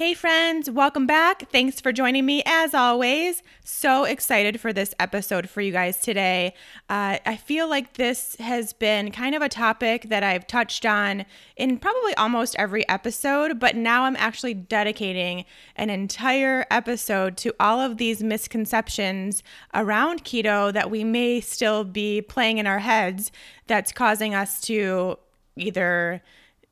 Hey, 0.00 0.14
friends, 0.14 0.70
welcome 0.70 1.06
back. 1.06 1.50
Thanks 1.50 1.78
for 1.78 1.92
joining 1.92 2.24
me 2.24 2.42
as 2.46 2.72
always. 2.72 3.42
So 3.64 4.04
excited 4.04 4.58
for 4.58 4.72
this 4.72 4.94
episode 4.98 5.50
for 5.50 5.60
you 5.60 5.72
guys 5.72 5.98
today. 5.98 6.54
Uh, 6.88 7.18
I 7.26 7.36
feel 7.36 7.68
like 7.68 7.98
this 7.98 8.34
has 8.36 8.72
been 8.72 9.10
kind 9.10 9.34
of 9.34 9.42
a 9.42 9.48
topic 9.50 10.04
that 10.04 10.22
I've 10.22 10.46
touched 10.46 10.86
on 10.86 11.26
in 11.54 11.76
probably 11.76 12.14
almost 12.14 12.56
every 12.56 12.88
episode, 12.88 13.60
but 13.60 13.76
now 13.76 14.04
I'm 14.04 14.16
actually 14.16 14.54
dedicating 14.54 15.44
an 15.76 15.90
entire 15.90 16.64
episode 16.70 17.36
to 17.36 17.54
all 17.60 17.78
of 17.78 17.98
these 17.98 18.22
misconceptions 18.22 19.42
around 19.74 20.24
keto 20.24 20.72
that 20.72 20.90
we 20.90 21.04
may 21.04 21.42
still 21.42 21.84
be 21.84 22.22
playing 22.22 22.56
in 22.56 22.66
our 22.66 22.78
heads 22.78 23.30
that's 23.66 23.92
causing 23.92 24.34
us 24.34 24.62
to 24.62 25.18
either 25.56 26.22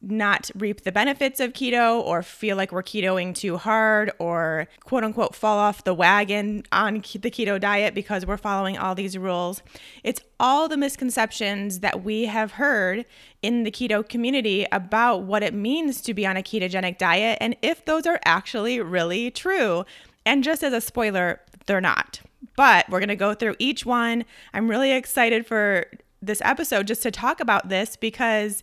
not 0.01 0.51
reap 0.55 0.83
the 0.83 0.93
benefits 0.93 1.41
of 1.41 1.53
keto 1.53 2.01
or 2.01 2.23
feel 2.23 2.57
like 2.57 2.71
we're 2.71 2.83
ketoing 2.83 3.35
too 3.35 3.57
hard 3.57 4.13
or 4.19 4.69
quote 4.85 5.03
unquote 5.03 5.35
fall 5.35 5.59
off 5.59 5.83
the 5.83 5.95
wagon 5.95 6.63
on 6.71 6.95
the 6.95 7.01
keto 7.31 7.61
diet 7.61 7.95
because 7.95 8.25
we're 8.25 8.37
following 8.37 8.79
all 8.79 8.95
these 8.95 9.19
rules. 9.19 9.63
It's 10.05 10.21
all 10.39 10.69
the 10.69 10.77
misconceptions 10.77 11.81
that 11.81 12.05
we 12.05 12.27
have 12.27 12.53
heard 12.53 13.07
in 13.43 13.65
the 13.65 13.73
keto 13.73 14.09
community 14.09 14.67
about 14.71 15.23
what 15.23 15.43
it 15.43 15.53
means 15.53 16.01
to 16.03 16.15
be 16.15 16.27
on 16.27 16.37
a 16.37 16.43
ketogenic 16.43 16.99
diet 16.99 17.39
and 17.41 17.57
if 17.61 17.85
those 17.85 18.07
are 18.07 18.21
actually 18.25 18.81
really 18.81 19.31
true. 19.31 19.85
And 20.25 20.45
just 20.45 20.63
as 20.63 20.73
a 20.73 20.81
spoiler, 20.81 21.41
they're 21.67 21.81
not. 21.81 22.21
But 22.55 22.89
we're 22.89 23.01
going 23.01 23.09
to 23.09 23.17
go 23.17 23.35
through 23.35 23.57
each 23.59 23.85
one. 23.85 24.25
I'm 24.53 24.69
really 24.69 24.93
excited 24.93 25.47
for 25.47 25.87
this 26.21 26.41
episode 26.45 26.87
just 26.87 27.03
to 27.03 27.11
talk 27.11 27.41
about 27.41 27.69
this 27.69 27.97
because 27.97 28.63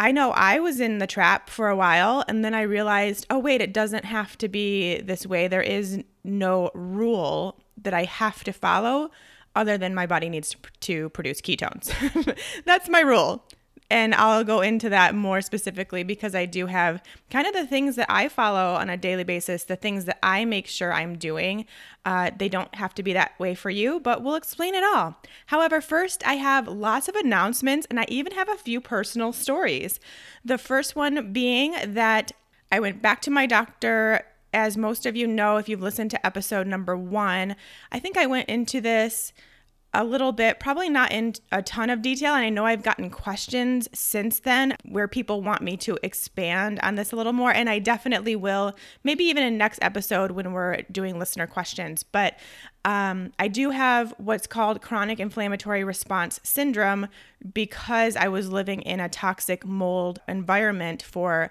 I 0.00 0.12
know 0.12 0.30
I 0.30 0.60
was 0.60 0.80
in 0.80 0.98
the 0.98 1.06
trap 1.06 1.50
for 1.50 1.68
a 1.68 1.76
while 1.76 2.24
and 2.28 2.44
then 2.44 2.54
I 2.54 2.62
realized, 2.62 3.26
oh, 3.30 3.38
wait, 3.38 3.60
it 3.60 3.72
doesn't 3.72 4.04
have 4.04 4.38
to 4.38 4.48
be 4.48 5.00
this 5.00 5.26
way. 5.26 5.48
There 5.48 5.62
is 5.62 6.02
no 6.22 6.70
rule 6.74 7.60
that 7.82 7.94
I 7.94 8.04
have 8.04 8.44
to 8.44 8.52
follow 8.52 9.10
other 9.56 9.76
than 9.76 9.94
my 9.94 10.06
body 10.06 10.28
needs 10.28 10.54
to, 10.80 11.08
produce 11.10 11.40
ketones. 11.40 11.92
That's 12.64 12.88
my 12.88 13.00
rule. 13.00 13.44
And 13.90 14.14
I'll 14.14 14.44
go 14.44 14.60
into 14.60 14.90
that 14.90 15.14
more 15.14 15.40
specifically 15.40 16.02
because 16.02 16.34
I 16.34 16.44
do 16.44 16.66
have 16.66 17.02
kind 17.30 17.46
of 17.46 17.54
the 17.54 17.66
things 17.66 17.96
that 17.96 18.10
I 18.10 18.28
follow 18.28 18.74
on 18.74 18.90
a 18.90 18.98
daily 18.98 19.24
basis, 19.24 19.64
the 19.64 19.76
things 19.76 20.04
that 20.04 20.18
I 20.22 20.44
make 20.44 20.66
sure 20.66 20.92
I'm 20.92 21.16
doing. 21.16 21.64
Uh, 22.04 22.30
they 22.36 22.50
don't 22.50 22.74
have 22.74 22.94
to 22.96 23.02
be 23.02 23.14
that 23.14 23.38
way 23.38 23.54
for 23.54 23.70
you, 23.70 23.98
but 24.00 24.22
we'll 24.22 24.34
explain 24.34 24.74
it 24.74 24.84
all. 24.84 25.16
However, 25.46 25.80
first, 25.80 26.26
I 26.26 26.34
have 26.34 26.68
lots 26.68 27.08
of 27.08 27.14
announcements 27.14 27.86
and 27.88 27.98
I 27.98 28.04
even 28.08 28.32
have 28.32 28.50
a 28.50 28.56
few 28.56 28.80
personal 28.80 29.32
stories. 29.32 29.98
The 30.44 30.58
first 30.58 30.94
one 30.94 31.32
being 31.32 31.74
that 31.86 32.32
I 32.70 32.80
went 32.80 33.00
back 33.00 33.22
to 33.22 33.30
my 33.30 33.46
doctor 33.46 34.24
as 34.52 34.76
most 34.76 35.06
of 35.06 35.16
you 35.16 35.26
know, 35.26 35.56
if 35.56 35.68
you've 35.68 35.82
listened 35.82 36.10
to 36.10 36.26
episode 36.26 36.66
number 36.66 36.96
one, 36.96 37.56
I 37.92 37.98
think 37.98 38.16
I 38.16 38.26
went 38.26 38.48
into 38.48 38.80
this 38.80 39.32
a 39.94 40.04
little 40.04 40.32
bit, 40.32 40.60
probably 40.60 40.90
not 40.90 41.12
in 41.12 41.32
a 41.50 41.62
ton 41.62 41.88
of 41.88 42.02
detail. 42.02 42.34
And 42.34 42.44
I 42.44 42.50
know 42.50 42.66
I've 42.66 42.82
gotten 42.82 43.08
questions 43.08 43.88
since 43.94 44.40
then 44.40 44.76
where 44.84 45.08
people 45.08 45.40
want 45.42 45.62
me 45.62 45.76
to 45.78 45.98
expand 46.02 46.78
on 46.82 46.96
this 46.96 47.12
a 47.12 47.16
little 47.16 47.32
more. 47.32 47.52
And 47.52 47.70
I 47.70 47.78
definitely 47.78 48.36
will, 48.36 48.76
maybe 49.02 49.24
even 49.24 49.42
in 49.42 49.56
next 49.56 49.78
episode 49.80 50.32
when 50.32 50.52
we're 50.52 50.82
doing 50.92 51.18
listener 51.18 51.46
questions. 51.46 52.02
But 52.02 52.38
um, 52.84 53.32
I 53.38 53.48
do 53.48 53.70
have 53.70 54.14
what's 54.18 54.46
called 54.46 54.82
chronic 54.82 55.20
inflammatory 55.20 55.84
response 55.84 56.38
syndrome 56.42 57.08
because 57.52 58.14
I 58.14 58.28
was 58.28 58.50
living 58.50 58.82
in 58.82 59.00
a 59.00 59.08
toxic 59.08 59.64
mold 59.64 60.20
environment 60.28 61.02
for 61.02 61.50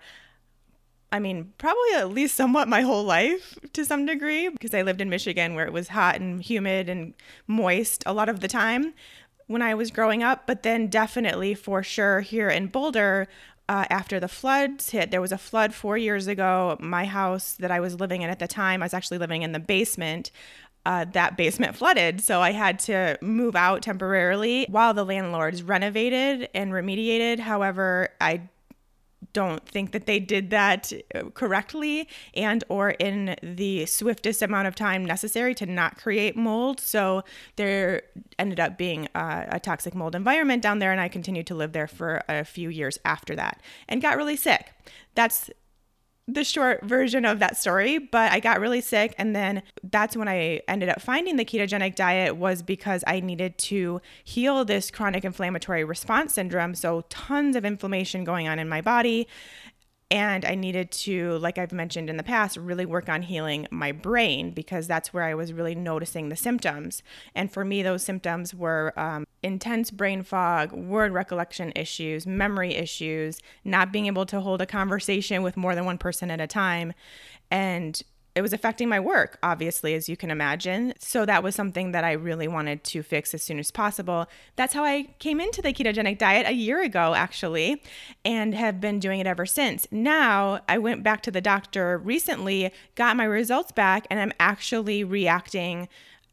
I 1.11 1.19
mean, 1.19 1.53
probably 1.57 1.93
at 1.95 2.09
least 2.09 2.35
somewhat 2.35 2.67
my 2.67 2.81
whole 2.81 3.03
life 3.03 3.57
to 3.73 3.85
some 3.85 4.05
degree 4.05 4.49
because 4.49 4.73
I 4.73 4.81
lived 4.81 4.99
in 4.99 5.09
Michigan 5.09 5.55
where 5.55 5.65
it 5.65 5.71
was 5.71 5.89
hot 5.89 6.19
and 6.19 6.41
humid 6.41 6.89
and 6.89 7.13
moist 7.47 8.03
a 8.05 8.13
lot 8.13 8.27
of 8.27 8.41
the 8.41 8.47
time 8.47 8.93
when 9.47 9.61
I 9.61 9.73
was 9.73 9.89
growing 9.89 10.21
up. 10.21 10.45
But 10.45 10.63
then, 10.63 10.87
definitely 10.87 11.53
for 11.53 11.81
sure, 11.81 12.19
here 12.21 12.49
in 12.49 12.67
Boulder, 12.67 13.27
uh, 13.69 13.85
after 13.89 14.19
the 14.19 14.27
floods 14.27 14.89
hit, 14.89 15.11
there 15.11 15.21
was 15.21 15.31
a 15.31 15.37
flood 15.37 15.73
four 15.73 15.97
years 15.97 16.27
ago. 16.27 16.77
My 16.79 17.05
house 17.05 17.53
that 17.55 17.71
I 17.71 17.79
was 17.79 17.99
living 17.99 18.21
in 18.21 18.29
at 18.29 18.39
the 18.39 18.47
time, 18.47 18.81
I 18.81 18.85
was 18.85 18.93
actually 18.93 19.17
living 19.17 19.43
in 19.43 19.53
the 19.53 19.59
basement. 19.59 20.31
Uh, 20.85 21.03
that 21.11 21.35
basement 21.35 21.75
flooded. 21.75 22.21
So 22.21 22.39
I 22.39 22.53
had 22.53 22.79
to 22.79 23.17
move 23.21 23.57
out 23.57 23.81
temporarily 23.81 24.67
while 24.69 24.93
the 24.93 25.03
landlords 25.03 25.61
renovated 25.61 26.47
and 26.53 26.71
remediated. 26.71 27.39
However, 27.39 28.07
I 28.21 28.43
don't 29.33 29.67
think 29.67 29.91
that 29.91 30.05
they 30.05 30.19
did 30.19 30.49
that 30.51 30.91
uh, 31.13 31.23
correctly 31.33 32.07
and 32.33 32.63
or 32.69 32.91
in 32.91 33.35
the 33.41 33.85
swiftest 33.85 34.41
amount 34.41 34.67
of 34.67 34.75
time 34.75 35.03
necessary 35.03 35.53
to 35.55 35.65
not 35.65 35.97
create 35.97 36.35
mold. 36.35 36.79
So 36.79 37.23
there 37.55 38.03
ended 38.39 38.59
up 38.59 38.77
being 38.77 39.07
a, 39.15 39.47
a 39.53 39.59
toxic 39.59 39.95
mold 39.95 40.15
environment 40.15 40.61
down 40.61 40.79
there 40.79 40.91
and 40.91 41.01
i 41.01 41.07
continued 41.07 41.47
to 41.47 41.55
live 41.55 41.73
there 41.73 41.87
for 41.87 42.23
a 42.29 42.43
few 42.43 42.69
years 42.69 42.99
after 43.05 43.35
that 43.35 43.61
and 43.87 44.01
got 44.01 44.17
really 44.17 44.35
sick. 44.35 44.71
That's 45.15 45.49
the 46.27 46.43
short 46.43 46.83
version 46.83 47.23
of 47.23 47.39
that 47.39 47.55
story, 47.55 47.97
but 47.97 48.31
I 48.33 48.41
got 48.41 48.59
really 48.59 48.81
sick. 48.81 49.15
And 49.17 49.33
then 49.33 49.63
that's 49.81 50.17
when 50.17 50.27
I 50.27 50.61
ended 50.67 50.89
up 50.89 51.01
finding 51.01 51.37
the 51.37 51.45
ketogenic 51.45 51.95
diet 51.95 52.35
was 52.35 52.61
because 52.61 53.03
I 53.07 53.21
needed 53.21 53.57
to 53.59 54.01
heal 54.25 54.65
this 54.65 54.91
chronic 54.91 55.23
inflammatory 55.23 55.85
response 55.85 56.33
syndrome, 56.33 56.75
so 56.75 57.05
tons 57.09 57.55
of 57.55 57.63
inflammation 57.63 58.25
going 58.25 58.47
on 58.47 58.59
in 58.59 58.67
my 58.67 58.81
body 58.81 59.27
and 60.09 60.45
I 60.45 60.55
needed 60.55 60.91
to, 60.91 61.37
like 61.39 61.57
I've 61.57 61.73
mentioned 61.73 62.09
in 62.09 62.15
the 62.15 62.23
past, 62.23 62.55
really 62.55 62.85
work 62.85 63.09
on 63.09 63.23
healing 63.23 63.67
my 63.71 63.91
brain 63.91 64.51
because 64.51 64.87
that's 64.87 65.13
where 65.13 65.23
I 65.23 65.33
was 65.33 65.51
really 65.51 65.75
noticing 65.75 66.29
the 66.29 66.37
symptoms. 66.37 67.03
And 67.35 67.51
for 67.51 67.65
me, 67.65 67.83
those 67.83 68.03
symptoms 68.03 68.55
were 68.55 68.93
um, 68.97 69.25
intense 69.43 69.91
brain 69.91 70.23
fog, 70.23 70.71
word 70.71 71.11
recollection 71.11 71.73
issues, 71.75 72.25
memory 72.25 72.73
issues, 72.75 73.39
not 73.65 73.91
being 73.91 74.05
able 74.05 74.25
to 74.27 74.39
hold 74.39 74.61
a 74.61 74.65
conversation 74.65 75.43
with 75.43 75.57
more 75.57 75.75
than 75.75 75.85
one 75.85 75.97
person 75.97 76.31
at 76.31 76.39
a 76.39 76.47
time, 76.47 76.93
and 77.51 78.01
it 78.37 78.41
was 78.41 78.53
affecting 78.53 78.87
my 78.87 78.99
work, 78.99 79.39
obviously, 79.41 79.95
as 79.95 80.07
you 80.07 80.15
can 80.15 80.29
imagine. 80.29 80.93
So 80.99 81.25
that 81.25 81.41
was 81.41 81.55
something 81.55 81.91
that 81.91 82.03
I 82.03 82.11
really 82.11 82.47
wanted 82.47 82.83
to 82.83 83.01
fix 83.01 83.33
as 83.33 83.41
soon 83.41 83.57
as 83.57 83.71
possible. 83.71 84.27
That's 84.55 84.75
how 84.75 84.83
I 84.83 85.15
came 85.17 85.41
into 85.41 85.59
the 85.59 85.73
ketogenic 85.73 86.19
diet 86.19 86.45
a 86.45 86.53
year 86.53 86.83
ago, 86.83 87.15
actually, 87.15 87.81
and 88.23 88.53
have 88.53 88.79
been 88.79 88.99
doing 88.99 89.19
it 89.19 89.25
ever 89.25 89.47
since. 89.47 89.87
Now, 89.89 90.59
I 90.69 90.77
went 90.77 91.01
back 91.01 91.23
to 91.23 91.31
the 91.31 91.41
doctor 91.41 91.97
recently, 91.97 92.71
got 92.93 93.17
my 93.17 93.23
results 93.23 93.71
back, 93.71 94.05
and 94.11 94.19
I'm 94.19 94.33
actually 94.39 95.03
reacting 95.03 95.89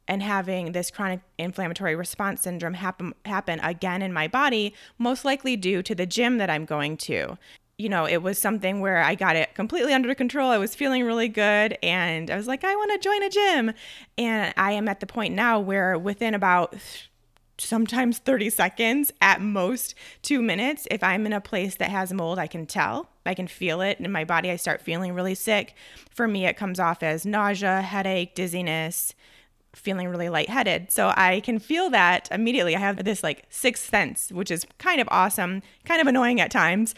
and 0.06 0.22
having 0.22 0.72
this 0.72 0.90
chronic 0.90 1.20
inflammatory 1.38 1.96
response 1.96 2.42
syndrome 2.42 2.74
happen 2.74 3.14
happen 3.24 3.58
again 3.60 4.02
in 4.02 4.12
my 4.12 4.28
body 4.28 4.74
most 4.98 5.24
likely 5.24 5.56
due 5.56 5.82
to 5.82 5.94
the 5.94 6.04
gym 6.04 6.36
that 6.36 6.50
I'm 6.50 6.66
going 6.66 6.98
to 6.98 7.38
you 7.76 7.88
know, 7.88 8.06
it 8.06 8.18
was 8.18 8.38
something 8.38 8.80
where 8.80 9.02
I 9.02 9.14
got 9.14 9.36
it 9.36 9.54
completely 9.54 9.92
under 9.92 10.14
control. 10.14 10.50
I 10.50 10.58
was 10.58 10.74
feeling 10.74 11.04
really 11.04 11.28
good 11.28 11.76
and 11.82 12.30
I 12.30 12.36
was 12.36 12.46
like, 12.46 12.62
I 12.62 12.74
want 12.74 12.92
to 12.92 12.98
join 12.98 13.22
a 13.22 13.30
gym. 13.30 13.72
And 14.16 14.54
I 14.56 14.72
am 14.72 14.88
at 14.88 15.00
the 15.00 15.06
point 15.06 15.34
now 15.34 15.58
where 15.58 15.98
within 15.98 16.34
about 16.34 16.76
sometimes 17.58 18.18
30 18.18 18.50
seconds, 18.50 19.12
at 19.20 19.40
most 19.40 19.94
two 20.22 20.42
minutes, 20.42 20.86
if 20.90 21.02
I'm 21.02 21.26
in 21.26 21.32
a 21.32 21.40
place 21.40 21.76
that 21.76 21.90
has 21.90 22.12
mold, 22.12 22.38
I 22.38 22.46
can 22.46 22.66
tell. 22.66 23.08
I 23.26 23.34
can 23.34 23.46
feel 23.46 23.80
it 23.80 23.98
in 23.98 24.10
my 24.12 24.24
body. 24.24 24.50
I 24.50 24.56
start 24.56 24.80
feeling 24.80 25.12
really 25.12 25.34
sick. 25.34 25.74
For 26.10 26.28
me, 26.28 26.46
it 26.46 26.56
comes 26.56 26.78
off 26.78 27.02
as 27.02 27.24
nausea, 27.24 27.82
headache, 27.82 28.34
dizziness, 28.34 29.14
feeling 29.74 30.08
really 30.08 30.28
lightheaded. 30.28 30.92
So 30.92 31.12
I 31.16 31.40
can 31.40 31.58
feel 31.58 31.90
that 31.90 32.28
immediately. 32.30 32.76
I 32.76 32.80
have 32.80 33.04
this 33.04 33.22
like 33.22 33.44
sixth 33.50 33.88
sense, 33.88 34.30
which 34.30 34.50
is 34.50 34.66
kind 34.78 35.00
of 35.00 35.08
awesome, 35.10 35.62
kind 35.84 36.00
of 36.00 36.06
annoying 36.06 36.40
at 36.40 36.50
times, 36.50 36.94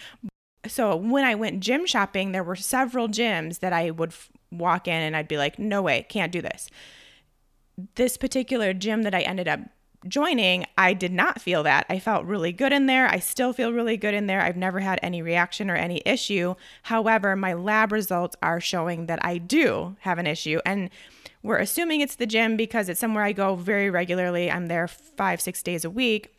so 0.69 0.97
when 0.97 1.25
I 1.25 1.35
went 1.35 1.61
gym 1.61 1.87
shopping, 1.87 2.33
there 2.33 2.45
were 2.45 2.57
several 2.57 3.09
gyms 3.09 3.61
that 3.61 3.73
I 3.73 3.91
would 3.91 4.11
f- 4.11 4.31
walk 4.51 4.89
in 4.89 4.95
and 4.95 5.17
I'd 5.17 5.29
be 5.29 5.39
like, 5.39 5.59
no 5.59 5.83
way, 5.83 6.07
can't 6.09 6.33
do 6.33 6.43
this. 6.43 6.69
This 7.95 8.17
particular 8.17 8.73
gym 8.73 9.03
that 9.03 9.15
I 9.15 9.21
ended 9.21 9.49
up 9.49 9.61
joining, 10.09 10.67
I 10.79 10.95
did 10.95 11.13
not 11.13 11.41
feel 11.41 11.63
that. 11.65 11.87
I 11.89 11.99
felt 11.99 12.25
really 12.25 12.53
good 12.53 12.73
in 12.73 12.87
there. 12.87 13.09
I 13.09 13.19
still 13.19 13.53
feel 13.53 13.73
really 13.73 13.97
good 13.97 14.15
in 14.15 14.27
there. 14.27 14.41
I've 14.41 14.57
never 14.57 14.81
had 14.81 14.99
any 15.03 15.23
reaction 15.23 15.71
or 15.71 15.75
any 15.75 16.03
issue. 16.05 16.55
However, 16.85 17.37
my 17.37 17.55
lab 17.55 17.93
results 17.93 18.37
are 18.43 18.61
showing 18.61 19.07
that 19.07 19.25
I 19.25 19.39
do 19.39 19.97
have 20.01 20.19
an 20.19 20.27
issue. 20.27 20.61
And 20.65 20.91
we're 21.43 21.59
assuming 21.59 22.01
it's 22.01 22.17
the 22.17 22.27
gym 22.27 22.57
because 22.57 22.89
it's 22.89 23.01
somewhere 23.01 23.25
I 23.25 23.33
go 23.33 23.57
very 23.57 23.91
regularly. 23.91 24.51
I'm 24.51 24.67
there 24.67 24.89
five, 24.89 25.41
six 25.41 25.63
days 25.63 25.85
a 25.85 25.91
week. 25.91 26.36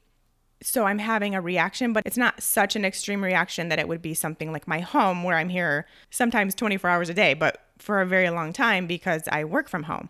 So 0.61 0.85
I'm 0.85 0.99
having 0.99 1.35
a 1.35 1.41
reaction, 1.41 1.93
but 1.93 2.03
it's 2.05 2.17
not 2.17 2.41
such 2.41 2.75
an 2.75 2.83
extreme 2.83 3.23
reaction 3.23 3.69
that 3.69 3.79
it 3.79 3.87
would 3.87 4.01
be 4.01 4.13
something 4.13 4.51
like 4.51 4.67
my 4.67 4.79
home 4.79 5.23
where 5.23 5.37
I'm 5.37 5.49
here 5.49 5.85
sometimes 6.09 6.55
24 6.55 6.89
hours 6.89 7.09
a 7.09 7.13
day, 7.13 7.33
but 7.33 7.61
for 7.77 8.01
a 8.01 8.07
very 8.07 8.29
long 8.29 8.53
time 8.53 8.87
because 8.87 9.23
I 9.31 9.43
work 9.43 9.69
from 9.69 9.83
home. 9.83 10.09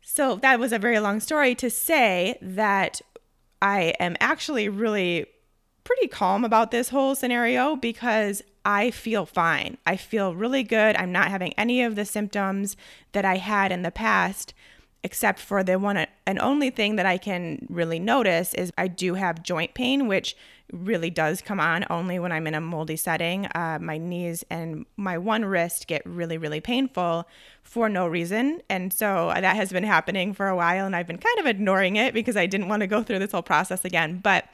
So 0.00 0.36
that 0.36 0.58
was 0.58 0.72
a 0.72 0.78
very 0.78 0.98
long 1.00 1.20
story 1.20 1.54
to 1.56 1.68
say 1.70 2.38
that 2.40 3.00
I 3.60 3.94
am 4.00 4.16
actually 4.20 4.68
really 4.68 5.26
pretty 5.84 6.08
calm 6.08 6.44
about 6.44 6.70
this 6.70 6.88
whole 6.88 7.14
scenario 7.14 7.76
because 7.76 8.42
I 8.64 8.90
feel 8.90 9.26
fine. 9.26 9.78
I 9.86 9.96
feel 9.96 10.34
really 10.34 10.62
good. 10.62 10.96
I'm 10.96 11.12
not 11.12 11.28
having 11.28 11.52
any 11.54 11.82
of 11.82 11.94
the 11.94 12.04
symptoms 12.04 12.76
that 13.12 13.24
I 13.24 13.36
had 13.36 13.72
in 13.72 13.82
the 13.82 13.90
past 13.90 14.54
except 15.02 15.40
for 15.40 15.62
the 15.62 15.78
one 15.78 16.06
and 16.26 16.38
only 16.38 16.70
thing 16.70 16.96
that 16.96 17.06
I 17.06 17.18
can 17.18 17.66
really 17.70 17.98
notice 17.98 18.54
is 18.54 18.72
I 18.76 18.88
do 18.88 19.14
have 19.14 19.42
joint 19.42 19.74
pain, 19.74 20.06
which 20.06 20.36
really 20.72 21.10
does 21.10 21.42
come 21.42 21.58
on 21.58 21.84
only 21.90 22.18
when 22.18 22.32
I'm 22.32 22.46
in 22.46 22.54
a 22.54 22.60
moldy 22.60 22.96
setting. 22.96 23.46
Uh, 23.46 23.78
my 23.80 23.98
knees 23.98 24.44
and 24.50 24.86
my 24.96 25.18
one 25.18 25.44
wrist 25.44 25.86
get 25.86 26.02
really, 26.04 26.38
really 26.38 26.60
painful 26.60 27.26
for 27.62 27.88
no 27.88 28.06
reason. 28.06 28.60
And 28.68 28.92
so 28.92 29.32
that 29.34 29.56
has 29.56 29.72
been 29.72 29.84
happening 29.84 30.32
for 30.32 30.48
a 30.48 30.56
while, 30.56 30.86
and 30.86 30.94
I've 30.94 31.06
been 31.06 31.18
kind 31.18 31.38
of 31.38 31.46
ignoring 31.46 31.96
it 31.96 32.14
because 32.14 32.36
I 32.36 32.46
didn't 32.46 32.68
want 32.68 32.80
to 32.80 32.86
go 32.86 33.02
through 33.02 33.18
this 33.18 33.32
whole 33.32 33.42
process 33.42 33.84
again. 33.84 34.20
But 34.22 34.44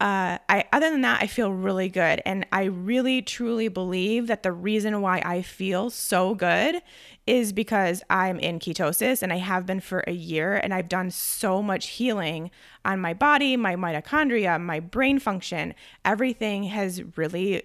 uh, 0.00 0.38
I 0.48 0.64
other 0.72 0.90
than 0.90 1.02
that, 1.02 1.22
I 1.22 1.26
feel 1.26 1.52
really 1.52 1.88
good, 1.88 2.22
and 2.24 2.46
I 2.52 2.64
really 2.64 3.20
truly 3.20 3.68
believe 3.68 4.28
that 4.28 4.42
the 4.42 4.52
reason 4.52 5.02
why 5.02 5.22
I 5.24 5.42
feel 5.42 5.90
so 5.90 6.34
good 6.34 6.80
is 7.26 7.52
because 7.52 8.02
I'm 8.08 8.38
in 8.38 8.58
ketosis, 8.58 9.22
and 9.22 9.32
I 9.32 9.36
have 9.36 9.66
been 9.66 9.80
for 9.80 10.02
a 10.06 10.12
year, 10.12 10.56
and 10.56 10.72
I've 10.72 10.88
done 10.88 11.10
so 11.10 11.62
much 11.62 11.88
healing 11.88 12.50
on 12.84 12.98
my 13.00 13.12
body, 13.12 13.56
my 13.56 13.76
mitochondria, 13.76 14.60
my 14.60 14.80
brain 14.80 15.18
function. 15.18 15.74
Everything 16.04 16.64
has 16.64 17.02
really 17.16 17.64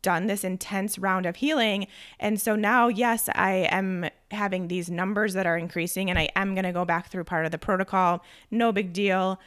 done 0.00 0.26
this 0.26 0.44
intense 0.44 0.98
round 0.98 1.26
of 1.26 1.36
healing. 1.36 1.86
And 2.20 2.40
so 2.40 2.54
now, 2.54 2.88
yes, 2.88 3.28
I 3.34 3.66
am 3.70 4.08
having 4.30 4.68
these 4.68 4.90
numbers 4.90 5.34
that 5.34 5.46
are 5.46 5.58
increasing, 5.58 6.08
and 6.08 6.18
I 6.18 6.28
am 6.36 6.54
going 6.54 6.64
to 6.64 6.72
go 6.72 6.84
back 6.84 7.10
through 7.10 7.24
part 7.24 7.46
of 7.46 7.50
the 7.50 7.58
protocol. 7.58 8.22
No 8.50 8.70
big 8.70 8.92
deal. 8.92 9.40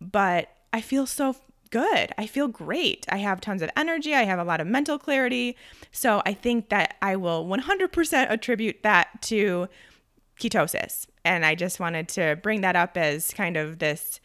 But 0.00 0.50
I 0.72 0.80
feel 0.80 1.06
so 1.06 1.36
good. 1.70 2.12
I 2.18 2.26
feel 2.26 2.48
great. 2.48 3.06
I 3.08 3.18
have 3.18 3.40
tons 3.40 3.62
of 3.62 3.70
energy. 3.76 4.14
I 4.14 4.24
have 4.24 4.38
a 4.38 4.44
lot 4.44 4.60
of 4.60 4.66
mental 4.66 4.98
clarity. 4.98 5.56
So 5.92 6.22
I 6.26 6.34
think 6.34 6.68
that 6.68 6.96
I 7.00 7.16
will 7.16 7.46
100% 7.46 8.30
attribute 8.30 8.82
that 8.82 9.22
to 9.22 9.68
ketosis. 10.38 11.06
And 11.24 11.44
I 11.44 11.54
just 11.54 11.80
wanted 11.80 12.08
to 12.10 12.38
bring 12.42 12.62
that 12.62 12.76
up 12.76 12.96
as 12.96 13.30
kind 13.32 13.56
of 13.56 13.78
this 13.78 14.20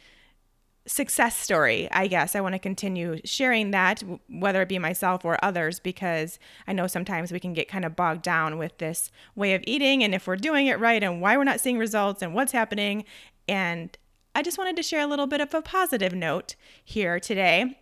success 0.88 1.36
story, 1.36 1.90
I 1.92 2.08
guess. 2.08 2.36
I 2.36 2.42
want 2.42 2.54
to 2.54 2.60
continue 2.60 3.20
sharing 3.26 3.72
that, 3.72 4.04
whether 4.30 4.62
it 4.62 4.70
be 4.70 4.80
myself 4.80 5.26
or 5.26 5.44
others, 5.44 5.80
because 5.80 6.40
I 6.68 6.74
know 6.74 6.88
sometimes 6.88 7.32
we 7.32 7.40
can 7.40 7.54
get 7.54 7.68
kind 7.68 7.86
of 7.86 7.96
bogged 7.96 8.22
down 8.22 8.58
with 8.58 8.78
this 8.78 9.12
way 9.36 9.56
of 9.56 9.64
eating 9.66 10.04
and 10.04 10.14
if 10.14 10.28
we're 10.28 10.36
doing 10.36 10.68
it 10.68 10.80
right 10.80 11.04
and 11.04 11.22
why 11.22 11.38
we're 11.38 11.44
not 11.44 11.60
seeing 11.60 11.80
results 11.80 12.22
and 12.22 12.34
what's 12.34 12.52
happening. 12.52 13.04
And 13.48 13.98
I 14.36 14.42
just 14.42 14.58
wanted 14.58 14.76
to 14.76 14.84
share 14.84 15.00
a 15.00 15.08
little 15.08 15.28
bit 15.28 15.40
of 15.40 15.54
a 15.54 15.62
positive 15.62 16.14
note 16.14 16.56
here 16.84 17.22
today. 17.22 17.80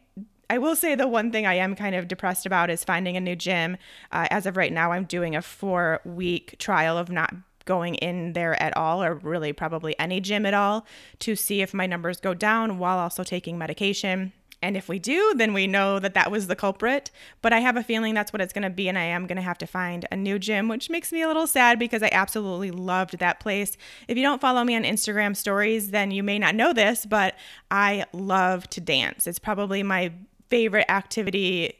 I 0.51 0.59
will 0.59 0.75
say 0.75 0.93
the 0.93 1.07
one 1.07 1.31
thing 1.31 1.47
I 1.47 1.55
am 1.55 1.75
kind 1.75 1.95
of 1.95 2.07
depressed 2.07 2.45
about 2.45 2.69
is 2.69 2.83
finding 2.83 3.17
a 3.17 3.21
new 3.21 3.35
gym. 3.35 3.75
Uh, 4.11 4.27
as 4.29 4.45
of 4.45 4.55
right 4.55 4.71
now, 4.71 4.91
I'm 4.91 5.05
doing 5.05 5.35
a 5.35 5.41
four 5.41 5.99
week 6.05 6.55
trial 6.59 6.95
of 6.95 7.09
not 7.09 7.33
going 7.65 7.95
in 7.95 8.33
there 8.33 8.61
at 8.61 8.77
all, 8.77 9.01
or 9.01 9.15
really 9.15 9.51
probably 9.51 9.97
any 9.97 10.19
gym 10.19 10.45
at 10.45 10.53
all, 10.53 10.85
to 11.19 11.35
see 11.35 11.63
if 11.63 11.73
my 11.73 11.87
numbers 11.87 12.19
go 12.19 12.35
down 12.35 12.77
while 12.77 12.99
also 12.99 13.23
taking 13.23 13.57
medication. 13.57 14.31
And 14.63 14.77
if 14.77 14.87
we 14.87 14.97
do, 14.97 15.33
then 15.35 15.53
we 15.53 15.67
know 15.67 15.99
that 15.99 16.13
that 16.13 16.31
was 16.31 16.47
the 16.47 16.55
culprit. 16.55 17.11
But 17.41 17.51
I 17.53 17.59
have 17.59 17.77
a 17.77 17.83
feeling 17.83 18.13
that's 18.13 18.31
what 18.31 18.41
it's 18.41 18.53
going 18.53 18.63
to 18.63 18.69
be. 18.69 18.87
And 18.87 18.97
I 18.97 19.03
am 19.03 19.27
going 19.27 19.35
to 19.35 19.41
have 19.41 19.57
to 19.59 19.67
find 19.67 20.07
a 20.11 20.15
new 20.15 20.39
gym, 20.39 20.69
which 20.69 20.89
makes 20.89 21.11
me 21.11 21.21
a 21.21 21.27
little 21.27 21.45
sad 21.45 21.77
because 21.77 22.01
I 22.01 22.09
absolutely 22.11 22.71
loved 22.71 23.19
that 23.19 23.39
place. 23.39 23.77
If 24.07 24.17
you 24.17 24.23
don't 24.23 24.41
follow 24.41 24.63
me 24.63 24.75
on 24.75 24.83
Instagram 24.83 25.35
stories, 25.35 25.91
then 25.91 26.11
you 26.11 26.23
may 26.23 26.39
not 26.39 26.55
know 26.55 26.71
this, 26.71 27.05
but 27.05 27.35
I 27.69 28.05
love 28.13 28.69
to 28.71 28.81
dance. 28.81 29.27
It's 29.27 29.37
probably 29.37 29.83
my 29.83 30.13
favorite 30.49 30.89
activity 30.89 31.73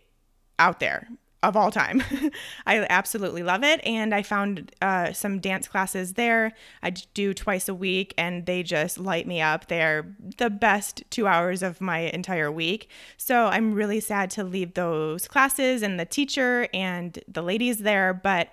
out 0.59 0.79
there 0.79 1.07
of 1.43 1.57
all 1.57 1.69
time. 1.69 2.01
I 2.65 2.85
absolutely 2.89 3.43
love 3.43 3.63
it. 3.63 3.81
And 3.85 4.15
I 4.15 4.23
found 4.23 4.73
uh, 4.81 5.11
some 5.13 5.39
dance 5.39 5.67
classes 5.67 6.13
there. 6.13 6.53
I 6.81 6.91
do 6.91 7.33
twice 7.33 7.67
a 7.67 7.75
week, 7.75 8.13
and 8.17 8.45
they 8.45 8.63
just 8.63 8.97
light 8.97 9.27
me 9.27 9.41
up. 9.41 9.67
They're 9.67 10.15
the 10.37 10.49
best 10.49 11.03
two 11.09 11.27
hours 11.27 11.61
of 11.61 11.81
my 11.81 11.99
entire 11.99 12.51
week. 12.51 12.89
So 13.17 13.47
I'm 13.47 13.73
really 13.73 13.99
sad 13.99 14.31
to 14.31 14.43
leave 14.43 14.73
those 14.73 15.27
classes 15.27 15.81
and 15.81 15.99
the 15.99 16.05
teacher 16.05 16.67
and 16.73 17.19
the 17.27 17.43
ladies 17.43 17.79
there. 17.79 18.13
But 18.13 18.49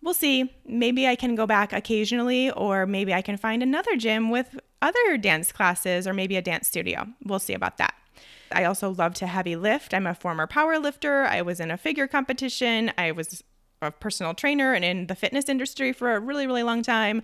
we'll 0.00 0.14
see. 0.14 0.54
Maybe 0.64 1.06
I 1.08 1.16
can 1.16 1.34
go 1.34 1.46
back 1.46 1.72
occasionally, 1.72 2.50
or 2.52 2.86
maybe 2.86 3.12
I 3.12 3.20
can 3.20 3.36
find 3.36 3.62
another 3.62 3.96
gym 3.96 4.30
with 4.30 4.58
other 4.80 5.18
dance 5.18 5.50
classes, 5.50 6.06
or 6.06 6.14
maybe 6.14 6.36
a 6.36 6.42
dance 6.42 6.68
studio. 6.68 7.06
We'll 7.24 7.40
see 7.40 7.54
about 7.54 7.78
that. 7.78 7.94
I 8.52 8.64
also 8.64 8.90
love 8.90 9.14
to 9.14 9.26
heavy 9.26 9.56
lift. 9.56 9.94
I'm 9.94 10.06
a 10.06 10.14
former 10.14 10.46
power 10.46 10.78
lifter. 10.78 11.24
I 11.24 11.42
was 11.42 11.60
in 11.60 11.70
a 11.70 11.76
figure 11.76 12.06
competition. 12.06 12.92
I 12.98 13.12
was 13.12 13.42
a 13.80 13.90
personal 13.90 14.34
trainer 14.34 14.72
and 14.72 14.84
in 14.84 15.06
the 15.06 15.14
fitness 15.14 15.48
industry 15.48 15.92
for 15.92 16.14
a 16.14 16.20
really, 16.20 16.46
really 16.46 16.62
long 16.62 16.82
time. 16.82 17.22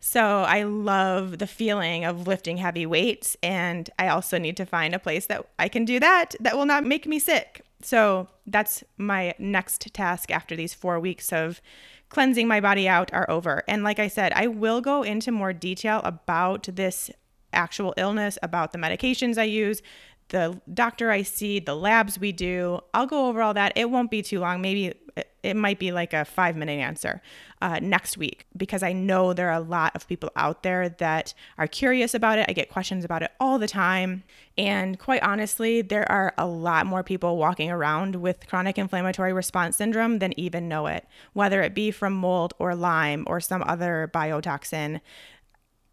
So 0.00 0.22
I 0.22 0.62
love 0.62 1.38
the 1.38 1.46
feeling 1.46 2.04
of 2.04 2.26
lifting 2.26 2.56
heavy 2.56 2.86
weights. 2.86 3.36
And 3.42 3.90
I 3.98 4.08
also 4.08 4.38
need 4.38 4.56
to 4.56 4.66
find 4.66 4.94
a 4.94 4.98
place 4.98 5.26
that 5.26 5.46
I 5.58 5.68
can 5.68 5.84
do 5.84 6.00
that 6.00 6.34
that 6.40 6.56
will 6.56 6.66
not 6.66 6.84
make 6.84 7.06
me 7.06 7.18
sick. 7.18 7.62
So 7.82 8.28
that's 8.46 8.82
my 8.96 9.34
next 9.38 9.92
task 9.92 10.30
after 10.30 10.56
these 10.56 10.74
four 10.74 10.98
weeks 10.98 11.32
of 11.32 11.60
cleansing 12.08 12.48
my 12.48 12.60
body 12.60 12.88
out 12.88 13.12
are 13.12 13.30
over. 13.30 13.62
And 13.68 13.84
like 13.84 13.98
I 13.98 14.08
said, 14.08 14.32
I 14.34 14.46
will 14.46 14.80
go 14.80 15.02
into 15.02 15.30
more 15.30 15.52
detail 15.52 16.00
about 16.04 16.68
this 16.72 17.10
actual 17.52 17.94
illness, 17.96 18.38
about 18.42 18.72
the 18.72 18.78
medications 18.78 19.38
I 19.38 19.44
use, 19.44 19.82
the 20.30 20.60
doctor 20.72 21.10
I 21.10 21.22
see, 21.22 21.60
the 21.60 21.76
labs 21.76 22.18
we 22.18 22.32
do. 22.32 22.80
I'll 22.94 23.06
go 23.06 23.28
over 23.28 23.42
all 23.42 23.54
that. 23.54 23.72
It 23.76 23.90
won't 23.90 24.10
be 24.10 24.22
too 24.22 24.40
long. 24.40 24.62
Maybe 24.62 24.94
it 25.42 25.56
might 25.56 25.78
be 25.78 25.92
like 25.92 26.12
a 26.12 26.24
five 26.24 26.56
minute 26.56 26.78
answer 26.78 27.20
uh, 27.62 27.78
next 27.80 28.16
week 28.18 28.46
because 28.56 28.82
I 28.82 28.92
know 28.92 29.32
there 29.32 29.48
are 29.48 29.60
a 29.60 29.60
lot 29.60 29.94
of 29.94 30.06
people 30.06 30.30
out 30.36 30.62
there 30.62 30.88
that 30.88 31.34
are 31.58 31.66
curious 31.66 32.14
about 32.14 32.38
it. 32.38 32.46
I 32.48 32.52
get 32.52 32.70
questions 32.70 33.04
about 33.04 33.22
it 33.22 33.30
all 33.40 33.58
the 33.58 33.68
time. 33.68 34.22
And 34.58 34.98
quite 34.98 35.22
honestly, 35.22 35.82
there 35.82 36.10
are 36.10 36.34
a 36.36 36.46
lot 36.46 36.86
more 36.86 37.02
people 37.02 37.36
walking 37.36 37.70
around 37.70 38.16
with 38.16 38.46
chronic 38.46 38.78
inflammatory 38.78 39.32
response 39.32 39.76
syndrome 39.76 40.18
than 40.18 40.38
even 40.38 40.68
know 40.68 40.86
it, 40.86 41.06
whether 41.32 41.62
it 41.62 41.74
be 41.74 41.90
from 41.90 42.12
mold 42.12 42.54
or 42.58 42.74
Lyme 42.74 43.24
or 43.26 43.40
some 43.40 43.62
other 43.66 44.10
biotoxin 44.12 45.00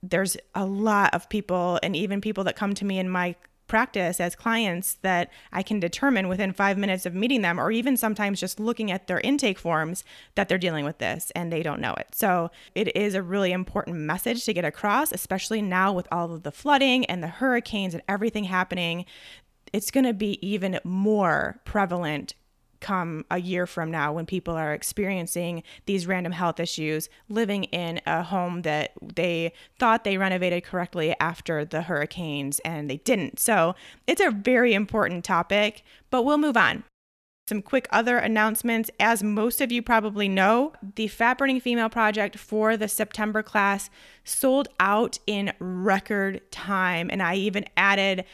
there's 0.03 0.37
a 0.53 0.63
lot 0.63 1.13
of 1.15 1.27
people 1.27 1.79
and 1.81 1.95
even 1.95 2.21
people 2.21 2.43
that 2.43 2.55
come 2.55 2.75
to 2.75 2.85
me 2.85 2.99
in 2.99 3.09
my 3.09 3.35
practice 3.67 4.19
as 4.19 4.35
clients 4.35 4.95
that 5.01 5.31
I 5.51 5.63
can 5.63 5.79
determine 5.79 6.27
within 6.27 6.53
five 6.53 6.77
minutes 6.77 7.05
of 7.05 7.13
meeting 7.13 7.41
them, 7.41 7.59
or 7.59 7.71
even 7.71 7.97
sometimes 7.97 8.39
just 8.39 8.59
looking 8.59 8.91
at 8.91 9.07
their 9.07 9.19
intake 9.19 9.59
forms 9.59 10.03
that 10.35 10.49
they're 10.49 10.57
dealing 10.57 10.85
with 10.85 10.97
this 10.97 11.31
and 11.35 11.51
they 11.51 11.63
don't 11.63 11.81
know 11.81 11.93
it. 11.93 12.07
So 12.13 12.51
it 12.75 12.95
is 12.95 13.13
a 13.13 13.21
really 13.21 13.51
important 13.51 13.97
message 13.97 14.45
to 14.45 14.53
get 14.53 14.65
across, 14.65 15.11
especially 15.11 15.61
now 15.61 15.93
with 15.93 16.07
all 16.11 16.33
of 16.33 16.43
the 16.43 16.51
flooding 16.51 17.05
and 17.05 17.21
the 17.21 17.27
hurricanes 17.27 17.93
and 17.93 18.03
everything 18.07 18.45
happening. 18.45 19.05
It's 19.73 19.91
going 19.91 20.05
to 20.05 20.13
be 20.13 20.45
even 20.47 20.79
more 20.83 21.59
prevalent 21.65 22.33
come 22.79 23.25
a 23.29 23.39
year 23.39 23.65
from 23.65 23.91
now 23.91 24.13
when 24.13 24.25
people 24.25 24.53
are 24.55 24.73
experiencing 24.73 25.63
these 25.85 26.07
random 26.07 26.31
health 26.31 26.59
issues 26.59 27.09
living 27.29 27.65
in 27.65 28.01
a 28.05 28.23
home 28.23 28.61
that 28.63 28.91
they 29.01 29.51
thought 29.79 30.03
they 30.03 30.17
renovated 30.17 30.63
correctly 30.63 31.15
after 31.19 31.65
the 31.65 31.83
hurricanes 31.83 32.59
and 32.59 32.89
they 32.89 32.97
didn't. 32.97 33.39
So 33.39 33.75
it's 34.05 34.21
a 34.21 34.31
very 34.31 34.73
important 34.73 35.23
topic, 35.23 35.83
but 36.09 36.23
we'll 36.23 36.37
move 36.37 36.57
on. 36.57 36.83
Some 37.47 37.61
quick 37.61 37.87
other 37.91 38.17
announcements. 38.17 38.91
As 38.99 39.23
most 39.23 39.61
of 39.61 39.71
you 39.71 39.81
probably 39.81 40.27
know, 40.27 40.73
the 40.95 41.07
Fat 41.07 41.37
Burning 41.37 41.61
Female 41.61 41.87
Project 41.87 42.37
for 42.37 42.75
the 42.75 42.89
September 42.89 43.41
class 43.41 43.89
sold 44.25 44.67
out 44.81 45.19
in 45.25 45.53
record 45.59 46.41
time. 46.51 47.09
And 47.09 47.23
I 47.23 47.35
even 47.35 47.63
added 47.77 48.25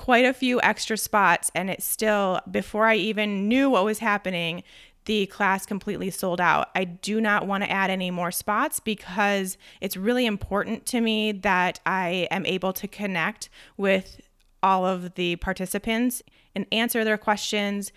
quite 0.00 0.24
a 0.24 0.32
few 0.32 0.58
extra 0.62 0.96
spots 0.96 1.50
and 1.54 1.68
it 1.68 1.82
still 1.82 2.40
before 2.50 2.86
I 2.86 2.94
even 2.94 3.48
knew 3.48 3.68
what 3.68 3.84
was 3.84 3.98
happening 3.98 4.62
the 5.04 5.26
class 5.26 5.66
completely 5.66 6.10
sold 6.10 6.40
out. 6.40 6.70
I 6.74 6.84
do 6.84 7.20
not 7.20 7.46
want 7.46 7.64
to 7.64 7.70
add 7.70 7.90
any 7.90 8.10
more 8.10 8.30
spots 8.30 8.80
because 8.80 9.58
it's 9.82 9.98
really 9.98 10.24
important 10.24 10.86
to 10.86 11.02
me 11.02 11.32
that 11.32 11.80
I 11.84 12.28
am 12.30 12.46
able 12.46 12.72
to 12.74 12.88
connect 12.88 13.50
with 13.76 14.22
all 14.62 14.86
of 14.86 15.16
the 15.16 15.36
participants 15.36 16.22
and 16.54 16.64
answer 16.72 17.04
their 17.04 17.18
questions, 17.18 17.92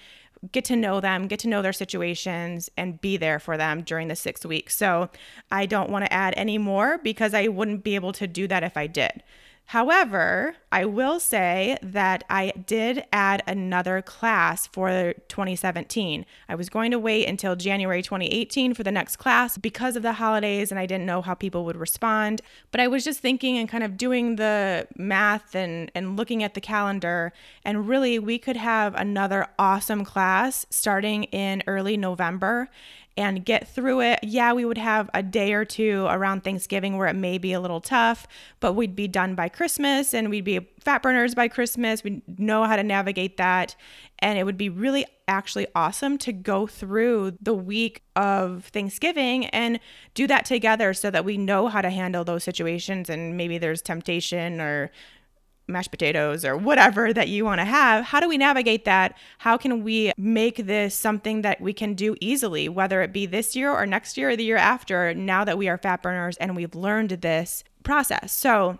get 0.52 0.66
to 0.66 0.76
know 0.76 1.00
them, 1.00 1.28
get 1.28 1.40
to 1.40 1.48
know 1.48 1.62
their 1.62 1.72
situations, 1.72 2.70
and 2.76 3.00
be 3.00 3.16
there 3.16 3.40
for 3.40 3.56
them 3.56 3.82
during 3.82 4.10
the 4.10 4.16
six 4.16 4.46
weeks. 4.46 4.76
So 4.76 5.10
I 5.52 5.66
don't 5.66 5.90
want 5.90 6.04
to 6.04 6.12
add 6.12 6.34
any 6.36 6.58
more 6.58 6.98
because 6.98 7.34
I 7.34 7.48
wouldn't 7.48 7.84
be 7.84 7.96
able 7.96 8.12
to 8.14 8.28
do 8.28 8.46
that 8.50 8.64
if 8.64 8.76
I 8.76 8.88
did. 8.88 9.24
However, 9.68 10.56
I 10.72 10.86
will 10.86 11.20
say 11.20 11.78
that 11.82 12.24
I 12.30 12.52
did 12.68 13.06
add 13.12 13.42
another 13.48 14.02
class 14.02 14.68
for 14.68 15.14
2017. 15.30 16.26
I 16.48 16.56
was 16.56 16.70
going 16.70 16.92
to 16.92 17.00
wait 17.00 17.28
until 17.28 17.56
January 17.56 18.02
2018 18.04 18.74
for 18.74 18.84
the 18.84 18.92
next 18.92 19.16
class 19.16 19.58
because 19.58 19.96
of 19.96 20.04
the 20.04 20.14
holidays 20.14 20.70
and 20.70 20.80
I 20.80 20.86
didn't 20.86 21.06
know 21.06 21.22
how 21.22 21.34
people 21.34 21.66
would 21.66 21.78
respond. 21.78 22.42
But 22.72 22.82
I 22.82 22.88
was 22.88 23.04
just 23.04 23.20
thinking 23.20 23.58
and 23.58 23.68
kind 23.68 23.84
of 23.84 23.98
doing 23.98 24.36
the 24.36 24.88
math 24.96 25.56
and, 25.56 25.92
and 25.96 26.18
looking 26.18 26.44
at 26.44 26.54
the 26.54 26.62
calendar. 26.62 27.34
And 27.66 27.88
really, 27.88 28.20
we 28.20 28.38
could 28.38 28.58
have 28.58 28.94
another 28.96 29.48
awesome 29.58 30.06
class 30.06 30.68
starting 30.70 31.24
in 31.26 31.64
early 31.66 31.98
November 31.98 32.70
and 33.16 33.46
get 33.46 33.68
through 33.68 34.02
it. 34.02 34.20
Yeah, 34.24 34.54
we 34.54 34.66
would 34.66 34.78
have 34.78 35.10
a 35.14 35.22
day 35.22 35.54
or 35.54 35.66
two 35.66 36.08
around 36.10 36.44
Thanksgiving 36.44 36.98
where 36.98 37.08
it 37.08 37.16
may 37.16 37.38
be 37.38 37.54
a 37.54 37.60
little 37.60 37.82
tough, 37.82 38.28
but 38.60 38.74
we'd 38.74 38.96
be 38.96 39.08
done 39.08 39.36
by 39.36 39.50
Christmas 39.50 40.14
and 40.14 40.30
we'd 40.30 40.44
be 40.44 40.60
fat 40.80 41.04
burners 41.04 41.36
by 41.36 41.48
Christmas. 41.48 42.04
We'd 42.04 42.22
know 42.40 42.64
how 42.64 42.76
to 42.76 42.84
navigate 42.84 43.38
that. 43.38 43.76
And 44.20 44.40
it 44.40 44.46
would 44.46 44.58
be 44.58 44.70
really 44.70 45.06
actually 45.28 45.68
awesome 45.76 46.18
to 46.18 46.34
go 46.34 46.66
through 46.66 47.38
the 47.42 47.54
week 47.54 48.04
of 48.16 48.66
Thanksgiving 48.66 49.46
and 49.48 49.80
do 50.14 50.28
that 50.28 50.46
together 50.46 50.94
so 50.94 51.12
that 51.12 51.26
we 51.26 51.38
know 51.38 51.68
how 51.68 51.82
to 51.82 51.90
handle 51.90 52.24
those 52.24 52.44
situations. 52.44 53.10
And 53.10 53.38
maybe 53.38 53.58
there's 53.58 53.82
temptation 53.82 54.60
or 54.60 54.92
mashed 55.68 55.92
potatoes 55.92 56.44
or 56.44 56.58
whatever 56.58 57.14
that 57.14 57.30
you 57.30 57.46
want 57.46 57.60
to 57.60 57.66
have. 57.66 58.06
How 58.06 58.20
do 58.20 58.28
we 58.28 58.38
navigate 58.38 58.86
that? 58.86 59.18
How 59.38 59.58
can 59.58 59.84
we 59.84 60.12
make 60.18 60.58
this 60.58 60.94
something 60.94 61.42
that 61.42 61.62
we 61.62 61.74
can 61.74 61.94
do 61.94 62.16
easily, 62.20 62.68
whether 62.70 63.02
it 63.02 63.14
be 63.14 63.26
this 63.26 63.56
year 63.56 63.72
or 63.72 63.86
next 63.86 64.18
year 64.18 64.32
or 64.32 64.36
the 64.36 64.44
year 64.44 64.58
after, 64.58 65.14
now 65.14 65.44
that 65.44 65.58
we 65.58 65.68
are 65.70 65.78
fat 65.78 66.04
burners 66.04 66.38
and 66.38 66.56
we've 66.56 66.76
learned 66.76 67.10
this 67.12 67.64
process? 67.84 68.34
So, 68.34 68.80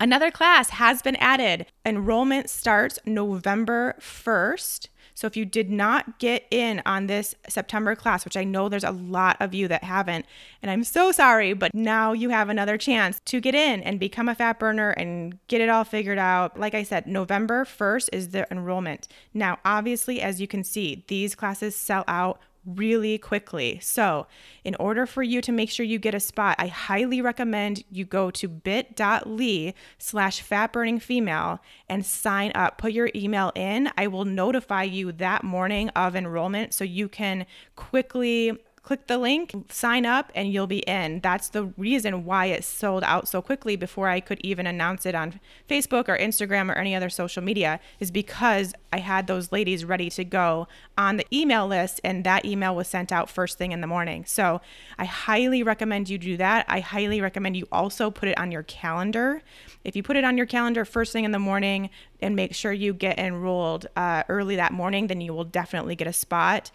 Another 0.00 0.30
class 0.30 0.70
has 0.70 1.02
been 1.02 1.16
added. 1.16 1.66
Enrollment 1.84 2.48
starts 2.48 3.00
November 3.04 3.96
1st. 4.00 4.88
So 5.14 5.26
if 5.26 5.36
you 5.36 5.44
did 5.44 5.68
not 5.68 6.20
get 6.20 6.46
in 6.52 6.80
on 6.86 7.08
this 7.08 7.34
September 7.48 7.96
class, 7.96 8.24
which 8.24 8.36
I 8.36 8.44
know 8.44 8.68
there's 8.68 8.84
a 8.84 8.92
lot 8.92 9.36
of 9.40 9.52
you 9.52 9.66
that 9.66 9.82
haven't, 9.82 10.24
and 10.62 10.70
I'm 10.70 10.84
so 10.84 11.10
sorry, 11.10 11.52
but 11.52 11.74
now 11.74 12.12
you 12.12 12.28
have 12.28 12.48
another 12.48 12.78
chance 12.78 13.20
to 13.24 13.40
get 13.40 13.56
in 13.56 13.82
and 13.82 13.98
become 13.98 14.28
a 14.28 14.36
fat 14.36 14.60
burner 14.60 14.90
and 14.90 15.36
get 15.48 15.60
it 15.60 15.68
all 15.68 15.82
figured 15.82 16.18
out. 16.18 16.60
Like 16.60 16.74
I 16.74 16.84
said, 16.84 17.08
November 17.08 17.64
1st 17.64 18.10
is 18.12 18.28
the 18.28 18.46
enrollment. 18.52 19.08
Now, 19.34 19.58
obviously, 19.64 20.22
as 20.22 20.40
you 20.40 20.46
can 20.46 20.62
see, 20.62 21.04
these 21.08 21.34
classes 21.34 21.74
sell 21.74 22.04
out 22.06 22.38
really 22.76 23.18
quickly. 23.18 23.78
So, 23.80 24.26
in 24.64 24.74
order 24.76 25.06
for 25.06 25.22
you 25.22 25.40
to 25.40 25.52
make 25.52 25.70
sure 25.70 25.86
you 25.86 25.98
get 25.98 26.14
a 26.14 26.20
spot, 26.20 26.56
I 26.58 26.66
highly 26.66 27.20
recommend 27.20 27.84
you 27.90 28.04
go 28.04 28.30
to 28.32 28.48
bit.ly 28.48 29.74
slash 29.98 30.40
fat 30.42 30.72
burning 30.72 31.00
female 31.00 31.60
and 31.88 32.04
sign 32.04 32.52
up. 32.54 32.78
Put 32.78 32.92
your 32.92 33.10
email 33.14 33.52
in. 33.54 33.90
I 33.96 34.06
will 34.06 34.24
notify 34.24 34.82
you 34.82 35.12
that 35.12 35.44
morning 35.44 35.88
of 35.90 36.14
enrollment 36.14 36.74
so 36.74 36.84
you 36.84 37.08
can 37.08 37.46
quickly 37.76 38.58
click 38.88 39.06
the 39.06 39.18
link, 39.18 39.52
sign 39.68 40.06
up, 40.06 40.32
and 40.34 40.50
you'll 40.50 40.66
be 40.66 40.78
in. 40.78 41.20
That's 41.20 41.50
the 41.50 41.64
reason 41.76 42.24
why 42.24 42.46
it 42.46 42.64
sold 42.64 43.04
out 43.04 43.28
so 43.28 43.42
quickly 43.42 43.76
before 43.76 44.08
I 44.08 44.18
could 44.18 44.40
even 44.42 44.66
announce 44.66 45.04
it 45.04 45.14
on 45.14 45.40
Facebook 45.68 46.08
or 46.08 46.16
Instagram 46.16 46.70
or 46.70 46.78
any 46.78 46.94
other 46.94 47.10
social 47.10 47.42
media, 47.42 47.80
is 48.00 48.10
because 48.10 48.72
I 48.90 49.00
had 49.00 49.26
those 49.26 49.52
ladies 49.52 49.84
ready 49.84 50.08
to 50.08 50.24
go 50.24 50.68
on 50.96 51.18
the 51.18 51.26
email 51.30 51.66
list, 51.66 52.00
and 52.02 52.24
that 52.24 52.46
email 52.46 52.74
was 52.74 52.88
sent 52.88 53.12
out 53.12 53.28
first 53.28 53.58
thing 53.58 53.72
in 53.72 53.82
the 53.82 53.86
morning. 53.86 54.24
So 54.24 54.62
I 54.98 55.04
highly 55.04 55.62
recommend 55.62 56.08
you 56.08 56.16
do 56.16 56.38
that. 56.38 56.64
I 56.66 56.80
highly 56.80 57.20
recommend 57.20 57.58
you 57.58 57.68
also 57.70 58.10
put 58.10 58.30
it 58.30 58.38
on 58.38 58.50
your 58.50 58.62
calendar. 58.62 59.42
If 59.84 59.96
you 59.96 60.02
put 60.02 60.16
it 60.16 60.24
on 60.24 60.38
your 60.38 60.46
calendar 60.46 60.86
first 60.86 61.12
thing 61.12 61.24
in 61.24 61.32
the 61.32 61.38
morning 61.38 61.90
and 62.22 62.34
make 62.34 62.54
sure 62.54 62.72
you 62.72 62.94
get 62.94 63.18
enrolled 63.18 63.86
uh, 63.96 64.22
early 64.30 64.56
that 64.56 64.72
morning, 64.72 65.08
then 65.08 65.20
you 65.20 65.34
will 65.34 65.44
definitely 65.44 65.94
get 65.94 66.08
a 66.08 66.12
spot. 66.14 66.70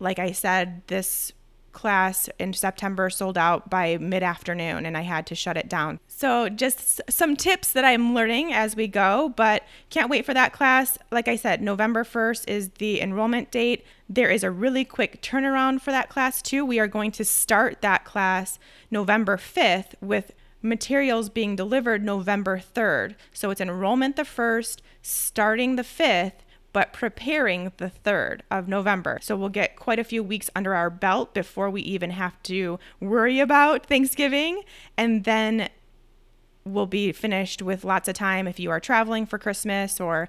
Like 0.00 0.18
I 0.18 0.32
said, 0.32 0.82
this 0.88 1.32
class 1.72 2.28
in 2.38 2.52
September 2.52 3.10
sold 3.10 3.36
out 3.38 3.68
by 3.68 3.96
mid 3.98 4.22
afternoon 4.22 4.86
and 4.86 4.96
I 4.96 5.02
had 5.02 5.26
to 5.26 5.34
shut 5.34 5.56
it 5.56 5.68
down. 5.68 6.00
So, 6.08 6.48
just 6.48 7.00
some 7.08 7.36
tips 7.36 7.72
that 7.72 7.84
I'm 7.84 8.14
learning 8.14 8.52
as 8.52 8.76
we 8.76 8.86
go, 8.86 9.32
but 9.36 9.64
can't 9.90 10.10
wait 10.10 10.24
for 10.24 10.34
that 10.34 10.52
class. 10.52 10.98
Like 11.10 11.28
I 11.28 11.36
said, 11.36 11.60
November 11.60 12.04
1st 12.04 12.48
is 12.48 12.70
the 12.78 13.00
enrollment 13.00 13.50
date. 13.50 13.84
There 14.08 14.30
is 14.30 14.44
a 14.44 14.50
really 14.50 14.84
quick 14.84 15.22
turnaround 15.22 15.80
for 15.80 15.90
that 15.90 16.08
class, 16.08 16.40
too. 16.42 16.64
We 16.64 16.78
are 16.78 16.86
going 16.86 17.10
to 17.12 17.24
start 17.24 17.80
that 17.80 18.04
class 18.04 18.58
November 18.90 19.36
5th 19.36 19.94
with 20.00 20.32
materials 20.60 21.28
being 21.28 21.56
delivered 21.56 22.04
November 22.04 22.58
3rd. 22.58 23.16
So, 23.32 23.50
it's 23.50 23.60
enrollment 23.60 24.16
the 24.16 24.22
1st, 24.22 24.80
starting 25.02 25.76
the 25.76 25.82
5th 25.82 26.32
but 26.72 26.92
preparing 26.92 27.72
the 27.76 27.90
3rd 28.04 28.40
of 28.50 28.68
November. 28.68 29.18
So 29.22 29.36
we'll 29.36 29.48
get 29.48 29.76
quite 29.76 29.98
a 29.98 30.04
few 30.04 30.22
weeks 30.22 30.50
under 30.56 30.74
our 30.74 30.90
belt 30.90 31.34
before 31.34 31.70
we 31.70 31.82
even 31.82 32.10
have 32.10 32.42
to 32.44 32.78
worry 33.00 33.40
about 33.40 33.86
Thanksgiving. 33.86 34.62
And 34.96 35.24
then 35.24 35.68
we'll 36.64 36.86
be 36.86 37.12
finished 37.12 37.62
with 37.62 37.84
lots 37.84 38.08
of 38.08 38.14
time 38.14 38.46
if 38.46 38.58
you 38.58 38.70
are 38.70 38.80
traveling 38.80 39.26
for 39.26 39.38
Christmas 39.38 40.00
or 40.00 40.28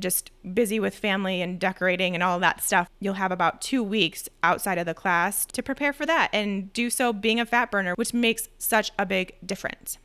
just 0.00 0.30
busy 0.54 0.78
with 0.78 0.94
family 0.94 1.42
and 1.42 1.58
decorating 1.58 2.14
and 2.14 2.22
all 2.22 2.38
that 2.38 2.62
stuff, 2.62 2.88
you'll 3.00 3.14
have 3.14 3.32
about 3.32 3.60
two 3.60 3.82
weeks 3.82 4.28
outside 4.44 4.78
of 4.78 4.86
the 4.86 4.94
class 4.94 5.44
to 5.44 5.62
prepare 5.62 5.92
for 5.92 6.06
that 6.06 6.30
and 6.32 6.72
do 6.72 6.88
so 6.88 7.12
being 7.12 7.40
a 7.40 7.46
fat 7.46 7.70
burner, 7.70 7.94
which 7.96 8.14
makes 8.14 8.48
such 8.58 8.92
a 8.96 9.04
big 9.04 9.34
difference 9.44 9.98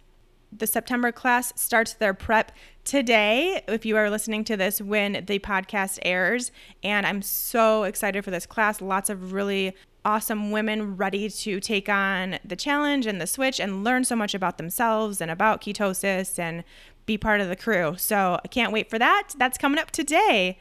the 0.57 0.67
September 0.67 1.11
class 1.11 1.53
starts 1.55 1.93
their 1.93 2.13
prep 2.13 2.51
today, 2.83 3.63
if 3.67 3.85
you 3.85 3.95
are 3.97 4.09
listening 4.09 4.43
to 4.45 4.57
this 4.57 4.81
when 4.81 5.23
the 5.25 5.39
podcast 5.39 5.99
airs. 6.03 6.51
And 6.83 7.05
I'm 7.05 7.21
so 7.21 7.83
excited 7.83 8.23
for 8.23 8.31
this 8.31 8.45
class. 8.45 8.81
Lots 8.81 9.09
of 9.09 9.33
really 9.33 9.75
awesome 10.05 10.51
women 10.51 10.97
ready 10.97 11.29
to 11.29 11.59
take 11.59 11.87
on 11.87 12.37
the 12.43 12.55
challenge 12.55 13.05
and 13.05 13.21
the 13.21 13.27
switch 13.27 13.59
and 13.59 13.83
learn 13.83 14.03
so 14.03 14.15
much 14.15 14.33
about 14.33 14.57
themselves 14.57 15.21
and 15.21 15.31
about 15.31 15.61
ketosis 15.61 16.37
and 16.37 16.63
be 17.05 17.17
part 17.17 17.41
of 17.41 17.47
the 17.47 17.55
crew. 17.55 17.95
So 17.97 18.39
I 18.43 18.47
can't 18.47 18.73
wait 18.73 18.89
for 18.89 18.99
that. 18.99 19.29
That's 19.37 19.57
coming 19.57 19.79
up 19.79 19.91
today. 19.91 20.57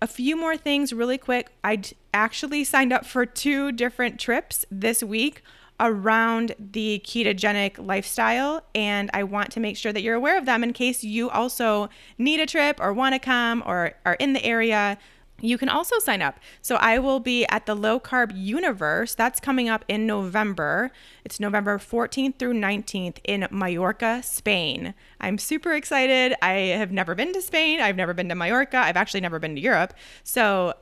A 0.00 0.06
few 0.06 0.36
more 0.36 0.56
things, 0.56 0.92
really 0.92 1.18
quick. 1.18 1.50
I 1.62 1.82
actually 2.12 2.64
signed 2.64 2.92
up 2.92 3.06
for 3.06 3.24
two 3.24 3.72
different 3.72 4.18
trips 4.18 4.64
this 4.70 5.02
week 5.02 5.42
around 5.80 6.54
the 6.58 7.02
ketogenic 7.04 7.84
lifestyle. 7.84 8.62
And 8.74 9.10
I 9.12 9.22
want 9.24 9.50
to 9.52 9.60
make 9.60 9.76
sure 9.76 9.92
that 9.92 10.02
you're 10.02 10.14
aware 10.14 10.38
of 10.38 10.46
them 10.46 10.62
in 10.62 10.72
case 10.72 11.04
you 11.04 11.30
also 11.30 11.88
need 12.18 12.40
a 12.40 12.46
trip 12.46 12.78
or 12.80 12.92
want 12.92 13.14
to 13.14 13.18
come 13.18 13.62
or 13.66 13.94
are 14.04 14.14
in 14.14 14.32
the 14.32 14.44
area. 14.44 14.98
You 15.40 15.58
can 15.58 15.68
also 15.68 15.98
sign 15.98 16.22
up. 16.22 16.38
So 16.62 16.76
I 16.76 16.98
will 16.98 17.20
be 17.20 17.44
at 17.46 17.66
the 17.66 17.74
Low 17.74 17.98
Carb 17.98 18.32
Universe. 18.34 19.14
That's 19.14 19.40
coming 19.40 19.68
up 19.68 19.84
in 19.88 20.06
November. 20.06 20.92
It's 21.24 21.40
November 21.40 21.76
14th 21.78 22.38
through 22.38 22.54
19th 22.54 23.18
in 23.24 23.46
Mallorca, 23.50 24.22
Spain. 24.22 24.94
I'm 25.20 25.38
super 25.38 25.74
excited. 25.74 26.34
I 26.40 26.52
have 26.52 26.92
never 26.92 27.14
been 27.14 27.32
to 27.32 27.42
Spain. 27.42 27.80
I've 27.80 27.96
never 27.96 28.14
been 28.14 28.28
to 28.28 28.34
Mallorca. 28.34 28.78
I've 28.78 28.96
actually 28.96 29.20
never 29.20 29.38
been 29.38 29.56
to 29.56 29.60
Europe. 29.60 29.92
So 30.22 30.74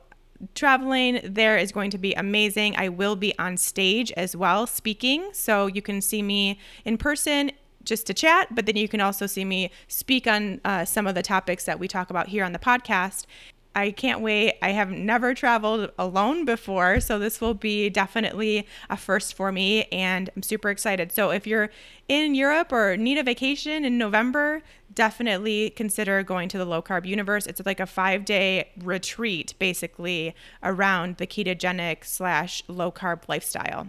traveling 0.55 1.19
there 1.23 1.57
is 1.57 1.71
going 1.71 1.91
to 1.91 1.97
be 1.97 2.13
amazing. 2.13 2.75
I 2.77 2.89
will 2.89 3.15
be 3.15 3.37
on 3.37 3.57
stage 3.57 4.11
as 4.13 4.35
well 4.35 4.67
speaking, 4.67 5.29
so 5.33 5.67
you 5.67 5.81
can 5.81 6.01
see 6.01 6.21
me 6.21 6.59
in 6.85 6.97
person 6.97 7.51
just 7.83 8.07
to 8.07 8.13
chat, 8.13 8.53
but 8.55 8.65
then 8.65 8.77
you 8.77 8.87
can 8.87 9.01
also 9.01 9.27
see 9.27 9.45
me 9.45 9.69
speak 9.87 10.25
on 10.27 10.61
uh, 10.63 10.85
some 10.85 11.05
of 11.05 11.15
the 11.15 11.21
topics 11.21 11.65
that 11.65 11.79
we 11.79 11.87
talk 11.87 12.09
about 12.09 12.29
here 12.29 12.45
on 12.45 12.53
the 12.53 12.59
podcast. 12.59 13.25
I 13.75 13.89
can't 13.91 14.21
wait. 14.21 14.55
I 14.61 14.69
have 14.69 14.91
never 14.91 15.33
traveled 15.33 15.91
alone 15.97 16.45
before, 16.45 16.99
so 16.99 17.17
this 17.17 17.41
will 17.41 17.55
be 17.55 17.89
definitely 17.89 18.67
a 18.89 18.95
first 18.95 19.33
for 19.33 19.51
me, 19.51 19.85
and 19.85 20.29
I'm 20.35 20.43
super 20.43 20.69
excited. 20.69 21.11
So, 21.11 21.31
if 21.31 21.47
you're 21.47 21.71
in 22.07 22.35
Europe 22.35 22.71
or 22.71 22.95
need 22.97 23.17
a 23.17 23.23
vacation 23.23 23.83
in 23.83 23.97
November, 23.97 24.61
definitely 24.93 25.71
consider 25.71 26.21
going 26.21 26.49
to 26.49 26.59
the 26.59 26.65
low 26.65 26.83
carb 26.83 27.07
universe. 27.07 27.47
It's 27.47 27.61
like 27.65 27.79
a 27.79 27.87
five 27.87 28.25
day 28.25 28.69
retreat, 28.77 29.55
basically, 29.57 30.35
around 30.61 31.17
the 31.17 31.25
ketogenic 31.25 32.05
slash 32.05 32.63
low 32.67 32.91
carb 32.91 33.27
lifestyle. 33.27 33.87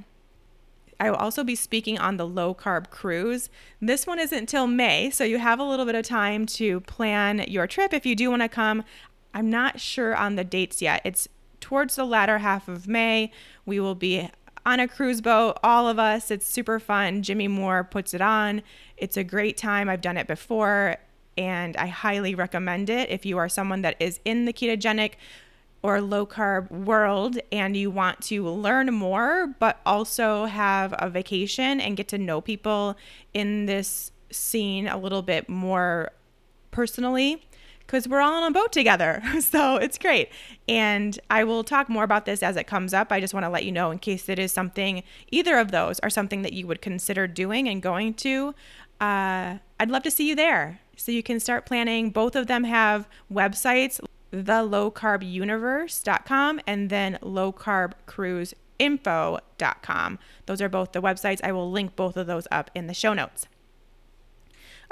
I 0.98 1.10
will 1.10 1.18
also 1.18 1.44
be 1.44 1.56
speaking 1.56 1.98
on 1.98 2.16
the 2.16 2.26
low 2.26 2.54
carb 2.54 2.88
cruise. 2.90 3.50
This 3.80 4.06
one 4.06 4.18
isn't 4.18 4.38
until 4.38 4.66
May, 4.66 5.10
so 5.10 5.24
you 5.24 5.38
have 5.38 5.58
a 5.58 5.64
little 5.64 5.84
bit 5.84 5.94
of 5.94 6.04
time 6.06 6.46
to 6.46 6.80
plan 6.80 7.44
your 7.48 7.66
trip 7.66 7.92
if 7.92 8.06
you 8.06 8.16
do 8.16 8.30
want 8.30 8.42
to 8.42 8.48
come. 8.48 8.84
I'm 9.34 9.50
not 9.50 9.80
sure 9.80 10.14
on 10.14 10.36
the 10.36 10.44
dates 10.44 10.80
yet. 10.80 11.02
It's 11.04 11.28
towards 11.60 11.96
the 11.96 12.04
latter 12.04 12.38
half 12.38 12.68
of 12.68 12.86
May. 12.86 13.32
We 13.66 13.80
will 13.80 13.96
be 13.96 14.30
on 14.64 14.80
a 14.80 14.88
cruise 14.88 15.20
boat, 15.20 15.58
all 15.62 15.88
of 15.88 15.98
us. 15.98 16.30
It's 16.30 16.46
super 16.46 16.78
fun. 16.78 17.22
Jimmy 17.22 17.48
Moore 17.48 17.84
puts 17.84 18.14
it 18.14 18.20
on. 18.20 18.62
It's 18.96 19.16
a 19.16 19.24
great 19.24 19.56
time. 19.56 19.88
I've 19.88 20.00
done 20.00 20.16
it 20.16 20.26
before 20.26 20.96
and 21.36 21.76
I 21.76 21.88
highly 21.88 22.34
recommend 22.34 22.88
it 22.88 23.10
if 23.10 23.26
you 23.26 23.38
are 23.38 23.48
someone 23.48 23.82
that 23.82 23.96
is 23.98 24.20
in 24.24 24.44
the 24.44 24.52
ketogenic 24.52 25.14
or 25.82 26.00
low 26.00 26.24
carb 26.24 26.70
world 26.70 27.38
and 27.52 27.76
you 27.76 27.90
want 27.90 28.22
to 28.22 28.48
learn 28.48 28.94
more, 28.94 29.54
but 29.58 29.80
also 29.84 30.46
have 30.46 30.94
a 30.98 31.10
vacation 31.10 31.80
and 31.80 31.96
get 31.96 32.08
to 32.08 32.18
know 32.18 32.40
people 32.40 32.96
in 33.34 33.66
this 33.66 34.12
scene 34.30 34.86
a 34.86 34.96
little 34.96 35.22
bit 35.22 35.48
more 35.48 36.10
personally 36.70 37.42
because 37.86 38.08
we're 38.08 38.20
all 38.20 38.42
on 38.42 38.44
a 38.44 38.50
boat 38.50 38.72
together. 38.72 39.22
So 39.40 39.76
it's 39.76 39.98
great. 39.98 40.30
And 40.68 41.18
I 41.30 41.44
will 41.44 41.64
talk 41.64 41.88
more 41.88 42.02
about 42.02 42.24
this 42.24 42.42
as 42.42 42.56
it 42.56 42.66
comes 42.66 42.94
up. 42.94 43.12
I 43.12 43.20
just 43.20 43.34
want 43.34 43.44
to 43.44 43.50
let 43.50 43.64
you 43.64 43.72
know 43.72 43.90
in 43.90 43.98
case 43.98 44.28
it 44.28 44.38
is 44.38 44.52
something, 44.52 45.02
either 45.30 45.58
of 45.58 45.70
those 45.70 46.00
are 46.00 46.10
something 46.10 46.42
that 46.42 46.54
you 46.54 46.66
would 46.66 46.80
consider 46.80 47.26
doing 47.26 47.68
and 47.68 47.82
going 47.82 48.14
to. 48.14 48.54
Uh, 49.00 49.58
I'd 49.78 49.90
love 49.90 50.02
to 50.04 50.10
see 50.10 50.28
you 50.28 50.34
there. 50.34 50.80
So 50.96 51.12
you 51.12 51.22
can 51.22 51.40
start 51.40 51.66
planning. 51.66 52.10
Both 52.10 52.36
of 52.36 52.46
them 52.46 52.64
have 52.64 53.08
websites 53.32 54.00
thelowcarbuniverse.com 54.42 56.60
and 56.66 56.90
then 56.90 57.18
lowcarbcruiseinfo.com. 57.22 60.18
Those 60.46 60.62
are 60.62 60.68
both 60.68 60.92
the 60.92 61.00
websites. 61.00 61.40
I 61.44 61.52
will 61.52 61.70
link 61.70 61.96
both 61.96 62.16
of 62.16 62.26
those 62.26 62.48
up 62.50 62.70
in 62.74 62.88
the 62.88 62.94
show 62.94 63.14
notes. 63.14 63.46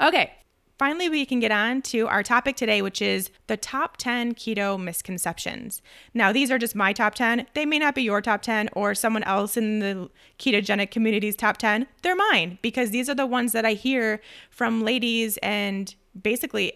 Okay, 0.01 0.33
finally, 0.77 1.09
we 1.09 1.25
can 1.25 1.39
get 1.39 1.51
on 1.51 1.81
to 1.83 2.07
our 2.07 2.23
topic 2.23 2.55
today, 2.55 2.81
which 2.81 3.01
is 3.01 3.29
the 3.47 3.57
top 3.57 3.97
10 3.97 4.35
keto 4.35 4.81
misconceptions. 4.81 5.81
Now, 6.13 6.31
these 6.31 6.51
are 6.51 6.57
just 6.57 6.75
my 6.75 6.93
top 6.93 7.15
10. 7.15 7.47
They 7.53 7.65
may 7.65 7.79
not 7.79 7.95
be 7.95 8.03
your 8.03 8.21
top 8.21 8.41
10 8.41 8.69
or 8.73 8.95
someone 8.95 9.23
else 9.23 9.57
in 9.57 9.79
the 9.79 10.09
ketogenic 10.39 10.91
community's 10.91 11.35
top 11.35 11.57
10. 11.57 11.87
They're 12.01 12.15
mine 12.15 12.59
because 12.61 12.91
these 12.91 13.09
are 13.09 13.15
the 13.15 13.25
ones 13.25 13.51
that 13.51 13.65
I 13.65 13.73
hear 13.73 14.21
from 14.49 14.81
ladies 14.81 15.37
and 15.37 15.93
basically 16.21 16.73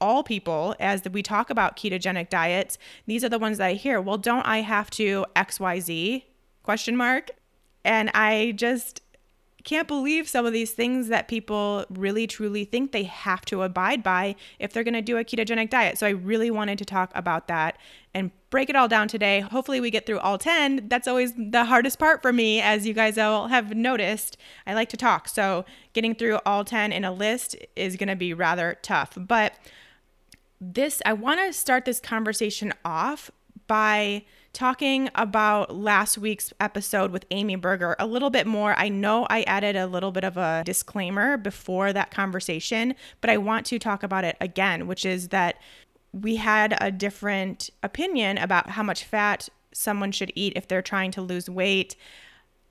all 0.00 0.22
people 0.22 0.74
as 0.78 1.02
we 1.10 1.22
talk 1.22 1.50
about 1.50 1.76
ketogenic 1.76 2.28
diets 2.28 2.76
these 3.06 3.24
are 3.24 3.28
the 3.28 3.38
ones 3.38 3.58
that 3.58 3.66
i 3.66 3.72
hear 3.72 4.00
well 4.00 4.18
don't 4.18 4.46
i 4.46 4.60
have 4.60 4.90
to 4.90 5.24
xyz 5.34 6.22
question 6.62 6.96
mark 6.96 7.30
and 7.84 8.10
i 8.14 8.52
just 8.56 9.00
can't 9.66 9.88
believe 9.88 10.28
some 10.28 10.46
of 10.46 10.52
these 10.52 10.70
things 10.70 11.08
that 11.08 11.26
people 11.26 11.84
really 11.90 12.28
truly 12.28 12.64
think 12.64 12.92
they 12.92 13.02
have 13.02 13.44
to 13.46 13.62
abide 13.62 14.00
by 14.00 14.36
if 14.60 14.72
they're 14.72 14.84
going 14.84 14.94
to 14.94 15.02
do 15.02 15.18
a 15.18 15.24
ketogenic 15.24 15.70
diet. 15.70 15.98
So 15.98 16.06
I 16.06 16.10
really 16.10 16.52
wanted 16.52 16.78
to 16.78 16.84
talk 16.84 17.10
about 17.16 17.48
that 17.48 17.76
and 18.14 18.30
break 18.48 18.70
it 18.70 18.76
all 18.76 18.86
down 18.86 19.08
today. 19.08 19.40
Hopefully 19.40 19.80
we 19.80 19.90
get 19.90 20.06
through 20.06 20.20
all 20.20 20.38
10. 20.38 20.88
That's 20.88 21.08
always 21.08 21.32
the 21.36 21.64
hardest 21.64 21.98
part 21.98 22.22
for 22.22 22.32
me 22.32 22.60
as 22.60 22.86
you 22.86 22.94
guys 22.94 23.18
all 23.18 23.48
have 23.48 23.74
noticed. 23.74 24.36
I 24.68 24.74
like 24.74 24.88
to 24.90 24.96
talk. 24.96 25.26
So 25.26 25.64
getting 25.94 26.14
through 26.14 26.38
all 26.46 26.64
10 26.64 26.92
in 26.92 27.04
a 27.04 27.12
list 27.12 27.56
is 27.74 27.96
going 27.96 28.08
to 28.08 28.16
be 28.16 28.32
rather 28.32 28.78
tough. 28.82 29.18
But 29.18 29.54
this, 30.60 31.02
I 31.04 31.12
want 31.12 31.40
to 31.40 31.52
start 31.52 31.84
this 31.84 31.98
conversation 31.98 32.72
off 32.84 33.32
by 33.66 34.24
talking 34.52 35.10
about 35.14 35.76
last 35.76 36.16
week's 36.16 36.52
episode 36.60 37.10
with 37.10 37.26
Amy 37.30 37.56
Berger 37.56 37.94
a 37.98 38.06
little 38.06 38.30
bit 38.30 38.46
more. 38.46 38.74
I 38.78 38.88
know 38.88 39.26
I 39.28 39.42
added 39.42 39.76
a 39.76 39.86
little 39.86 40.12
bit 40.12 40.24
of 40.24 40.38
a 40.38 40.62
disclaimer 40.64 41.36
before 41.36 41.92
that 41.92 42.10
conversation, 42.10 42.94
but 43.20 43.28
I 43.28 43.36
want 43.36 43.66
to 43.66 43.78
talk 43.78 44.02
about 44.02 44.24
it 44.24 44.36
again, 44.40 44.86
which 44.86 45.04
is 45.04 45.28
that 45.28 45.60
we 46.12 46.36
had 46.36 46.76
a 46.80 46.90
different 46.90 47.68
opinion 47.82 48.38
about 48.38 48.70
how 48.70 48.82
much 48.82 49.04
fat 49.04 49.48
someone 49.72 50.10
should 50.10 50.32
eat 50.34 50.54
if 50.56 50.66
they're 50.66 50.80
trying 50.80 51.10
to 51.10 51.20
lose 51.20 51.50
weight. 51.50 51.94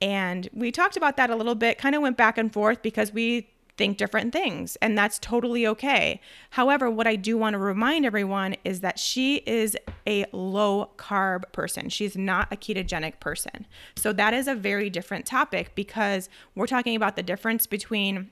And 0.01 0.49
we 0.53 0.71
talked 0.71 0.97
about 0.97 1.17
that 1.17 1.29
a 1.29 1.35
little 1.35 1.55
bit, 1.55 1.77
kind 1.77 1.93
of 1.93 2.01
went 2.01 2.17
back 2.17 2.37
and 2.39 2.51
forth 2.51 2.81
because 2.81 3.13
we 3.13 3.47
think 3.77 3.97
different 3.97 4.31
things, 4.31 4.77
and 4.77 4.97
that's 4.97 5.19
totally 5.19 5.67
okay. 5.67 6.21
However, 6.51 6.89
what 6.89 7.07
I 7.07 7.15
do 7.15 7.37
want 7.37 7.53
to 7.53 7.57
remind 7.57 8.05
everyone 8.05 8.55
is 8.63 8.81
that 8.81 8.99
she 8.99 9.37
is 9.45 9.77
a 10.07 10.25
low 10.31 10.91
carb 10.97 11.51
person. 11.51 11.89
She's 11.89 12.15
not 12.15 12.51
a 12.51 12.55
ketogenic 12.55 13.19
person. 13.19 13.67
So 13.95 14.13
that 14.13 14.33
is 14.33 14.47
a 14.47 14.55
very 14.55 14.89
different 14.89 15.25
topic 15.25 15.73
because 15.75 16.29
we're 16.55 16.67
talking 16.67 16.95
about 16.95 17.15
the 17.15 17.23
difference 17.23 17.67
between 17.67 18.31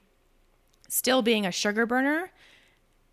still 0.87 1.21
being 1.21 1.45
a 1.45 1.51
sugar 1.51 1.85
burner 1.85 2.31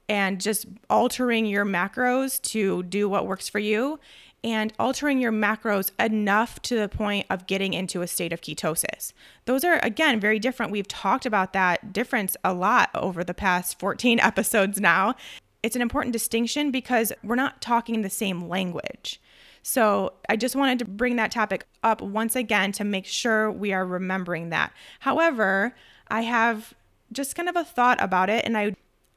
and 0.09 0.41
just 0.41 0.67
altering 0.89 1.47
your 1.47 1.65
macros 1.65 2.43
to 2.43 2.83
do 2.83 3.09
what 3.09 3.27
works 3.27 3.49
for 3.49 3.61
you 3.61 3.99
and 4.43 4.73
altering 4.79 5.21
your 5.21 5.33
macros 5.33 5.91
enough 5.99 6.61
to 6.63 6.75
the 6.77 6.89
point 6.89 7.27
of 7.29 7.47
getting 7.47 7.75
into 7.75 8.03
a 8.03 8.07
state 8.07 8.33
of 8.33 8.41
ketosis. 8.41 9.13
Those 9.45 9.65
are, 9.65 9.79
again, 9.83 10.19
very 10.19 10.39
different. 10.39 10.73
We've 10.73 10.89
talked 10.89 11.27
about 11.27 11.53
that 11.53 11.93
difference 11.93 12.37
a 12.43 12.55
lot 12.55 12.91
over 12.95 13.23
the 13.23 13.35
past 13.35 13.79
14 13.79 14.19
episodes 14.21 14.81
now. 14.81 15.15
It's 15.63 15.77
an 15.77 15.83
important 15.83 16.13
distinction 16.15 16.71
because 16.71 17.13
we're 17.23 17.35
not 17.35 17.61
talking 17.61 18.01
the 18.01 18.11
same 18.11 18.49
language. 18.49 19.21
So 19.63 20.15
I 20.29 20.37
just 20.37 20.57
wanted 20.57 20.79
to 20.79 20.85
bring 20.87 21.17
that 21.17 21.31
topic 21.31 21.67
up 21.83 22.01
once 22.01 22.35
again 22.35 22.73
to 22.73 22.85
make 22.85 23.05
sure 23.05 23.51
we 23.51 23.73
are 23.75 23.85
remembering 23.85 24.49
that. 24.51 24.73
However, 25.01 25.75
I 26.09 26.23
have 26.23 26.73
just 27.13 27.35
kind 27.35 27.49
of 27.49 27.57
a 27.57 27.65
thought 27.65 28.03
about 28.03 28.31
it, 28.31 28.45
and 28.47 28.57
I 28.57 28.75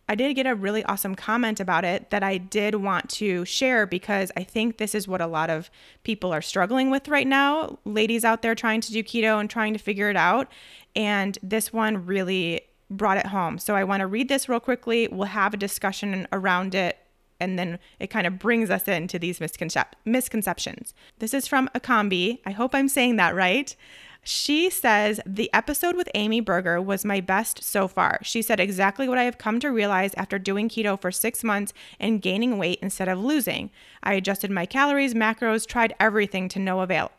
I 0.09 0.15
did 0.15 0.33
get 0.35 0.45
a 0.45 0.53
really 0.53 0.83
awesome 0.83 1.15
comment 1.15 1.59
about 1.59 1.85
it 1.85 2.09
that 2.09 2.23
I 2.23 2.37
did 2.37 2.75
want 2.75 3.09
to 3.11 3.45
share 3.45 3.85
because 3.85 4.31
I 4.35 4.43
think 4.43 4.77
this 4.77 4.93
is 4.93 5.07
what 5.07 5.21
a 5.21 5.27
lot 5.27 5.49
of 5.49 5.71
people 6.03 6.33
are 6.33 6.41
struggling 6.41 6.89
with 6.91 7.07
right 7.07 7.27
now. 7.27 7.79
Ladies 7.85 8.25
out 8.25 8.41
there 8.41 8.53
trying 8.53 8.81
to 8.81 8.91
do 8.91 9.01
keto 9.01 9.39
and 9.39 9.49
trying 9.49 9.73
to 9.73 9.79
figure 9.79 10.09
it 10.09 10.17
out. 10.17 10.51
And 10.95 11.37
this 11.41 11.71
one 11.71 12.05
really 12.05 12.61
brought 12.89 13.17
it 13.17 13.27
home. 13.27 13.57
So 13.57 13.75
I 13.75 13.83
want 13.85 14.01
to 14.01 14.07
read 14.07 14.27
this 14.27 14.49
real 14.49 14.59
quickly. 14.59 15.07
We'll 15.07 15.27
have 15.27 15.53
a 15.53 15.57
discussion 15.57 16.27
around 16.31 16.75
it. 16.75 16.97
And 17.39 17.57
then 17.57 17.79
it 17.99 18.07
kind 18.07 18.27
of 18.27 18.39
brings 18.39 18.69
us 18.69 18.87
into 18.87 19.17
these 19.17 19.39
misconcep- 19.39 19.93
misconceptions. 20.05 20.93
This 21.19 21.33
is 21.33 21.47
from 21.47 21.69
Akambi. 21.73 22.39
I 22.45 22.51
hope 22.51 22.75
I'm 22.75 22.87
saying 22.87 23.15
that 23.17 23.35
right. 23.35 23.75
She 24.23 24.69
says, 24.69 25.19
The 25.25 25.49
episode 25.53 25.95
with 25.95 26.09
Amy 26.15 26.39
Berger 26.39 26.81
was 26.81 27.03
my 27.03 27.19
best 27.19 27.61
so 27.61 27.89
far. 27.89 28.19
She 28.23 28.41
said 28.41 28.59
exactly 28.59 29.09
what 29.09 29.17
I 29.17 29.23
have 29.23 29.37
come 29.37 29.59
to 29.59 29.69
realize 29.69 30.13
after 30.15 30.39
doing 30.39 30.69
keto 30.69 30.99
for 30.99 31.11
six 31.11 31.43
months 31.43 31.73
and 31.99 32.21
gaining 32.21 32.57
weight 32.57 32.79
instead 32.81 33.09
of 33.09 33.19
losing. 33.19 33.69
I 34.01 34.13
adjusted 34.13 34.49
my 34.49 34.65
calories, 34.65 35.13
macros, 35.13 35.67
tried 35.67 35.93
everything 35.99 36.47
to 36.49 36.59
no 36.59 36.79
avail. 36.79 37.11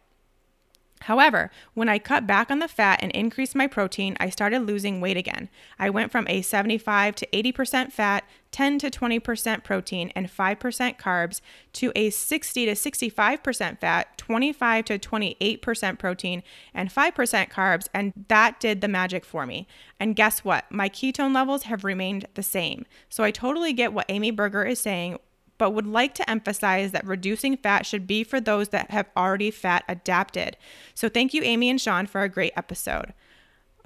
However, 1.05 1.51
when 1.75 1.91
I 1.91 1.99
cut 1.99 2.27
back 2.27 2.51
on 2.51 2.61
the 2.61 2.69
fat 2.69 3.01
and 3.03 3.13
increased 3.13 3.55
my 3.55 3.67
protein, 3.67 4.17
I 4.21 4.31
started 4.31 4.61
losing 4.61 5.03
weight 5.03 5.19
again. 5.19 5.51
I 5.79 5.91
went 5.91 6.11
from 6.11 6.27
a 6.29 6.41
75 6.41 7.15
to 7.17 7.27
80% 7.27 7.93
fat, 7.93 8.25
10 8.53 8.79
to 8.79 8.91
20% 8.91 9.65
protein, 9.65 10.11
and 10.17 10.31
5% 10.31 10.99
carbs 10.99 11.43
to 11.75 11.93
a 11.95 12.09
60 12.09 12.65
to 12.65 12.73
65% 12.73 13.81
fat, 13.81 14.17
25 14.17 14.85
to 14.87 14.99
28% 14.99 15.99
protein, 15.99 16.43
and 16.73 16.89
5% 16.89 17.51
carbs, 17.51 17.89
and 17.93 18.15
that 18.29 18.59
did 18.59 18.81
the 18.81 18.89
magic 18.89 19.27
for 19.27 19.45
me. 19.45 19.69
And 20.01 20.17
guess 20.17 20.43
what? 20.43 20.65
My 20.71 20.89
ketone 20.89 21.35
levels 21.35 21.65
have 21.65 21.85
remained 21.85 22.29
the 22.33 22.43
same. 22.43 22.87
So 23.11 23.25
I 23.25 23.31
totally 23.31 23.75
get 23.75 23.93
what 23.93 24.07
Amy 24.09 24.31
Berger 24.31 24.65
is 24.65 24.81
saying 24.81 25.19
but 25.59 25.71
would 25.71 25.87
like 25.87 26.15
to 26.15 26.29
emphasize 26.29 26.93
that 26.93 27.07
reducing 27.07 27.57
fat 27.57 27.87
should 27.87 28.07
be 28.07 28.25
for 28.25 28.41
those 28.41 28.69
that 28.71 28.91
have 28.91 29.09
already 29.17 29.51
fat 29.51 29.85
adapted. 29.89 30.57
So 30.95 31.09
thank 31.09 31.35
you, 31.35 31.43
Amy 31.43 31.71
and 31.71 31.81
Shawn, 31.81 32.07
for 32.07 32.23
a 32.23 32.29
great 32.29 32.53
episode. 32.57 33.13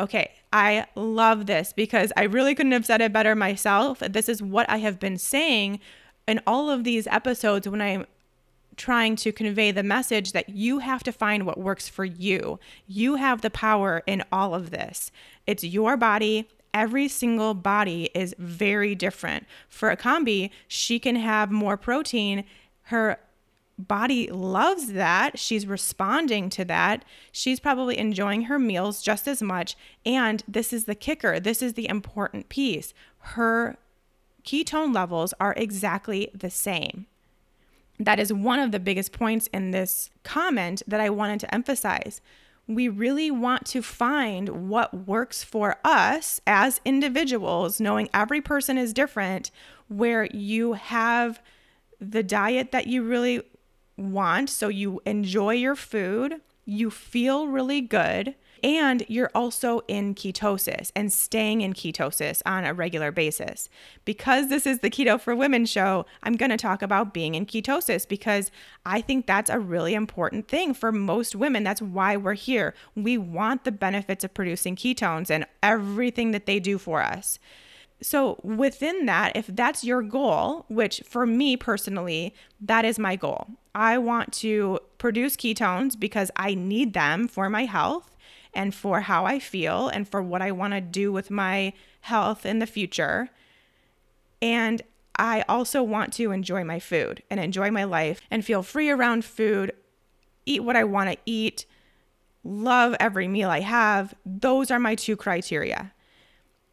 Okay, 0.01 0.33
I 0.53 0.87
love 0.95 1.47
this 1.47 1.73
because 1.73 2.13
I 2.17 2.23
really 2.23 2.55
couldn't 2.55 2.73
have 2.73 2.87
said 2.87 3.01
it 3.01 3.13
better 3.13 3.35
myself. 3.35 3.99
This 3.99 4.29
is 4.29 4.41
what 4.41 4.69
I 4.71 4.79
have 4.79 5.01
been 5.01 5.19
saying 5.19 5.81
in 6.27 6.41
all 6.47 6.71
of 6.71 6.85
these 6.85 7.07
episodes 7.09 7.69
when 7.69 7.81
I'm 7.81 8.07
trying 8.77 9.17
to 9.17 9.33
convey 9.33 9.73
the 9.73 9.83
message 9.83 10.33
that 10.33 10.49
you 10.51 10.79
have 10.79 11.03
to 11.03 11.11
find 11.11 11.45
what 11.45 11.59
works 11.59 11.89
for 11.89 12.05
you. 12.05 12.61
You 12.87 13.17
have 13.17 13.41
the 13.41 13.51
power 13.51 14.05
in 14.07 14.23
all 14.31 14.55
of 14.55 14.71
this. 14.71 15.11
It's 15.47 15.65
your 15.65 15.97
body, 15.97 16.49
every 16.79 17.09
single 17.09 17.55
body 17.55 18.09
is 18.15 18.35
very 18.39 18.95
different. 18.95 19.45
For 19.69 19.95
Akambi, 19.95 20.51
she 20.69 21.01
can 21.01 21.17
have 21.17 21.51
more 21.51 21.77
protein 21.77 22.45
Her 22.95 23.19
body 23.79 24.31
loves 24.31 24.93
that. 24.93 25.39
She's 25.39 25.67
responding 25.67 26.51
to 26.51 26.65
that. 26.65 27.05
She's 27.31 27.61
probably 27.61 27.99
enjoying 27.99 28.43
her 28.45 28.59
meals 28.59 29.03
just 29.03 29.29
as 29.29 29.43
much. 29.43 29.77
And 30.07 30.43
this 30.49 30.73
is 30.73 30.85
the 30.85 30.95
kicker 30.95 31.39
this 31.39 31.61
is 31.63 31.75
the 31.75 31.89
important 31.89 32.49
piece. 32.49 32.95
Her 33.35 33.77
ketone 34.45 34.95
levels 34.95 35.35
are 35.39 35.55
exactly 35.57 36.31
the 36.35 36.51
same. 36.51 37.07
That 38.01 38.21
is 38.21 38.33
one 38.33 38.61
of 38.61 38.71
the 38.73 38.81
biggest 38.81 39.13
points 39.13 39.49
in 39.49 39.73
this 39.73 40.11
comment 40.23 40.83
that 40.87 41.01
I 41.01 41.11
wanted 41.11 41.41
to 41.41 41.55
emphasize. 41.55 42.21
We 42.69 42.89
really 42.89 43.31
want 43.31 43.65
to 43.67 43.83
find 43.83 44.69
what 44.69 45.07
works 45.07 45.43
for 45.43 45.77
us 45.85 46.41
as 46.47 46.81
individuals, 46.85 47.81
knowing 47.81 48.11
every 48.13 48.43
person 48.43 48.77
is 48.77 48.93
different, 48.93 49.51
where 49.89 50.27
you 50.27 50.75
have 50.75 51.43
the 51.99 52.23
diet 52.23 52.71
that 52.73 52.87
you 52.87 53.03
really 53.03 53.43
want. 53.97 54.51
So 54.51 54.69
you 54.69 55.01
enjoy 55.07 55.55
your 55.55 55.75
food, 55.75 56.43
you 56.67 56.91
feel 56.91 57.49
really 57.49 57.81
good, 57.81 58.35
and 58.63 59.05
you're 59.09 59.31
also 59.35 59.81
in 59.89 60.15
ketosis 60.15 60.91
and 60.95 61.13
staying 61.13 61.61
in 61.61 61.73
ketosis 61.73 62.43
on 62.47 62.65
a 62.65 62.75
regular 62.75 63.13
basis. 63.13 63.69
Because 64.05 64.49
this 64.49 64.67
is 64.67 64.81
the 64.81 64.91
Keto 64.91 65.21
for 65.21 65.35
Women 65.35 65.67
show, 65.67 66.07
I'm 66.23 66.37
going 66.37 66.51
to 66.51 66.57
talk 66.57 66.83
about 66.83 67.15
being 67.15 67.35
in 67.35 67.47
ketosis 67.47 68.09
because 68.09 68.51
I 68.85 69.01
think 69.01 69.27
that's 69.27 69.51
a 69.51 69.59
really 69.59 69.95
important 69.95 70.49
thing 70.49 70.75
for 70.75 70.93
most 70.93 71.35
women. 71.35 71.65
That's 71.65 71.83
why 71.83 72.17
we're 72.17 72.35
here. 72.35 72.75
We 72.95 73.19
want 73.19 73.65
the 73.65 73.73
benefits 73.73 74.25
of 74.25 74.35
producing 74.35 74.77
ketones 74.77 75.31
and 75.31 75.47
everything 75.63 76.33
that 76.33 76.47
they 76.47 76.61
do 76.61 76.79
for 76.79 77.03
us 77.03 77.39
so 78.01 78.39
within 78.43 79.07
that 79.07 79.37
if 79.37 79.47
that's 79.49 79.83
your 79.83 80.03
goal 80.03 80.65
which 80.69 81.03
for 81.05 81.27
me 81.27 81.57
personally 81.57 82.35
that 82.61 82.85
is 82.85 82.99
my 82.99 83.17
goal 83.17 83.47
i 83.75 83.99
want 83.99 84.33
to 84.33 84.79
produce 84.99 85.37
ketones 85.37 85.99
because 85.99 86.31
i 86.37 86.55
need 86.55 86.93
them 86.93 87.27
for 87.27 87.51
my 87.51 87.65
health 87.65 88.17
and 88.55 88.75
for 88.75 89.03
how 89.03 89.25
i 89.25 89.39
feel 89.39 89.89
and 89.89 90.09
for 90.09 90.23
what 90.23 90.43
i 90.43 90.51
want 90.51 90.73
to 90.73 90.81
do 90.81 91.13
with 91.13 91.31
my 91.31 91.73
health 92.03 92.45
in 92.47 92.59
the 92.59 92.67
future 92.67 93.29
and 94.41 94.83
i 95.17 95.45
also 95.49 95.83
want 95.83 96.13
to 96.13 96.33
enjoy 96.33 96.63
my 96.65 96.79
food 96.79 97.23
and 97.31 97.41
enjoy 97.41 97.71
my 97.71 97.85
life 97.85 98.21
and 98.31 98.45
feel 98.45 98.63
free 98.63 98.91
around 98.91 99.25
food 99.25 99.73
eat 100.47 100.63
what 100.63 100.77
i 100.77 100.85
want 100.85 101.11
to 101.11 101.17
eat 101.27 101.67
love 102.45 102.95
every 103.01 103.29
meal 103.29 103.51
i 103.51 103.61
have 103.61 104.15
those 104.25 104.71
are 104.71 104.79
my 104.79 104.95
two 104.95 105.17
criteria 105.17 105.93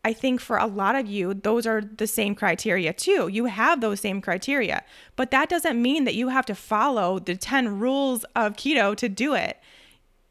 I 0.06 0.14
think 0.14 0.40
for 0.40 0.58
a 0.58 0.68
lot 0.68 0.94
of 0.94 1.08
you, 1.08 1.34
those 1.34 1.66
are 1.66 1.82
the 1.82 2.06
same 2.06 2.36
criteria 2.36 2.94
too. 2.94 3.28
You 3.28 3.46
have 3.46 3.82
those 3.82 4.02
same 4.02 4.22
criteria, 4.22 4.84
but 5.16 5.32
that 5.32 5.50
doesn't 5.50 5.82
mean 5.82 6.04
that 6.04 6.14
you 6.14 6.28
have 6.28 6.46
to 6.46 6.54
follow 6.54 7.18
the 7.18 7.36
10 7.36 7.80
rules 7.80 8.24
of 8.36 8.54
keto 8.54 8.96
to 8.98 9.10
do 9.10 9.34
it. 9.34 9.60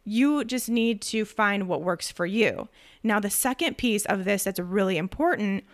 You 0.05 0.45
just 0.45 0.69
need 0.69 1.01
to 1.03 1.25
find 1.25 1.67
what 1.67 1.83
works 1.83 2.11
for 2.11 2.27
you. 2.27 2.69
Now, 3.03 3.21
the 3.21 3.31
second 3.31 3.79
piece 3.79 4.05
of 4.05 4.25
this 4.25 4.45
that's 4.45 4.61
really 4.61 4.97
important 4.99 5.65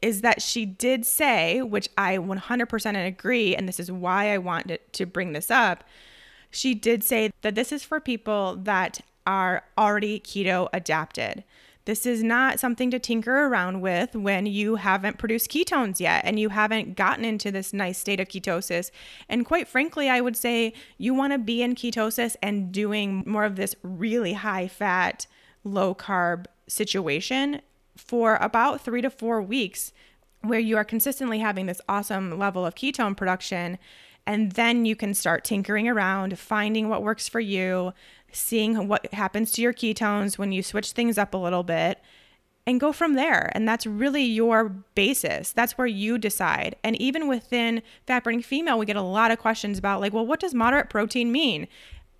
is 0.00 0.20
that 0.20 0.42
she 0.42 0.64
did 0.64 1.04
say, 1.04 1.62
which 1.62 1.88
I 1.96 2.18
100% 2.18 3.06
agree, 3.06 3.54
and 3.56 3.68
this 3.68 3.80
is 3.80 3.90
why 3.90 4.32
I 4.32 4.38
wanted 4.38 4.80
to 4.92 5.06
bring 5.06 5.32
this 5.32 5.50
up. 5.50 5.84
She 6.50 6.74
did 6.74 7.02
say 7.02 7.30
that 7.42 7.54
this 7.54 7.72
is 7.72 7.82
for 7.82 8.00
people 8.00 8.56
that 8.62 9.00
are 9.26 9.64
already 9.78 10.20
keto 10.20 10.68
adapted. 10.72 11.44
This 11.84 12.06
is 12.06 12.22
not 12.22 12.60
something 12.60 12.90
to 12.92 12.98
tinker 12.98 13.46
around 13.46 13.80
with 13.80 14.14
when 14.14 14.46
you 14.46 14.76
haven't 14.76 15.18
produced 15.18 15.50
ketones 15.50 15.98
yet 15.98 16.24
and 16.24 16.38
you 16.38 16.50
haven't 16.50 16.94
gotten 16.94 17.24
into 17.24 17.50
this 17.50 17.72
nice 17.72 17.98
state 17.98 18.20
of 18.20 18.28
ketosis. 18.28 18.90
And 19.28 19.44
quite 19.44 19.66
frankly, 19.66 20.08
I 20.08 20.20
would 20.20 20.36
say 20.36 20.74
you 20.98 21.12
want 21.12 21.32
to 21.32 21.38
be 21.38 21.60
in 21.60 21.74
ketosis 21.74 22.36
and 22.40 22.70
doing 22.70 23.24
more 23.26 23.44
of 23.44 23.56
this 23.56 23.74
really 23.82 24.34
high 24.34 24.68
fat, 24.68 25.26
low 25.64 25.94
carb 25.94 26.46
situation 26.68 27.60
for 27.96 28.36
about 28.36 28.80
three 28.80 29.02
to 29.02 29.10
four 29.10 29.42
weeks, 29.42 29.92
where 30.42 30.60
you 30.60 30.76
are 30.76 30.84
consistently 30.84 31.40
having 31.40 31.66
this 31.66 31.80
awesome 31.88 32.38
level 32.38 32.64
of 32.64 32.74
ketone 32.74 33.16
production. 33.16 33.78
And 34.24 34.52
then 34.52 34.84
you 34.84 34.94
can 34.94 35.14
start 35.14 35.44
tinkering 35.44 35.88
around, 35.88 36.38
finding 36.38 36.88
what 36.88 37.02
works 37.02 37.28
for 37.28 37.40
you, 37.40 37.92
seeing 38.32 38.88
what 38.88 39.12
happens 39.12 39.52
to 39.52 39.62
your 39.62 39.72
ketones 39.72 40.38
when 40.38 40.52
you 40.52 40.62
switch 40.62 40.92
things 40.92 41.18
up 41.18 41.34
a 41.34 41.38
little 41.38 41.62
bit 41.62 42.00
and 42.66 42.80
go 42.80 42.92
from 42.92 43.14
there. 43.14 43.50
And 43.54 43.66
that's 43.66 43.86
really 43.86 44.22
your 44.22 44.68
basis. 44.68 45.52
That's 45.52 45.76
where 45.76 45.86
you 45.86 46.16
decide. 46.18 46.76
And 46.84 47.00
even 47.00 47.28
within 47.28 47.82
fat 48.06 48.24
burning 48.24 48.42
female, 48.42 48.78
we 48.78 48.86
get 48.86 48.96
a 48.96 49.02
lot 49.02 49.30
of 49.30 49.38
questions 49.38 49.78
about, 49.78 50.00
like, 50.00 50.12
well, 50.12 50.26
what 50.26 50.40
does 50.40 50.54
moderate 50.54 50.88
protein 50.88 51.32
mean? 51.32 51.66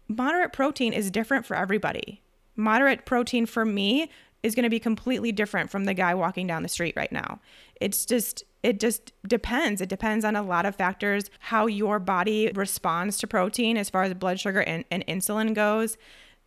Moderate 0.08 0.52
protein 0.52 0.92
is 0.92 1.10
different 1.10 1.46
for 1.46 1.56
everybody. 1.56 2.20
Moderate 2.56 3.06
protein 3.06 3.46
for 3.46 3.64
me 3.64 4.10
is 4.42 4.54
going 4.54 4.64
to 4.64 4.70
be 4.70 4.80
completely 4.80 5.32
different 5.32 5.70
from 5.70 5.84
the 5.84 5.94
guy 5.94 6.14
walking 6.14 6.46
down 6.46 6.62
the 6.62 6.68
street 6.68 6.94
right 6.96 7.12
now. 7.12 7.40
It's 7.80 8.04
just, 8.04 8.44
it 8.62 8.80
just 8.80 9.12
depends. 9.26 9.80
It 9.80 9.88
depends 9.88 10.24
on 10.24 10.36
a 10.36 10.42
lot 10.42 10.66
of 10.66 10.76
factors, 10.76 11.30
how 11.38 11.66
your 11.66 11.98
body 11.98 12.50
responds 12.54 13.18
to 13.18 13.26
protein 13.26 13.76
as 13.76 13.90
far 13.90 14.02
as 14.02 14.14
blood 14.14 14.40
sugar 14.40 14.62
and, 14.62 14.84
and 14.90 15.06
insulin 15.06 15.54
goes. 15.54 15.96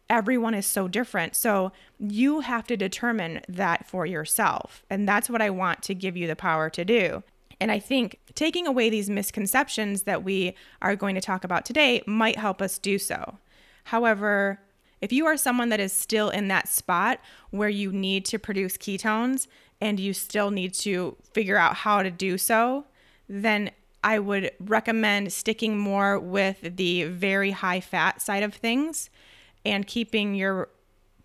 Everyone 0.10 0.54
is 0.54 0.68
so 0.68 0.88
different. 0.88 1.36
So 1.36 1.72
you 2.00 2.42
have 2.42 2.68
to 2.68 2.78
determine 2.78 3.42
that 3.48 3.88
for 3.88 4.06
yourself. 4.06 4.84
And 4.90 5.08
that's 5.08 5.30
what 5.30 5.42
I 5.42 5.50
want 5.50 5.82
to 5.84 5.96
give 5.96 6.16
you 6.16 6.28
the 6.28 6.36
power 6.36 6.70
to 6.70 6.86
do. 6.86 7.24
And 7.60 7.72
I 7.72 7.80
think 7.80 8.20
taking 8.36 8.68
away 8.68 8.90
these 8.90 9.10
misconceptions 9.10 10.04
that 10.04 10.24
we 10.24 10.56
are 10.82 10.96
going 10.96 11.16
to 11.16 11.22
talk 11.22 11.44
about 11.44 11.66
today 11.66 12.02
might 12.06 12.38
help 12.38 12.62
us 12.62 12.78
do 12.78 13.00
so. 13.00 13.38
However, 13.86 14.60
if 15.06 15.14
you 15.14 15.28
are 15.28 15.38
someone 15.38 15.70
that 15.70 15.80
is 15.80 15.94
still 15.94 16.32
in 16.32 16.48
that 16.48 16.68
spot 16.68 17.20
where 17.52 17.70
you 17.70 17.92
need 17.92 18.26
to 18.26 18.40
produce 18.40 18.76
ketones 18.76 19.46
and 19.80 20.00
you 20.00 20.14
still 20.14 20.50
need 20.50 20.74
to 20.74 21.16
figure 21.32 21.58
out 21.58 21.76
how 21.76 22.02
to 22.02 22.10
do 22.10 22.40
so, 22.40 22.86
then 23.30 23.70
I 24.04 24.18
would 24.18 24.50
recommend 24.60 25.32
sticking 25.32 25.78
more 25.78 26.18
with 26.18 26.58
the 26.76 27.04
very 27.04 27.52
high 27.52 27.82
fat 27.82 28.20
side 28.20 28.42
of 28.42 28.56
things 28.56 29.12
and 29.64 29.86
keeping 29.86 30.34
your 30.34 30.70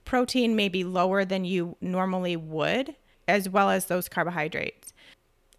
protein 0.04 0.54
maybe 0.54 0.84
lower 0.84 1.24
than 1.24 1.46
you 1.46 1.74
normally 1.80 2.36
would, 2.36 2.94
as 3.26 3.48
well 3.48 3.70
as 3.70 3.86
those 3.86 4.10
carbohydrates. 4.10 4.92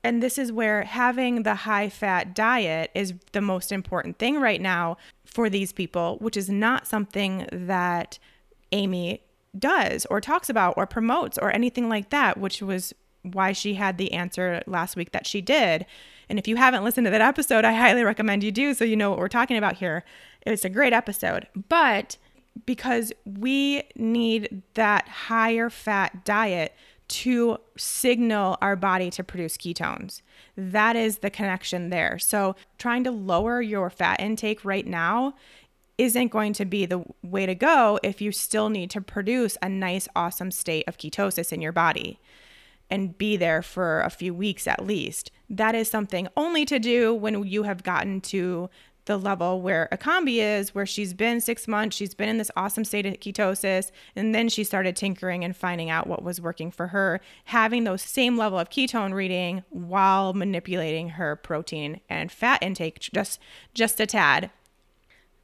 And 0.04 0.22
this 0.22 0.38
is 0.38 0.52
where 0.52 0.84
having 0.84 1.42
the 1.42 1.56
high 1.56 1.90
fat 1.90 2.36
diet 2.36 2.92
is 2.94 3.16
the 3.32 3.42
most 3.42 3.72
important 3.72 4.20
thing 4.20 4.40
right 4.40 4.62
now 4.62 4.98
for 5.34 5.50
these 5.50 5.72
people, 5.72 6.18
which 6.20 6.38
is 6.38 6.50
not 6.50 6.88
something 6.88 7.48
that 7.52 8.20
Amy 8.72 9.22
does 9.58 10.06
or 10.08 10.22
talks 10.22 10.50
about 10.50 10.74
or 10.78 10.86
promotes 10.86 11.38
or 11.38 11.52
anything 11.52 11.90
like 11.90 12.10
that, 12.10 12.38
which 12.38 12.62
was 12.62 12.94
why 13.24 13.52
she 13.52 13.76
had 13.76 13.98
the 13.98 14.14
answer 14.14 14.62
last 14.66 14.96
week 14.96 15.12
that 15.12 15.28
she 15.28 15.42
did. 15.42 15.86
And 16.30 16.40
if 16.40 16.48
you 16.48 16.56
haven't 16.56 16.84
listened 16.84 17.06
to 17.06 17.12
that 17.12 17.22
episode, 17.22 17.66
I 17.66 17.74
highly 17.74 18.04
recommend 18.04 18.44
you 18.44 18.52
do 18.52 18.74
so 18.74 18.86
you 18.86 18.96
know 18.96 19.10
what 19.10 19.20
we're 19.20 19.28
talking 19.28 19.58
about 19.58 19.78
here. 19.78 20.04
It's 20.46 20.66
a 20.66 20.70
great 20.70 20.94
episode. 20.94 21.48
But 21.70 22.18
because 22.66 23.14
we 23.26 23.84
need 23.96 24.64
that 24.74 25.08
higher 25.08 25.70
fat 25.70 26.26
diet 26.26 26.74
to 27.12 27.58
signal 27.78 28.58
our 28.62 28.76
body 28.76 29.10
to 29.12 29.24
produce 29.24 29.58
ketones. 29.58 30.22
That 30.56 30.96
is 30.96 31.20
the 31.20 31.30
connection 31.30 31.90
there. 31.90 32.18
So, 32.18 32.56
trying 32.78 33.04
to 33.04 33.12
lower 33.12 33.62
your 33.62 33.90
fat 33.90 34.20
intake 34.20 34.64
right 34.64 34.88
now 34.88 35.36
isn't 35.98 36.30
going 36.30 36.54
to 36.54 36.66
be 36.66 36.86
the 36.86 37.04
way 37.22 37.46
to 37.46 37.54
go 37.54 38.00
if 38.02 38.22
you 38.22 38.32
still 38.32 38.70
need 38.70 38.90
to 38.92 39.02
produce 39.02 39.58
a 39.62 39.70
nice, 39.70 40.08
awesome 40.16 40.52
state 40.52 40.88
of 40.88 40.98
ketosis 40.98 41.52
in 41.52 41.62
your 41.62 41.72
body 41.72 42.20
and 42.90 43.18
be 43.18 43.38
there 43.38 43.62
for 43.62 44.02
a 44.02 44.10
few 44.10 44.34
weeks 44.34 44.68
at 44.68 44.86
least. 44.86 45.32
That 45.50 45.76
is 45.76 45.90
something 45.90 46.28
only 46.36 46.66
to 46.66 46.80
do 46.80 47.14
when 47.14 47.44
you 47.44 47.64
have 47.64 47.84
gotten 47.84 48.22
to 48.22 48.70
the 49.06 49.18
level 49.18 49.62
where 49.62 49.88
Akambi 49.92 50.38
is, 50.38 50.76
where 50.76 50.86
she's 50.86 51.14
been 51.14 51.42
six 51.42 51.68
months, 51.68 51.96
she's 51.96 52.14
been 52.14 52.30
in 52.30 52.38
this 52.38 52.52
awesome 52.56 52.86
state 52.86 53.06
of 53.06 53.14
ketosis, 53.16 53.92
and 54.16 54.34
then 54.36 54.48
she 54.48 54.64
started 54.64 54.96
tinkering 54.96 55.44
and 55.44 55.56
finding 55.56 55.90
out 55.90 56.08
what 56.08 56.24
was 56.24 56.40
working 56.40 56.72
for 56.72 56.88
her, 56.88 57.20
having 57.46 57.84
those 57.84 58.02
same 58.02 58.38
level 58.38 58.60
of 58.60 58.70
ketone 58.70 59.14
reading 59.14 59.64
while 59.70 60.34
manipulating 60.34 61.10
her 61.10 61.36
protein 61.36 62.00
and 62.10 62.32
fat 62.32 62.62
intake 62.62 63.00
just 63.00 63.40
just 63.74 64.00
a 64.00 64.06
tad. 64.06 64.52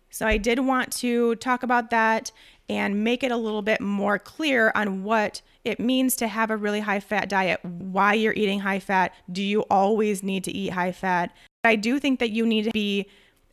So 0.09 0.25
I 0.25 0.37
did 0.37 0.59
want 0.59 0.91
to 0.97 1.35
talk 1.35 1.63
about 1.63 1.89
that 1.89 2.31
and 2.69 3.03
make 3.03 3.23
it 3.23 3.31
a 3.31 3.37
little 3.37 3.61
bit 3.61 3.81
more 3.81 4.19
clear 4.19 4.71
on 4.75 5.03
what 5.03 5.41
it 5.63 5.79
means 5.79 6.15
to 6.17 6.27
have 6.27 6.49
a 6.49 6.57
really 6.57 6.79
high 6.79 6.99
fat 6.99 7.29
diet, 7.29 7.63
why 7.63 8.13
you're 8.13 8.33
eating 8.33 8.61
high 8.61 8.79
fat, 8.79 9.13
do 9.31 9.43
you 9.43 9.61
always 9.69 10.23
need 10.23 10.43
to 10.45 10.51
eat 10.51 10.73
high 10.73 10.91
fat? 10.91 11.35
I 11.63 11.75
do 11.75 11.99
think 11.99 12.19
that 12.19 12.31
you 12.31 12.45
need 12.45 12.63
to 12.63 12.71
be 12.71 13.07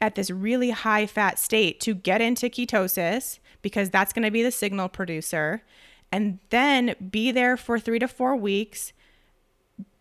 at 0.05 0.15
this 0.15 0.31
really 0.31 0.71
high 0.71 1.07
fat 1.07 1.39
state 1.39 1.81
to 1.81 1.95
get 1.95 2.21
into 2.21 2.49
ketosis 2.49 3.39
because 3.63 3.91
that's 3.91 4.13
going 4.13 4.25
to 4.25 4.31
be 4.31 4.43
the 4.43 4.51
signal 4.51 4.89
producer 4.89 5.63
and 6.13 6.39
then 6.51 6.95
be 7.11 7.33
there 7.33 7.57
for 7.57 7.79
3 7.79 7.99
to 7.99 8.09
4 8.09 8.37
weeks 8.37 8.93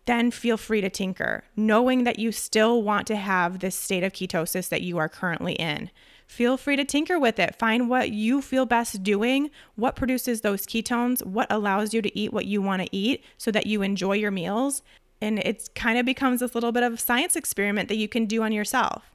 then 0.06 0.30
feel 0.30 0.56
free 0.56 0.80
to 0.80 0.90
tinker, 0.90 1.44
knowing 1.56 2.04
that 2.04 2.18
you 2.18 2.30
still 2.30 2.82
want 2.82 3.06
to 3.06 3.16
have 3.16 3.60
this 3.60 3.74
state 3.74 4.04
of 4.04 4.12
ketosis 4.12 4.68
that 4.68 4.82
you 4.82 4.98
are 4.98 5.08
currently 5.08 5.54
in. 5.54 5.90
Feel 6.26 6.56
free 6.56 6.76
to 6.76 6.84
tinker 6.84 7.18
with 7.18 7.38
it. 7.38 7.56
Find 7.56 7.88
what 7.88 8.10
you 8.10 8.42
feel 8.42 8.66
best 8.66 9.02
doing, 9.02 9.50
what 9.76 9.96
produces 9.96 10.40
those 10.40 10.66
ketones, 10.66 11.24
what 11.24 11.50
allows 11.50 11.94
you 11.94 12.02
to 12.02 12.18
eat 12.18 12.32
what 12.32 12.46
you 12.46 12.60
want 12.60 12.82
to 12.82 12.96
eat 12.96 13.24
so 13.38 13.50
that 13.50 13.66
you 13.66 13.82
enjoy 13.82 14.12
your 14.12 14.30
meals. 14.30 14.82
And 15.20 15.38
it 15.38 15.70
kind 15.74 15.98
of 15.98 16.04
becomes 16.04 16.40
this 16.40 16.54
little 16.54 16.72
bit 16.72 16.82
of 16.82 16.94
a 16.94 16.98
science 16.98 17.36
experiment 17.36 17.88
that 17.88 17.96
you 17.96 18.08
can 18.08 18.26
do 18.26 18.42
on 18.42 18.52
yourself. 18.52 19.13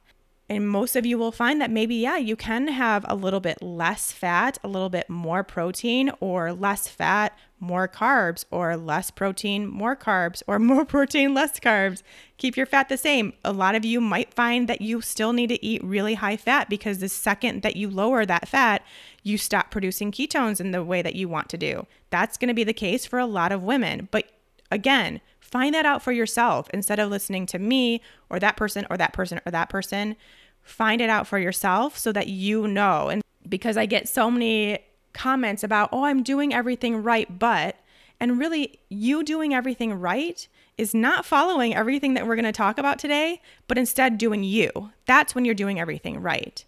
And 0.50 0.68
most 0.68 0.96
of 0.96 1.06
you 1.06 1.16
will 1.16 1.30
find 1.30 1.60
that 1.60 1.70
maybe, 1.70 1.94
yeah, 1.94 2.16
you 2.16 2.34
can 2.34 2.66
have 2.66 3.06
a 3.08 3.14
little 3.14 3.38
bit 3.38 3.62
less 3.62 4.10
fat, 4.10 4.58
a 4.64 4.68
little 4.68 4.88
bit 4.88 5.08
more 5.08 5.44
protein, 5.44 6.10
or 6.18 6.52
less 6.52 6.88
fat, 6.88 7.38
more 7.60 7.86
carbs, 7.86 8.44
or 8.50 8.76
less 8.76 9.12
protein, 9.12 9.68
more 9.68 9.94
carbs, 9.94 10.42
or 10.48 10.58
more 10.58 10.84
protein, 10.84 11.34
less 11.34 11.60
carbs. 11.60 12.02
Keep 12.36 12.56
your 12.56 12.66
fat 12.66 12.88
the 12.88 12.96
same. 12.96 13.32
A 13.44 13.52
lot 13.52 13.76
of 13.76 13.84
you 13.84 14.00
might 14.00 14.34
find 14.34 14.68
that 14.68 14.80
you 14.80 15.00
still 15.00 15.32
need 15.32 15.50
to 15.50 15.64
eat 15.64 15.84
really 15.84 16.14
high 16.14 16.36
fat 16.36 16.68
because 16.68 16.98
the 16.98 17.08
second 17.08 17.62
that 17.62 17.76
you 17.76 17.88
lower 17.88 18.26
that 18.26 18.48
fat, 18.48 18.82
you 19.22 19.38
stop 19.38 19.70
producing 19.70 20.10
ketones 20.10 20.60
in 20.60 20.72
the 20.72 20.82
way 20.82 21.00
that 21.00 21.14
you 21.14 21.28
want 21.28 21.48
to 21.50 21.58
do. 21.58 21.86
That's 22.10 22.36
to 22.36 22.54
be 22.54 22.64
the 22.64 22.72
case 22.72 23.06
for 23.06 23.20
a 23.20 23.26
lot 23.26 23.52
of 23.52 23.62
women. 23.62 24.08
But 24.10 24.24
again, 24.72 25.20
find 25.38 25.76
that 25.76 25.86
out 25.86 26.02
for 26.02 26.10
yourself 26.10 26.68
instead 26.74 26.98
of 26.98 27.08
listening 27.08 27.46
to 27.46 27.60
me 27.60 28.00
or 28.28 28.40
that 28.40 28.56
person 28.56 28.84
or 28.90 28.96
that 28.96 29.12
person 29.12 29.40
or 29.46 29.52
that 29.52 29.68
person 29.68 30.16
find 30.62 31.00
it 31.00 31.10
out 31.10 31.26
for 31.26 31.38
yourself 31.38 31.98
so 31.98 32.12
that 32.12 32.28
you 32.28 32.68
know. 32.68 33.08
And 33.08 33.22
because 33.48 33.76
I 33.76 33.86
get 33.86 34.08
so 34.08 34.30
many 34.30 34.80
comments 35.12 35.64
about, 35.64 35.90
oh, 35.92 36.04
I'm 36.04 36.22
doing 36.22 36.54
everything 36.54 37.02
right, 37.02 37.38
but, 37.38 37.76
and 38.18 38.38
really, 38.38 38.78
you 38.88 39.24
doing 39.24 39.54
everything 39.54 39.94
right 39.94 40.46
is 40.76 40.94
not 40.94 41.26
following 41.26 41.74
everything 41.74 42.14
that 42.14 42.26
we're 42.26 42.36
going 42.36 42.44
to 42.44 42.52
talk 42.52 42.78
about 42.78 42.98
today, 42.98 43.40
but 43.66 43.78
instead 43.78 44.18
doing 44.18 44.44
you. 44.44 44.70
That's 45.06 45.34
when 45.34 45.44
you're 45.44 45.54
doing 45.54 45.80
everything 45.80 46.20
right. 46.22 46.64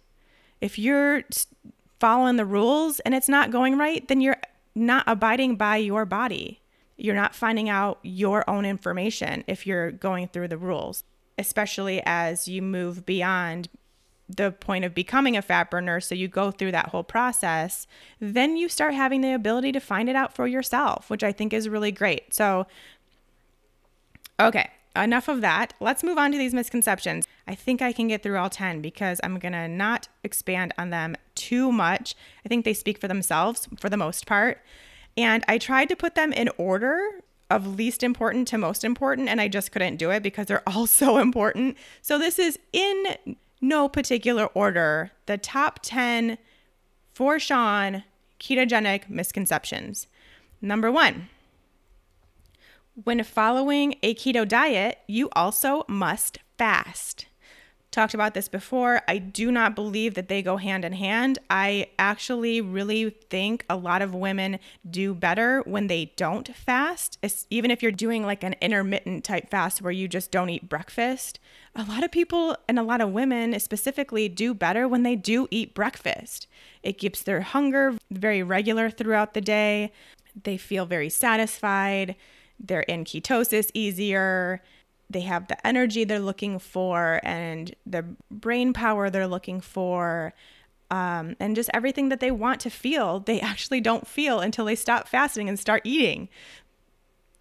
If 0.61 0.77
you're 0.77 1.23
following 1.99 2.35
the 2.35 2.45
rules 2.45 2.99
and 3.01 3.13
it's 3.13 3.29
not 3.29 3.51
going 3.51 3.77
right, 3.77 4.07
then 4.07 4.21
you're 4.21 4.41
not 4.75 5.03
abiding 5.07 5.55
by 5.55 5.77
your 5.77 6.05
body. 6.05 6.61
You're 6.97 7.15
not 7.15 7.35
finding 7.35 7.69
out 7.69 7.99
your 8.03 8.47
own 8.49 8.65
information 8.65 9.43
if 9.47 9.65
you're 9.65 9.91
going 9.91 10.27
through 10.27 10.49
the 10.49 10.57
rules, 10.57 11.03
especially 11.37 12.01
as 12.05 12.47
you 12.47 12.61
move 12.61 13.05
beyond 13.05 13.69
the 14.29 14.51
point 14.51 14.85
of 14.85 14.93
becoming 14.93 15.35
a 15.35 15.41
fat 15.41 15.69
burner, 15.69 15.99
so 15.99 16.15
you 16.15 16.27
go 16.27 16.51
through 16.51 16.71
that 16.71 16.89
whole 16.89 17.03
process, 17.03 17.87
then 18.19 18.55
you 18.55 18.69
start 18.69 18.93
having 18.93 19.21
the 19.21 19.33
ability 19.33 19.71
to 19.73 19.79
find 19.79 20.09
it 20.09 20.15
out 20.15 20.33
for 20.33 20.47
yourself, 20.47 21.09
which 21.09 21.23
I 21.23 21.31
think 21.31 21.53
is 21.53 21.69
really 21.69 21.91
great. 21.91 22.33
So, 22.33 22.65
okay, 24.39 24.69
enough 24.95 25.27
of 25.27 25.41
that. 25.41 25.73
Let's 25.79 26.03
move 26.03 26.17
on 26.17 26.31
to 26.31 26.37
these 26.37 26.53
misconceptions. 26.53 27.27
I 27.47 27.55
think 27.55 27.81
I 27.81 27.91
can 27.91 28.07
get 28.07 28.23
through 28.23 28.37
all 28.37 28.49
10 28.49 28.81
because 28.81 29.19
I'm 29.23 29.39
going 29.39 29.53
to 29.53 29.67
not 29.67 30.07
expand 30.23 30.73
on 30.77 30.89
them 30.89 31.15
too 31.35 31.71
much. 31.71 32.15
I 32.45 32.49
think 32.49 32.65
they 32.65 32.73
speak 32.73 32.99
for 32.99 33.07
themselves 33.07 33.67
for 33.79 33.89
the 33.89 33.97
most 33.97 34.25
part. 34.25 34.61
And 35.17 35.43
I 35.47 35.57
tried 35.57 35.89
to 35.89 35.95
put 35.95 36.15
them 36.15 36.33
in 36.33 36.49
order 36.57 37.21
of 37.49 37.75
least 37.75 38.01
important 38.03 38.47
to 38.47 38.57
most 38.57 38.83
important, 38.83 39.29
and 39.29 39.39
I 39.39 39.47
just 39.47 39.71
couldn't 39.71 39.97
do 39.97 40.09
it 40.09 40.23
because 40.23 40.47
they're 40.47 40.67
all 40.67 40.87
so 41.01 41.17
important. 41.17 41.77
So, 42.01 42.17
this 42.17 42.39
is 42.39 42.57
in 42.71 43.37
no 43.63 43.87
particular 43.87 44.47
order, 44.47 45.11
the 45.25 45.37
top 45.37 45.79
10 45.81 46.37
for 47.13 47.39
Shawn 47.39 48.03
ketogenic 48.39 49.09
misconceptions. 49.09 50.07
Number 50.61 50.91
one, 50.91 51.29
when 53.03 53.23
following 53.23 53.95
a 54.03 54.13
keto 54.15 54.45
diet, 54.45 54.99
you 55.07 55.29
also 55.31 55.85
must 55.87 56.39
fast 56.57 57.25
talked 57.93 58.13
about 58.13 58.33
this 58.33 58.49
before. 58.49 59.01
I 59.07 59.19
do 59.19 59.51
not 59.51 59.75
believe 59.75 60.15
that 60.15 60.27
they 60.27 60.41
go 60.41 60.57
hand 60.57 60.83
in 60.83 60.93
hand. 60.93 61.39
I 61.49 61.87
actually 61.97 62.59
really 62.59 63.11
think 63.29 63.63
a 63.69 63.77
lot 63.77 64.01
of 64.01 64.13
women 64.13 64.59
do 64.89 65.13
better 65.13 65.61
when 65.61 65.87
they 65.87 66.11
don't 66.17 66.53
fast, 66.53 67.17
even 67.49 67.71
if 67.71 67.81
you're 67.81 67.91
doing 67.91 68.25
like 68.25 68.43
an 68.43 68.55
intermittent 68.59 69.23
type 69.23 69.49
fast 69.49 69.81
where 69.81 69.91
you 69.91 70.07
just 70.07 70.31
don't 70.31 70.49
eat 70.49 70.67
breakfast. 70.67 71.39
A 71.75 71.83
lot 71.83 72.03
of 72.03 72.11
people 72.11 72.57
and 72.67 72.77
a 72.77 72.83
lot 72.83 72.99
of 72.99 73.11
women 73.11 73.57
specifically 73.59 74.27
do 74.27 74.53
better 74.53 74.87
when 74.87 75.03
they 75.03 75.15
do 75.15 75.47
eat 75.51 75.73
breakfast. 75.73 76.47
It 76.81 76.97
keeps 76.97 77.23
their 77.23 77.41
hunger 77.41 77.95
very 78.11 78.43
regular 78.43 78.89
throughout 78.89 79.33
the 79.33 79.41
day. 79.41 79.93
They 80.43 80.57
feel 80.57 80.85
very 80.85 81.09
satisfied. 81.09 82.15
They're 82.59 82.81
in 82.81 83.05
ketosis 83.05 83.69
easier 83.73 84.61
they 85.13 85.21
have 85.21 85.47
the 85.47 85.67
energy 85.67 86.03
they're 86.03 86.19
looking 86.19 86.59
for 86.59 87.19
and 87.23 87.75
the 87.85 88.03
brain 88.29 88.73
power 88.73 89.09
they're 89.09 89.27
looking 89.27 89.61
for 89.61 90.33
um, 90.91 91.35
and 91.39 91.55
just 91.55 91.69
everything 91.73 92.09
that 92.09 92.19
they 92.19 92.31
want 92.31 92.59
to 92.61 92.69
feel 92.69 93.19
they 93.21 93.39
actually 93.51 93.81
don't 93.81 94.07
feel 94.07 94.39
until 94.39 94.65
they 94.65 94.75
stop 94.75 95.07
fasting 95.07 95.49
and 95.49 95.59
start 95.59 95.81
eating. 95.83 96.29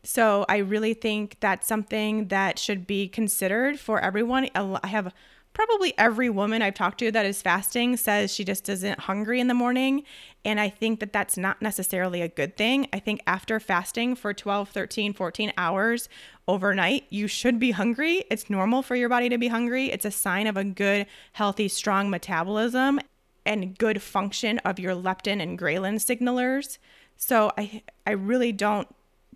So 0.05 0.45
i 0.49 0.57
really 0.57 0.95
think 0.95 1.37
that's 1.39 1.69
something 1.69 2.29
that 2.29 2.59
should 2.59 2.87
be 2.87 3.09
considered 3.09 3.79
for 3.79 4.01
everyone. 4.01 4.49
I 4.55 4.87
have 4.89 5.15
probably 5.53 5.93
every 5.99 6.31
woman 6.31 6.63
I've 6.63 6.75
talked 6.75 6.99
to 6.99 7.11
that 7.11 7.27
is 7.27 7.43
fasting 7.43 7.97
says 7.97 8.33
she 8.33 8.45
just 8.45 8.69
isn't 8.69 9.01
hungry 9.01 9.41
in 9.41 9.49
the 9.49 9.55
morning. 9.55 10.05
And 10.45 10.59
I 10.59 10.69
think 10.69 11.01
that 11.01 11.13
that's 11.13 11.37
not 11.37 11.63
necessarily 11.63 12.23
a 12.23 12.29
good 12.29 12.57
thing. 12.57 12.89
I 12.93 12.99
think 12.99 13.21
after 13.27 13.61
fasting 13.61 14.17
for 14.17 14.33
12, 14.33 14.71
13, 14.71 15.13
14 15.13 15.53
hours 15.57 16.09
overnight, 16.49 17.05
you 17.11 17.27
should 17.27 17.59
be 17.59 17.73
hungry. 17.73 18.25
It's 18.31 18.51
normal 18.51 18.83
for 18.83 18.97
your 18.97 19.09
body 19.09 19.29
to 19.29 19.39
be 19.39 19.49
hungry. 19.49 19.91
It's 19.91 20.05
a 20.05 20.11
sign 20.11 20.47
of 20.47 20.57
a 20.57 20.65
good, 20.65 21.07
healthy, 21.33 21.69
strong 21.69 22.11
metabolism 22.11 23.01
and 23.45 23.77
good 23.77 24.01
function 24.01 24.59
of 24.61 24.79
your 24.79 24.95
leptin 24.95 25.43
and 25.43 25.59
ghrelin 25.59 25.97
signalers. 25.97 26.79
So 27.17 27.53
I 27.57 27.83
I 28.07 28.13
really 28.13 28.53
don't 28.53 28.89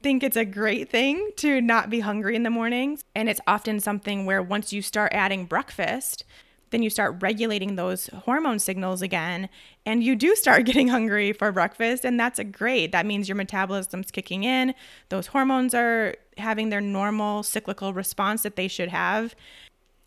think 0.06 0.22
it's 0.22 0.36
a 0.36 0.44
great 0.44 0.88
thing 0.88 1.30
to 1.34 1.60
not 1.60 1.90
be 1.90 1.98
hungry 1.98 2.36
in 2.36 2.44
the 2.44 2.50
mornings. 2.50 3.02
And 3.16 3.28
it's 3.28 3.40
often 3.44 3.80
something 3.80 4.24
where 4.24 4.40
once 4.40 4.72
you 4.72 4.80
start 4.80 5.12
adding 5.12 5.46
breakfast, 5.46 6.22
then 6.70 6.80
you 6.80 6.90
start 6.90 7.16
regulating 7.20 7.74
those 7.74 8.06
hormone 8.06 8.60
signals 8.60 9.02
again 9.02 9.48
and 9.84 10.04
you 10.04 10.14
do 10.14 10.36
start 10.36 10.64
getting 10.64 10.86
hungry 10.86 11.32
for 11.32 11.50
breakfast 11.50 12.04
and 12.04 12.20
that's 12.20 12.38
a 12.38 12.44
great 12.44 12.92
that 12.92 13.04
means 13.04 13.28
your 13.28 13.34
metabolism's 13.34 14.12
kicking 14.12 14.44
in 14.44 14.74
those 15.08 15.26
hormones 15.26 15.74
are 15.74 16.14
having 16.38 16.68
their 16.68 16.80
normal 16.80 17.42
cyclical 17.42 17.92
response 17.92 18.42
that 18.42 18.54
they 18.54 18.68
should 18.68 18.88
have 18.88 19.34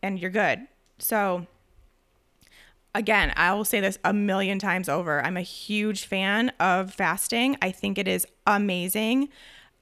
and 0.02 0.20
you're 0.20 0.30
good 0.30 0.60
so 0.98 1.48
again 2.94 3.32
i 3.38 3.54
will 3.54 3.66
say 3.66 3.80
this 3.80 3.98
a 4.04 4.14
million 4.14 4.60
times 4.60 4.90
over 4.90 5.24
i'm 5.24 5.38
a 5.38 5.42
huge 5.42 6.06
fan 6.06 6.52
of 6.60 6.94
fasting 6.94 7.58
i 7.62 7.72
think 7.72 7.98
it 7.98 8.08
is 8.08 8.28
amazing 8.46 9.30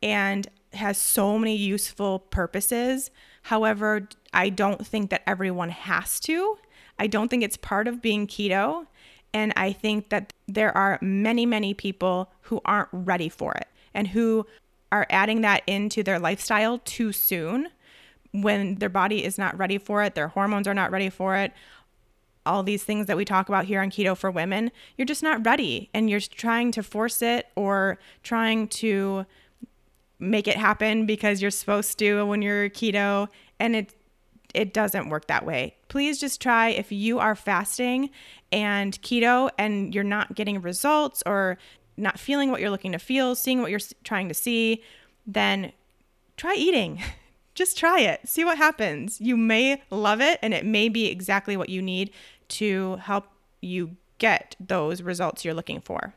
and 0.01 0.47
has 0.73 0.97
so 0.97 1.37
many 1.39 1.55
useful 1.55 2.19
purposes. 2.19 3.09
However, 3.43 4.07
I 4.33 4.49
don't 4.49 4.85
think 4.85 5.09
that 5.09 5.23
everyone 5.25 5.69
has 5.69 6.19
to. 6.21 6.57
I 6.99 7.07
don't 7.07 7.29
think 7.29 7.43
it's 7.43 7.57
part 7.57 7.87
of 7.87 8.01
being 8.01 8.27
keto. 8.27 8.87
And 9.33 9.53
I 9.55 9.71
think 9.71 10.09
that 10.09 10.33
there 10.47 10.75
are 10.75 10.99
many, 11.01 11.45
many 11.45 11.73
people 11.73 12.31
who 12.41 12.61
aren't 12.65 12.89
ready 12.91 13.29
for 13.29 13.53
it 13.53 13.67
and 13.93 14.07
who 14.07 14.45
are 14.91 15.05
adding 15.09 15.41
that 15.41 15.63
into 15.67 16.01
their 16.01 16.19
lifestyle 16.19 16.79
too 16.79 17.11
soon 17.11 17.67
when 18.31 18.75
their 18.75 18.89
body 18.89 19.23
is 19.23 19.37
not 19.37 19.57
ready 19.57 19.77
for 19.77 20.03
it, 20.03 20.15
their 20.15 20.29
hormones 20.29 20.67
are 20.67 20.73
not 20.73 20.91
ready 20.91 21.09
for 21.09 21.35
it. 21.35 21.51
All 22.45 22.63
these 22.63 22.83
things 22.83 23.07
that 23.07 23.17
we 23.17 23.25
talk 23.25 23.49
about 23.49 23.65
here 23.65 23.81
on 23.81 23.89
Keto 23.89 24.15
for 24.15 24.31
Women, 24.31 24.71
you're 24.95 25.05
just 25.05 25.23
not 25.23 25.45
ready 25.45 25.89
and 25.93 26.09
you're 26.09 26.19
trying 26.19 26.71
to 26.73 26.83
force 26.83 27.21
it 27.21 27.47
or 27.55 27.99
trying 28.23 28.67
to 28.69 29.25
make 30.19 30.47
it 30.47 30.57
happen 30.57 31.05
because 31.05 31.41
you're 31.41 31.51
supposed 31.51 31.99
to 31.99 32.25
when 32.25 32.41
you're 32.41 32.69
keto 32.69 33.27
and 33.59 33.75
it 33.75 33.93
it 34.53 34.73
doesn't 34.73 35.09
work 35.09 35.27
that 35.27 35.45
way. 35.45 35.75
Please 35.87 36.19
just 36.19 36.41
try 36.41 36.69
if 36.69 36.91
you 36.91 37.19
are 37.19 37.35
fasting 37.35 38.09
and 38.51 38.99
keto 39.01 39.49
and 39.57 39.93
you're 39.93 40.03
not 40.03 40.35
getting 40.35 40.61
results 40.61 41.21
or 41.25 41.57
not 41.97 42.17
feeling 42.19 42.49
what 42.49 42.61
you're 42.61 42.69
looking 42.69 42.93
to 42.93 42.99
feel, 42.99 43.35
seeing 43.35 43.61
what 43.61 43.71
you're 43.71 43.79
trying 44.03 44.27
to 44.29 44.33
see, 44.33 44.81
then 45.25 45.73
try 46.37 46.55
eating. 46.55 47.01
Just 47.55 47.75
try 47.75 48.01
it. 48.01 48.19
See 48.29 48.45
what 48.45 48.59
happens. 48.59 49.19
You 49.19 49.35
may 49.35 49.81
love 49.89 50.21
it 50.21 50.37
and 50.43 50.53
it 50.53 50.63
may 50.63 50.89
be 50.89 51.07
exactly 51.07 51.57
what 51.57 51.69
you 51.69 51.81
need 51.81 52.11
to 52.49 52.97
help 52.97 53.25
you 53.61 53.97
get 54.19 54.55
those 54.59 55.01
results 55.01 55.43
you're 55.43 55.55
looking 55.55 55.81
for. 55.81 56.13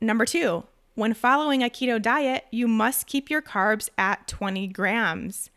Number 0.00 0.24
two, 0.26 0.62
when 0.96 1.14
following 1.14 1.62
a 1.62 1.68
keto 1.68 2.02
diet, 2.02 2.46
you 2.50 2.66
must 2.66 3.06
keep 3.06 3.30
your 3.30 3.42
carbs 3.42 3.88
at 3.96 4.26
20 4.26 4.66
grams. 4.68 5.50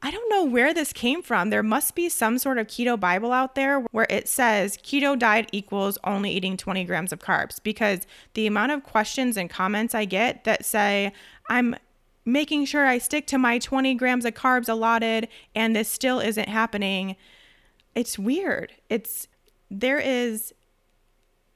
I 0.00 0.10
don't 0.10 0.28
know 0.28 0.44
where 0.44 0.72
this 0.72 0.92
came 0.92 1.22
from. 1.22 1.50
There 1.50 1.62
must 1.62 1.94
be 1.94 2.08
some 2.08 2.38
sort 2.38 2.58
of 2.58 2.66
keto 2.66 2.98
Bible 2.98 3.32
out 3.32 3.54
there 3.54 3.80
where 3.90 4.06
it 4.08 4.28
says 4.28 4.76
keto 4.76 5.18
diet 5.18 5.48
equals 5.50 5.98
only 6.04 6.30
eating 6.30 6.56
20 6.56 6.84
grams 6.84 7.12
of 7.12 7.18
carbs 7.18 7.60
because 7.62 8.06
the 8.34 8.46
amount 8.46 8.72
of 8.72 8.84
questions 8.84 9.36
and 9.36 9.50
comments 9.50 9.94
I 9.94 10.04
get 10.04 10.44
that 10.44 10.64
say, 10.64 11.12
I'm 11.48 11.74
making 12.24 12.66
sure 12.66 12.86
I 12.86 12.98
stick 12.98 13.26
to 13.28 13.38
my 13.38 13.58
20 13.58 13.94
grams 13.94 14.24
of 14.24 14.34
carbs 14.34 14.68
allotted 14.68 15.26
and 15.54 15.74
this 15.74 15.88
still 15.88 16.20
isn't 16.20 16.48
happening. 16.48 17.16
It's 17.94 18.18
weird. 18.18 18.72
It's 18.88 19.26
there 19.70 19.98
is 19.98 20.52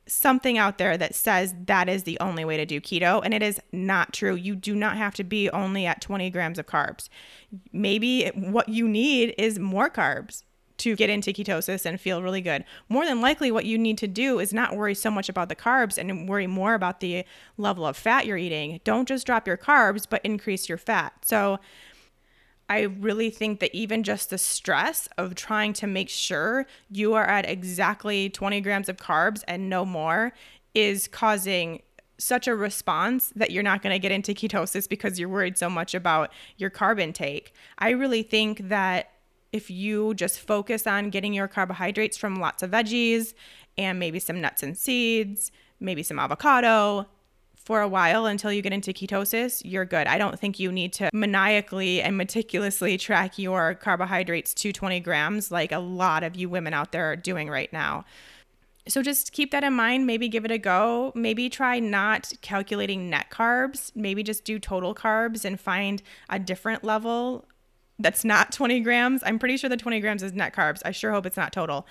something 0.09 0.59
out 0.59 0.79
there 0.79 0.97
that 0.97 1.15
says 1.15 1.55
that 1.67 1.89
is 1.89 2.03
the 2.03 2.19
only 2.21 2.45
way 2.45 2.57
to 2.57 2.67
do 2.67 2.81
keto, 2.81 3.21
and 3.25 3.33
it 3.35 3.43
is 3.43 3.61
not 3.73 4.13
true. 4.13 4.35
You 4.35 4.57
do 4.57 4.75
not 4.75 4.97
have 4.97 5.15
to 5.15 5.25
be 5.25 5.49
only 5.51 5.87
at 5.87 6.01
20 6.01 6.31
grams 6.31 6.59
of 6.59 6.67
carbs. 6.67 7.09
Maybe 7.73 8.29
what 8.29 8.69
you 8.69 8.89
need 8.89 9.35
is 9.39 9.59
more 9.59 9.91
carbs 9.91 10.43
to 10.79 10.95
get 10.95 11.11
into 11.11 11.33
ketosis 11.33 11.85
and 11.85 12.01
feel 12.01 12.23
really 12.23 12.41
good. 12.41 12.65
More 12.89 13.05
than 13.05 13.21
likely, 13.21 13.51
what 13.51 13.65
you 13.65 13.77
need 13.77 13.99
to 13.99 14.09
do 14.09 14.39
is 14.39 14.53
not 14.53 14.77
worry 14.77 14.95
so 14.95 15.11
much 15.11 15.29
about 15.29 15.49
the 15.49 15.57
carbs 15.57 15.99
and 15.99 16.29
worry 16.29 16.47
more 16.47 16.75
about 16.75 17.01
the 17.01 17.25
level 17.57 17.85
of 17.85 17.97
fat 17.97 18.27
you're 18.27 18.37
eating. 18.37 18.81
Don't 18.85 19.09
just 19.09 19.27
drop 19.27 19.47
your 19.47 19.57
carbs, 19.57 20.07
but 20.09 20.25
increase 20.25 20.69
your 20.69 20.79
fat. 20.79 21.13
So, 21.25 21.59
I 22.69 22.83
really 22.83 23.31
think 23.31 23.61
that 23.61 23.75
even 23.75 24.03
just 24.03 24.31
the 24.31 24.39
stress 24.39 25.09
of 25.17 25.35
trying 25.35 25.73
to 25.75 25.87
make 25.87 26.09
sure 26.09 26.67
you 26.91 27.15
are 27.15 27.25
at 27.25 27.49
exactly 27.49 28.29
20 28.29 28.61
grams 28.61 28.89
of 28.89 28.97
carbs 28.97 29.43
and 29.49 29.71
no 29.71 29.85
more 29.85 30.33
is 30.75 31.09
causing 31.09 31.83
such 32.19 32.47
a 32.47 32.55
response 32.55 33.33
that 33.37 33.53
you're 33.53 33.63
not 33.63 33.81
going 33.81 33.95
to 33.95 33.99
get 33.99 34.13
into 34.13 34.35
ketosis 34.35 34.89
because 34.89 35.19
you're 35.19 35.29
worried 35.29 35.57
so 35.57 35.71
much 35.71 35.95
about 35.95 36.31
your 36.57 36.69
carb 36.69 37.01
intake. 37.01 37.53
I 37.79 37.91
really 37.91 38.23
think 38.23 38.69
that 38.69 39.13
if 39.53 39.71
you 39.71 40.15
just 40.15 40.41
focus 40.41 40.87
on 40.87 41.11
getting 41.11 41.33
your 41.33 41.49
carbohydrates 41.49 42.19
from 42.19 42.37
lots 42.37 42.63
of 42.63 42.73
veggies 42.73 43.35
and 43.79 43.99
maybe 43.99 44.19
some 44.19 44.41
nuts 44.41 44.63
and 44.63 44.77
seeds, 44.77 45.51
maybe 45.81 46.03
some 46.03 46.19
avocado 46.19 47.07
for 47.69 47.83
a 47.83 47.87
while 47.87 48.25
until 48.25 48.51
you 48.51 48.63
get 48.63 48.73
into 48.73 48.95
ketosis, 48.95 49.61
you're 49.63 49.85
good. 49.85 50.07
I 50.07 50.17
don't 50.17 50.41
think 50.41 50.59
you 50.59 50.73
need 50.73 50.91
to 50.95 51.11
maniacally 51.13 52.01
and 52.01 52.17
meticulously 52.17 52.97
track 52.97 53.39
your 53.39 53.75
carbohydrates 53.75 54.55
to 54.55 54.73
20 54.73 55.01
grams 55.01 55.51
like 55.51 55.71
a 55.71 55.79
lot 55.79 56.23
of 56.23 56.35
you 56.35 56.49
women 56.49 56.73
out 56.73 56.93
there 56.93 57.13
are 57.13 57.15
doing 57.15 57.51
right 57.51 57.71
now. 57.71 58.07
So 58.89 59.03
just 59.03 59.33
keep 59.33 59.51
that 59.51 59.65
in 59.65 59.75
mind. 59.75 60.07
Maybe 60.07 60.31
give 60.31 60.47
it 60.47 60.51
a 60.51 60.57
go. 60.57 61.13
Maybe 61.15 61.51
try 61.51 61.79
not 61.79 62.33
calculating 62.41 63.11
net 63.11 63.27
carbs. 63.31 63.93
Maybe 63.95 64.23
just 64.23 64.45
do 64.45 64.59
total 64.59 64.95
carbs 64.95 65.45
and 65.45 65.61
find 65.61 66.03
a 66.31 66.39
different 66.39 66.85
level 66.85 67.45
that's 67.99 68.25
not 68.25 68.51
20 68.51 68.81
grams. 68.81 69.23
I'm 69.27 69.39
pretty 69.39 69.59
sure 69.59 69.69
the 69.69 69.77
20 69.77 70.01
grams 70.01 70.23
is 70.23 70.33
net 70.33 70.55
carbs. 70.55 70.81
I 70.87 70.93
sure 70.93 71.13
hope 71.13 71.27
it's 71.27 71.37
not 71.37 71.53
total. 71.53 71.87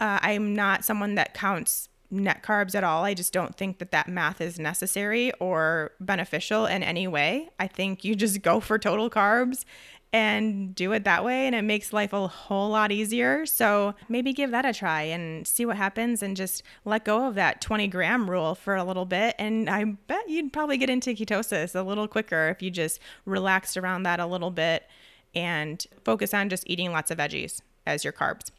Uh, 0.00 0.18
I'm 0.22 0.54
not 0.54 0.82
someone 0.82 1.16
that 1.16 1.34
counts 1.34 1.89
net 2.10 2.42
carbs 2.42 2.74
at 2.74 2.84
all. 2.84 3.04
I 3.04 3.14
just 3.14 3.32
don't 3.32 3.56
think 3.56 3.78
that 3.78 3.90
that 3.92 4.08
math 4.08 4.40
is 4.40 4.58
necessary 4.58 5.32
or 5.40 5.92
beneficial 6.00 6.66
in 6.66 6.82
any 6.82 7.06
way. 7.06 7.50
I 7.58 7.66
think 7.66 8.04
you 8.04 8.14
just 8.14 8.42
go 8.42 8.60
for 8.60 8.78
total 8.78 9.08
carbs 9.08 9.64
and 10.12 10.74
do 10.74 10.92
it 10.92 11.04
that 11.04 11.24
way 11.24 11.46
and 11.46 11.54
it 11.54 11.62
makes 11.62 11.92
life 11.92 12.12
a 12.12 12.26
whole 12.26 12.70
lot 12.70 12.90
easier. 12.90 13.46
So 13.46 13.94
maybe 14.08 14.32
give 14.32 14.50
that 14.50 14.64
a 14.64 14.72
try 14.72 15.02
and 15.02 15.46
see 15.46 15.64
what 15.64 15.76
happens 15.76 16.22
and 16.22 16.36
just 16.36 16.62
let 16.84 17.04
go 17.04 17.28
of 17.28 17.36
that 17.36 17.60
20 17.60 17.86
gram 17.88 18.28
rule 18.28 18.54
for 18.56 18.74
a 18.74 18.82
little 18.82 19.04
bit. 19.04 19.36
And 19.38 19.70
I 19.70 19.84
bet 19.84 20.28
you'd 20.28 20.52
probably 20.52 20.78
get 20.78 20.90
into 20.90 21.14
ketosis 21.14 21.74
a 21.74 21.82
little 21.82 22.08
quicker 22.08 22.48
if 22.48 22.60
you 22.60 22.70
just 22.70 22.98
relaxed 23.24 23.76
around 23.76 24.02
that 24.02 24.18
a 24.18 24.26
little 24.26 24.50
bit 24.50 24.84
and 25.32 25.86
focus 26.04 26.34
on 26.34 26.48
just 26.48 26.64
eating 26.66 26.90
lots 26.90 27.12
of 27.12 27.18
veggies 27.18 27.60
as 27.86 28.02
your 28.02 28.12
carbs. 28.12 28.50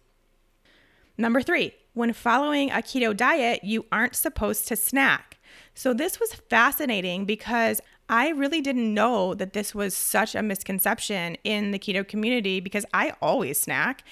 Number 1.18 1.42
three, 1.42 1.74
when 1.94 2.14
following 2.14 2.72
a 2.72 2.76
keto 2.76 3.16
diet, 3.16 3.64
you 3.64 3.86
aren't 3.92 4.16
supposed 4.16 4.68
to 4.70 4.76
snack. 4.76 5.40
So, 5.74 5.94
this 5.94 6.20
was 6.20 6.34
fascinating 6.34 7.26
because 7.26 7.82
I 8.10 8.30
really 8.30 8.62
didn't 8.62 8.94
know 8.94 9.34
that 9.36 9.54
this 9.54 9.74
was 9.74 9.96
such 9.96 10.36
a 10.36 10.44
misconception 10.44 11.38
in 11.44 11.72
the 11.72 11.80
keto 11.80 12.06
community 12.06 12.60
because 12.60 12.86
I 12.94 13.14
always 13.22 13.60
snack. 13.60 14.04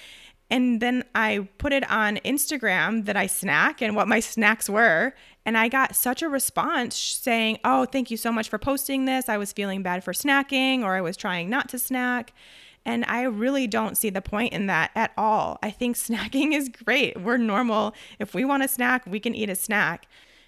And 0.50 0.80
then 0.80 1.04
I 1.14 1.48
put 1.58 1.72
it 1.72 1.88
on 1.90 2.16
Instagram 2.18 3.04
that 3.04 3.16
I 3.16 3.26
snack 3.26 3.80
and 3.80 3.94
what 3.94 4.08
my 4.08 4.20
snacks 4.34 4.68
were. 4.68 5.14
And 5.46 5.56
I 5.56 5.68
got 5.68 5.94
such 5.94 6.22
a 6.22 6.28
response 6.28 6.96
saying, 6.96 7.58
Oh, 7.64 7.84
thank 7.84 8.10
you 8.10 8.16
so 8.16 8.32
much 8.32 8.48
for 8.48 8.58
posting 8.58 9.04
this. 9.04 9.28
I 9.28 9.36
was 9.36 9.52
feeling 9.52 9.82
bad 9.82 10.02
for 10.02 10.12
snacking 10.12 10.82
or 10.82 10.94
I 10.94 11.00
was 11.00 11.16
trying 11.16 11.48
not 11.48 11.68
to 11.70 11.78
snack. 11.78 12.32
And 12.84 13.04
I 13.06 13.22
really 13.22 13.66
don't 13.66 13.96
see 13.96 14.10
the 14.10 14.22
point 14.22 14.52
in 14.52 14.66
that 14.66 14.90
at 14.94 15.12
all. 15.16 15.58
I 15.62 15.70
think 15.70 15.96
snacking 15.96 16.54
is 16.54 16.68
great. 16.68 17.20
We're 17.20 17.36
normal. 17.36 17.94
If 18.18 18.34
we 18.34 18.44
want 18.44 18.62
a 18.62 18.68
snack, 18.68 19.06
we 19.06 19.20
can 19.20 19.34
eat 19.34 19.50
a 19.50 19.54
snack. 19.54 20.06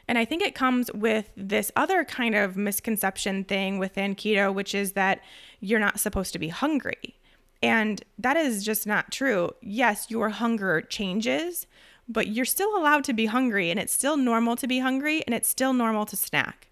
And 0.09 0.19
I 0.19 0.25
think 0.25 0.43
it 0.43 0.55
comes 0.55 0.91
with 0.93 1.31
this 1.37 1.71
other 1.77 2.05
kind 2.05 2.35
of 2.35 2.57
misconception 2.57 3.45
thing 3.45 3.79
within 3.79 4.15
keto, 4.15 4.53
which 4.53 4.75
is 4.75 4.93
that 4.93 5.21
you're 5.61 5.79
not 5.79 6.01
supposed 6.01 6.33
to 6.33 6.39
be 6.39 6.49
hungry. 6.49 7.17
And 7.63 8.03
that 8.19 8.37
is 8.37 8.65
just 8.65 8.87
not 8.87 9.13
true. 9.13 9.53
Yes, 9.61 10.11
your 10.11 10.31
hunger 10.31 10.81
changes, 10.81 11.69
but 12.09 12.27
you're 12.27 12.45
still 12.45 12.77
allowed 12.77 13.05
to 13.05 13.13
be 13.13 13.27
hungry, 13.27 13.71
and 13.71 13.79
it's 13.79 13.93
still 13.93 14.17
normal 14.17 14.57
to 14.57 14.67
be 14.67 14.81
hungry, 14.81 15.23
and 15.25 15.35
it's 15.35 15.49
still 15.49 15.73
normal 15.73 16.05
to 16.07 16.17
snack 16.17 16.67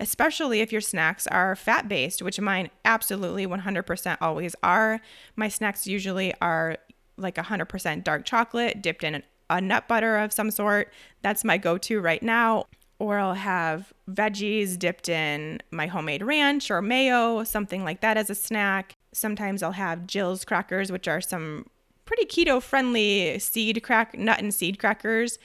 especially 0.00 0.60
if 0.60 0.72
your 0.72 0.80
snacks 0.80 1.26
are 1.26 1.56
fat 1.56 1.88
based, 1.88 2.22
which 2.22 2.40
mine 2.40 2.70
absolutely 2.84 3.46
100% 3.46 4.16
always 4.20 4.54
are. 4.62 5.00
My 5.36 5.48
snacks 5.48 5.86
usually 5.86 6.34
are 6.40 6.78
like 7.16 7.36
100% 7.36 8.04
dark 8.04 8.24
chocolate 8.24 8.82
dipped 8.82 9.04
in 9.04 9.22
a 9.50 9.60
nut 9.60 9.86
butter 9.88 10.16
of 10.16 10.32
some 10.32 10.50
sort. 10.50 10.92
That's 11.22 11.44
my 11.44 11.58
go 11.58 11.78
to 11.78 12.00
right 12.00 12.22
now. 12.22 12.64
Or 12.98 13.18
I'll 13.18 13.34
have 13.34 13.92
veggies 14.08 14.78
dipped 14.78 15.08
in 15.08 15.60
my 15.72 15.88
homemade 15.88 16.22
ranch 16.22 16.70
or 16.70 16.80
mayo, 16.80 17.42
something 17.42 17.84
like 17.84 18.00
that 18.00 18.16
as 18.16 18.30
a 18.30 18.34
snack. 18.34 18.94
Sometimes 19.12 19.62
I'll 19.62 19.72
have 19.72 20.00
Jilz 20.00 20.46
crackers, 20.46 20.92
which 20.92 21.08
are 21.08 21.20
some 21.20 21.66
pretty 22.04 22.26
keto 22.26 22.62
friendly 22.62 23.38
seed 23.40 23.82
crack 23.82 24.16
nut 24.16 24.38
and 24.38 24.54
seed 24.54 24.78
crackers 24.78 25.38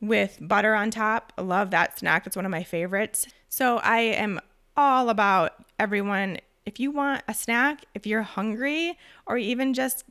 with 0.00 0.38
butter 0.40 0.74
on 0.74 0.90
top. 0.90 1.32
I 1.38 1.42
love 1.42 1.70
that 1.70 1.98
snack. 1.98 2.26
It's 2.26 2.36
one 2.36 2.44
of 2.44 2.50
my 2.50 2.62
favorites. 2.62 3.26
So 3.50 3.78
I 3.78 3.98
am 3.98 4.40
all 4.76 5.10
about 5.10 5.52
everyone. 5.78 6.38
If 6.64 6.78
you 6.78 6.92
want 6.92 7.22
a 7.26 7.34
snack, 7.34 7.84
if 7.94 8.06
you're 8.06 8.22
hungry, 8.22 8.96
or 9.26 9.36
even 9.36 9.74
just 9.74 10.04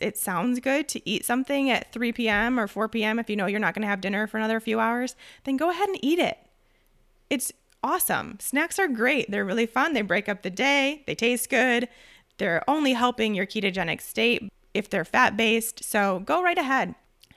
it 0.00 0.16
sounds 0.16 0.60
good 0.60 0.88
to 0.88 1.06
eat 1.06 1.26
something 1.26 1.68
at 1.68 1.92
3 1.92 2.12
p.m. 2.12 2.58
or 2.58 2.66
4 2.66 2.88
p.m. 2.88 3.18
if 3.18 3.28
you 3.28 3.36
know 3.36 3.46
you're 3.46 3.60
not 3.60 3.74
going 3.74 3.82
to 3.82 3.88
have 3.88 4.00
dinner 4.00 4.26
for 4.26 4.38
another 4.38 4.60
few 4.60 4.80
hours, 4.80 5.16
then 5.42 5.56
go 5.58 5.70
ahead 5.70 5.88
and 5.88 6.02
eat 6.02 6.20
it. 6.20 6.38
It's 7.28 7.52
awesome. 7.82 8.38
Snacks 8.40 8.78
are 8.78 8.88
great. 8.88 9.30
They're 9.30 9.44
really 9.44 9.66
fun. 9.66 9.92
They 9.92 10.02
break 10.02 10.28
up 10.28 10.42
the 10.42 10.50
day, 10.50 11.02
they 11.06 11.16
taste 11.16 11.50
good. 11.50 11.88
They're 12.38 12.62
only 12.68 12.94
helping 12.94 13.34
your 13.34 13.46
ketogenic 13.46 14.00
state 14.00 14.48
if 14.72 14.88
they're 14.88 15.04
fat 15.04 15.36
based. 15.36 15.84
So 15.84 16.20
go 16.20 16.42
right 16.42 16.58
ahead. 16.58 16.94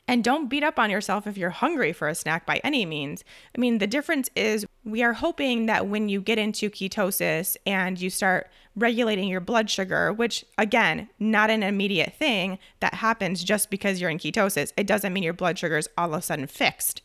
And 0.08 0.24
don't 0.24 0.48
beat 0.48 0.64
up 0.64 0.80
on 0.80 0.90
yourself 0.90 1.28
if 1.28 1.38
you're 1.38 1.50
hungry 1.50 1.92
for 1.92 2.08
a 2.08 2.16
snack 2.16 2.46
by 2.46 2.62
any 2.64 2.86
means. 2.86 3.26
I 3.56 3.60
mean, 3.60 3.80
the 3.80 3.88
difference 3.88 4.30
is 4.36 4.66
we 4.86 5.04
are 5.04 5.14
hoping 5.14 5.66
that 5.66 5.88
when 5.88 6.08
you 6.08 6.22
get 6.22 6.40
into 6.40 6.70
ketosis 6.70 7.58
and 7.66 8.00
you 8.00 8.10
start 8.10 8.50
regulating 8.78 9.28
your 9.28 9.42
blood 9.42 9.70
sugar, 9.70 10.14
which 10.14 10.46
again, 10.58 11.10
not 11.20 11.50
an 11.50 11.62
immediate 11.62 12.14
thing 12.14 12.58
that 12.80 12.94
happens 12.94 13.44
just 13.44 13.70
because 13.70 14.00
you're 14.00 14.10
in 14.10 14.18
ketosis, 14.18 14.72
it 14.78 14.88
doesn't 14.88 15.12
mean 15.12 15.24
your 15.24 15.34
blood 15.34 15.60
sugar 15.60 15.78
is 15.78 15.90
all 15.98 16.14
of 16.14 16.20
a 16.20 16.22
sudden 16.22 16.48
fixed. 16.48 17.02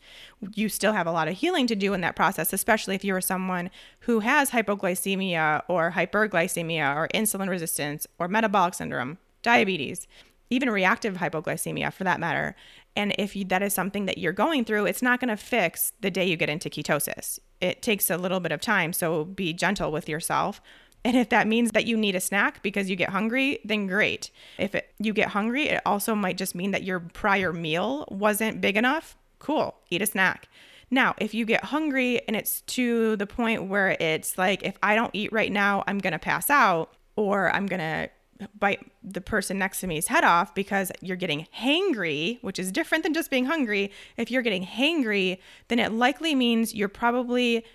You 0.53 0.69
still 0.69 0.93
have 0.93 1.07
a 1.07 1.11
lot 1.11 1.27
of 1.27 1.35
healing 1.35 1.67
to 1.67 1.75
do 1.75 1.93
in 1.93 2.01
that 2.01 2.15
process, 2.15 2.53
especially 2.53 2.95
if 2.95 3.03
you 3.03 3.13
are 3.15 3.21
someone 3.21 3.69
who 4.01 4.21
has 4.21 4.51
hypoglycemia 4.51 5.63
or 5.67 5.91
hyperglycemia 5.91 6.95
or 6.95 7.09
insulin 7.13 7.49
resistance 7.49 8.07
or 8.17 8.29
metabolic 8.29 8.75
syndrome, 8.75 9.17
diabetes 9.41 10.07
even 10.53 10.69
reactive 10.69 11.15
hypoglycemia 11.15 11.91
for 11.91 12.03
that 12.03 12.19
matter. 12.19 12.55
And 12.95 13.15
if 13.17 13.35
you, 13.35 13.45
that 13.45 13.63
is 13.63 13.73
something 13.73 14.05
that 14.05 14.17
you're 14.17 14.33
going 14.33 14.65
through, 14.65 14.85
it's 14.85 15.01
not 15.01 15.19
going 15.19 15.29
to 15.29 15.37
fix 15.37 15.93
the 16.01 16.11
day 16.11 16.25
you 16.25 16.37
get 16.37 16.49
into 16.49 16.69
ketosis. 16.69 17.39
It 17.59 17.81
takes 17.81 18.09
a 18.09 18.17
little 18.17 18.39
bit 18.39 18.51
of 18.51 18.61
time. 18.61 18.93
So 18.93 19.25
be 19.25 19.53
gentle 19.53 19.91
with 19.91 20.07
yourself. 20.07 20.61
And 21.05 21.17
if 21.17 21.29
that 21.29 21.47
means 21.47 21.71
that 21.71 21.85
you 21.85 21.97
need 21.97 22.15
a 22.15 22.21
snack 22.21 22.61
because 22.63 22.89
you 22.89 22.95
get 22.95 23.09
hungry, 23.09 23.59
then 23.65 23.87
great. 23.87 24.29
If 24.57 24.73
it, 24.73 24.93
you 24.99 25.11
get 25.11 25.29
hungry, 25.29 25.67
it 25.67 25.81
also 25.85 26.15
might 26.15 26.37
just 26.37 26.55
mean 26.55 26.71
that 26.71 26.83
your 26.83 26.99
prior 26.99 27.51
meal 27.51 28.05
wasn't 28.09 28.61
big 28.61 28.77
enough. 28.77 29.17
Cool, 29.39 29.75
eat 29.89 30.01
a 30.01 30.05
snack. 30.05 30.47
Now, 30.89 31.15
if 31.17 31.33
you 31.33 31.45
get 31.45 31.65
hungry 31.65 32.21
and 32.27 32.35
it's 32.35 32.61
to 32.61 33.15
the 33.17 33.25
point 33.25 33.67
where 33.67 33.97
it's 33.99 34.37
like, 34.37 34.63
if 34.63 34.77
I 34.81 34.95
don't 34.95 35.09
eat 35.13 35.33
right 35.33 35.51
now, 35.51 35.83
I'm 35.87 35.97
going 35.97 36.13
to 36.13 36.19
pass 36.19 36.49
out 36.49 36.93
or 37.15 37.53
I'm 37.53 37.65
going 37.65 37.79
to 37.79 38.09
bite 38.57 38.91
the 39.03 39.21
person 39.21 39.57
next 39.57 39.79
to 39.81 39.87
me's 39.87 40.07
head 40.07 40.23
off 40.23 40.53
because 40.55 40.91
you're 41.01 41.17
getting 41.17 41.47
hangry, 41.57 42.41
which 42.41 42.59
is 42.59 42.71
different 42.71 43.03
than 43.03 43.13
just 43.13 43.29
being 43.29 43.45
hungry. 43.45 43.91
If 44.17 44.31
you're 44.31 44.41
getting 44.41 44.65
hangry, 44.65 45.39
then 45.67 45.79
it 45.79 45.91
likely 45.91 46.35
means 46.35 46.73
you're 46.73 46.89
probably 46.89 47.65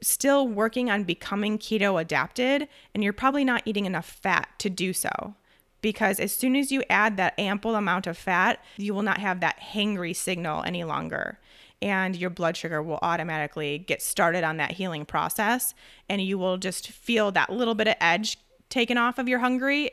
still 0.00 0.46
working 0.46 0.90
on 0.90 1.04
becoming 1.04 1.58
keto 1.58 2.00
adapted 2.00 2.68
and 2.94 3.02
you're 3.02 3.12
probably 3.12 3.44
not 3.44 3.62
eating 3.64 3.86
enough 3.86 4.06
fat 4.06 4.48
to 4.58 4.70
do 4.70 4.92
so. 4.92 5.34
Because 5.80 6.18
as 6.18 6.32
soon 6.32 6.56
as 6.56 6.72
you 6.72 6.82
add 6.90 7.16
that 7.16 7.38
ample 7.38 7.76
amount 7.76 8.06
of 8.06 8.18
fat, 8.18 8.62
you 8.76 8.94
will 8.94 9.02
not 9.02 9.18
have 9.18 9.40
that 9.40 9.60
hangry 9.60 10.14
signal 10.14 10.64
any 10.64 10.82
longer. 10.82 11.38
And 11.80 12.16
your 12.16 12.30
blood 12.30 12.56
sugar 12.56 12.82
will 12.82 12.98
automatically 13.02 13.78
get 13.78 14.02
started 14.02 14.42
on 14.42 14.56
that 14.56 14.72
healing 14.72 15.04
process. 15.04 15.74
And 16.08 16.20
you 16.20 16.36
will 16.36 16.56
just 16.56 16.88
feel 16.88 17.30
that 17.32 17.50
little 17.50 17.76
bit 17.76 17.86
of 17.86 17.94
edge 18.00 18.38
taken 18.68 18.98
off 18.98 19.18
of 19.18 19.28
your 19.28 19.38
hungry 19.38 19.92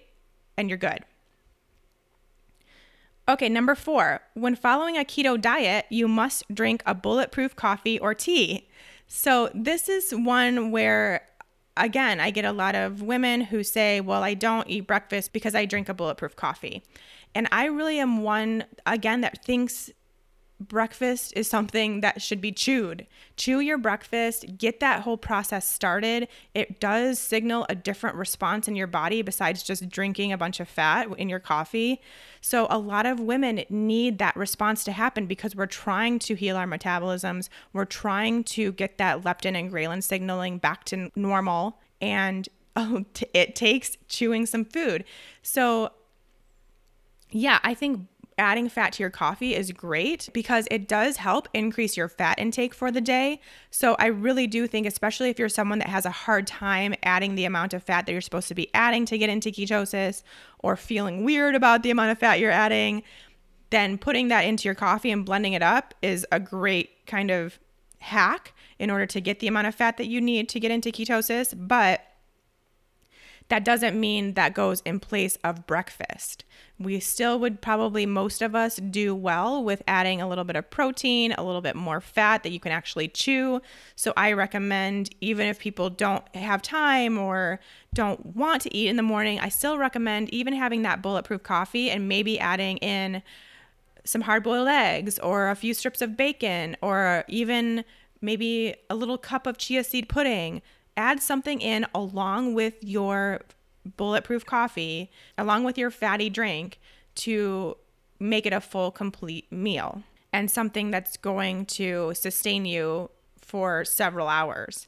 and 0.58 0.70
you're 0.70 0.78
good. 0.78 1.03
Okay, 3.28 3.49
number 3.49 3.74
four, 3.74 4.22
when 4.36 4.56
following 4.56 4.97
a 4.97 5.03
keto 5.03 5.39
diet, 5.39 5.86
you 5.89 6.08
must 6.08 6.43
drink 6.53 6.84
a 6.86 6.93
bulletproof 6.93 7.56
coffee 7.56 7.97
or 7.97 8.14
tea. 8.14 8.68
So, 9.08 9.49
this 9.53 9.89
is 9.89 10.12
one 10.12 10.70
where, 10.72 11.26
again, 11.76 12.20
I 12.20 12.30
get 12.30 12.45
a 12.45 12.51
lot 12.51 12.76
of 12.76 13.01
women 13.01 13.41
who 13.41 13.64
say, 13.64 13.99
Well, 13.99 14.24
I 14.24 14.36
don't 14.36 14.70
eat 14.70 14.86
breakfast 14.86 15.34
because 15.34 15.56
I 15.56 15.66
drink 15.66 15.89
a 15.89 15.93
bulletproof 15.93 16.36
coffee. 16.36 16.84
And 17.34 17.47
I 17.51 17.66
really 17.66 17.99
am 17.99 18.22
one, 18.22 18.66
again, 18.86 19.22
that 19.22 19.43
thinks 19.43 19.91
breakfast 20.60 21.34
is 21.36 21.49
something 21.49 22.01
that 22.01 22.22
should 22.22 22.39
be 22.39 22.51
chewed. 22.51 23.06
Chew 23.36 23.60
your 23.60 23.78
breakfast, 23.78 24.58
get 24.58 24.80
that 24.80 25.01
whole 25.01 25.18
process 25.18 25.70
started. 25.70 26.28
It 26.53 26.80
does 26.80 27.20
signal 27.20 27.66
a 27.68 27.76
different 27.76 28.16
response 28.16 28.68
in 28.68 28.76
your 28.76 28.88
body 28.88 29.22
besides 29.22 29.64
just 29.64 29.89
drinking 29.89 30.32
a 30.32 30.38
bunch 30.38 30.60
of 30.60 30.70
fat 30.70 31.08
in 31.18 31.30
your 31.30 31.39
coffee. 31.39 32.01
So, 32.41 32.68
a 32.70 32.78
lot 32.78 33.06
of 33.06 33.20
women 33.20 33.64
need 33.70 34.18
that 34.20 34.36
response 34.36 34.84
to 34.86 34.91
happen 34.91 35.26
because 35.26 35.56
we're 35.56 35.66
trying 35.66 36.20
to 36.20 36.36
heal 36.36 36.56
our 36.56 36.68
metabolisms. 36.68 37.49
We're 37.74 37.86
trying 37.86 38.43
to 38.45 38.72
get 38.74 38.97
that 38.97 39.24
leptin 39.24 39.58
and 39.60 39.72
ghrelin 39.72 40.03
signaling 40.03 40.60
back 40.60 40.86
to 40.86 41.12
normal. 41.16 41.80
And 42.01 42.47
oh, 42.76 43.06
t- 43.14 43.28
it 43.34 43.56
takes 43.56 43.97
chewing 44.08 44.45
some 44.45 44.66
food. 44.66 45.06
So, 45.41 45.91
yeah, 47.32 47.60
I 47.64 47.74
think 47.74 48.08
adding 48.38 48.67
fat 48.67 48.93
to 48.93 49.03
your 49.03 49.09
coffee 49.09 49.55
is 49.55 49.71
great 49.71 50.29
because 50.33 50.67
it 50.69 50.88
does 50.88 51.17
help 51.17 51.47
increase 51.53 51.95
your 51.95 52.09
fat 52.09 52.38
intake 52.39 52.73
for 52.73 52.91
the 52.91 53.01
day. 53.01 53.39
So 53.71 53.95
I 53.97 54.07
really 54.07 54.47
do 54.47 54.67
think, 54.67 54.86
especially 54.86 55.29
if 55.29 55.39
you're 55.39 55.49
someone 55.49 55.79
that 55.79 55.88
has 55.88 56.05
a 56.05 56.11
hard 56.11 56.45
time 56.45 56.95
adding 57.03 57.36
the 57.36 57.45
amount 57.45 57.73
of 57.73 57.83
fat 57.83 58.05
that 58.05 58.11
you're 58.11 58.21
supposed 58.21 58.49
to 58.49 58.55
be 58.55 58.69
adding 58.73 59.05
to 59.05 59.17
get 59.17 59.29
into 59.29 59.49
ketosis 59.49 60.23
or 60.59 60.75
feeling 60.75 61.23
weird 61.23 61.55
about 61.55 61.83
the 61.83 61.91
amount 61.91 62.11
of 62.11 62.17
fat 62.17 62.39
you're 62.39 62.51
adding, 62.51 63.03
then 63.69 63.97
putting 63.97 64.27
that 64.27 64.41
into 64.41 64.67
your 64.67 64.75
coffee 64.75 65.11
and 65.11 65.25
blending 65.25 65.53
it 65.53 65.63
up 65.63 65.93
is 66.01 66.25
a 66.31 66.39
great 66.39 67.05
kind 67.07 67.31
of 67.31 67.59
hack 67.99 68.53
in 68.79 68.91
order 68.91 69.05
to 69.05 69.21
get 69.21 69.39
the 69.39 69.47
amount 69.47 69.67
of 69.67 69.73
fat 69.73 69.97
that 69.97 70.07
you 70.07 70.19
need 70.19 70.49
to 70.49 70.59
get 70.59 70.71
into 70.71 70.89
ketosis. 70.91 71.53
But 71.55 72.01
that 73.48 73.64
doesn't 73.64 74.00
mean 74.00 74.34
that 74.34 74.54
goes 74.54 74.82
in 74.82 75.00
place 75.00 75.38
of 75.43 75.68
breakfast. 75.68 76.43
We 76.80 77.00
still 77.00 77.39
would 77.39 77.62
probably, 77.62 78.06
most 78.06 78.41
of 78.41 78.56
us, 78.56 78.78
do 78.78 79.14
well 79.14 79.64
with 79.64 79.84
adding 79.88 80.20
a 80.20 80.28
little 80.28 80.43
bit 80.43 80.56
of 80.56 80.70
protein, 80.70 81.32
a 81.34 81.43
little 81.43 81.62
bit 81.62 81.76
more 81.76 82.02
fat 82.02 82.43
that 82.43 82.52
you 82.52 82.60
can 82.60 82.72
actually 82.72 83.08
chew. 83.08 83.62
So 83.96 84.14
I 84.18 84.34
recommend, 84.34 85.14
even 85.22 85.48
if 85.48 85.60
people 85.60 85.91
don't 85.91 86.28
have 86.36 86.62
time 86.64 87.18
or 87.20 87.60
don't 87.93 88.36
want 88.36 88.64
to 88.64 88.76
eat 88.76 88.88
in 88.88 88.96
the 88.96 89.04
morning, 89.04 89.39
I 89.39 89.50
still 89.50 89.78
recommend 89.78 90.34
even 90.34 90.54
having 90.54 90.82
that 90.82 91.04
bulletproof 91.04 91.43
coffee 91.43 91.91
and 91.91 92.10
maybe 92.10 92.39
adding 92.39 92.78
in 92.78 93.22
some 94.04 94.22
hard 94.22 94.43
boiled 94.43 94.68
eggs 94.68 95.20
or 95.20 95.50
a 95.50 95.56
few 95.56 95.74
strips 95.74 96.02
of 96.02 96.18
bacon 96.18 96.76
or 96.82 97.24
even 97.28 97.86
maybe 98.22 98.76
a 98.89 98.96
little 98.96 99.18
cup 99.18 99.46
of 99.46 99.58
chia 99.58 99.84
seed 99.84 100.10
pudding 100.10 100.62
add 100.98 101.22
something 101.22 101.62
in 101.62 101.86
along 101.93 102.54
with 102.54 102.76
your 102.84 103.41
bulletproof 103.98 104.46
coffee, 104.46 105.12
along 105.38 105.64
with 105.64 105.78
your 105.78 105.91
fatty 105.91 106.30
drink 106.30 106.80
to 107.16 107.78
make 108.20 108.46
it 108.46 108.54
a 108.54 108.62
full, 108.62 108.91
complete 108.91 109.52
meal 109.52 110.04
and 110.34 110.50
something 110.50 110.91
that's 110.91 111.18
going 111.18 111.66
to 111.66 112.14
sustain 112.14 112.66
you 112.66 113.10
for 113.39 113.86
several 113.86 114.28
hours. 114.28 114.88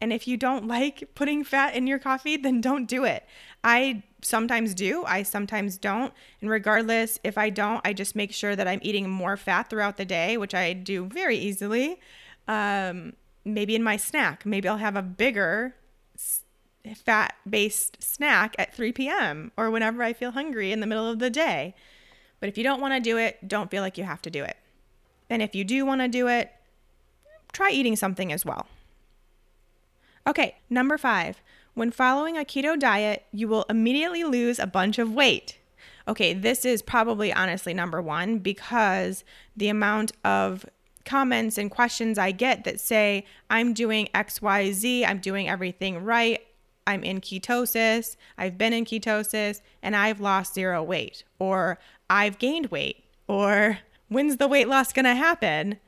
And 0.00 0.12
if 0.12 0.26
you 0.26 0.36
don't 0.36 0.66
like 0.76 1.10
putting 1.14 1.44
fat 1.44 1.74
in 1.74 1.86
your 1.86 1.98
coffee, 1.98 2.36
then 2.36 2.60
don't 2.60 2.86
do 2.86 3.04
it. 3.04 3.24
I 3.62 4.02
sometimes 4.22 4.74
do, 4.74 5.04
I 5.06 5.22
sometimes 5.22 5.78
don't. 5.78 6.12
And 6.40 6.50
regardless, 6.50 7.18
if 7.22 7.38
I 7.38 7.50
don't, 7.50 7.80
I 7.84 7.92
just 7.92 8.16
make 8.16 8.32
sure 8.32 8.56
that 8.56 8.66
I'm 8.66 8.80
eating 8.82 9.08
more 9.08 9.36
fat 9.36 9.70
throughout 9.70 9.96
the 9.96 10.04
day, 10.04 10.36
which 10.36 10.54
I 10.54 10.72
do 10.72 11.06
very 11.06 11.36
easily. 11.36 12.00
Um, 12.46 13.12
maybe 13.44 13.74
in 13.74 13.82
my 13.82 13.96
snack, 13.96 14.44
maybe 14.44 14.68
I'll 14.68 14.78
have 14.78 14.96
a 14.96 15.02
bigger 15.02 15.74
fat 16.94 17.34
based 17.48 18.02
snack 18.02 18.54
at 18.58 18.74
3 18.74 18.92
p.m. 18.92 19.52
or 19.56 19.70
whenever 19.70 20.02
I 20.02 20.12
feel 20.12 20.30
hungry 20.30 20.72
in 20.72 20.80
the 20.80 20.86
middle 20.86 21.08
of 21.08 21.18
the 21.18 21.30
day. 21.30 21.74
But 22.40 22.48
if 22.48 22.56
you 22.56 22.64
don't 22.64 22.80
want 22.80 22.94
to 22.94 23.00
do 23.00 23.16
it, 23.18 23.46
don't 23.46 23.70
feel 23.70 23.82
like 23.82 23.98
you 23.98 24.04
have 24.04 24.22
to 24.22 24.30
do 24.30 24.44
it. 24.44 24.56
And 25.28 25.42
if 25.42 25.54
you 25.54 25.64
do 25.64 25.84
want 25.84 26.00
to 26.00 26.08
do 26.08 26.28
it, 26.28 26.52
try 27.52 27.70
eating 27.70 27.96
something 27.96 28.32
as 28.32 28.44
well. 28.44 28.66
Okay, 30.26 30.56
number 30.70 30.98
five. 30.98 31.42
When 31.74 31.90
following 31.90 32.36
a 32.36 32.44
keto 32.44 32.78
diet, 32.78 33.24
you 33.32 33.48
will 33.48 33.64
immediately 33.68 34.24
lose 34.24 34.58
a 34.58 34.66
bunch 34.66 34.98
of 34.98 35.12
weight. 35.12 35.58
Okay, 36.06 36.32
this 36.32 36.64
is 36.64 36.82
probably 36.82 37.32
honestly 37.32 37.74
number 37.74 38.00
one 38.00 38.38
because 38.38 39.24
the 39.56 39.68
amount 39.68 40.12
of 40.24 40.64
comments 41.08 41.58
and 41.58 41.70
questions 41.70 42.18
I 42.18 42.30
get 42.30 42.64
that 42.64 42.78
say, 42.78 43.24
I'm 43.50 43.72
doing 43.72 44.08
XYZ, 44.14 45.08
I'm 45.08 45.18
doing 45.18 45.48
everything 45.48 46.04
right, 46.04 46.40
I'm 46.86 47.02
in 47.02 47.20
ketosis, 47.20 48.16
I've 48.36 48.56
been 48.56 48.72
in 48.72 48.84
ketosis, 48.84 49.60
and 49.82 49.96
I've 49.96 50.20
lost 50.20 50.54
zero 50.54 50.82
weight, 50.82 51.24
or 51.38 51.78
I've 52.08 52.38
gained 52.38 52.66
weight, 52.66 53.04
or 53.26 53.78
when's 54.08 54.36
the 54.36 54.48
weight 54.48 54.68
loss 54.68 54.92
gonna 54.92 55.16
happen? 55.16 55.78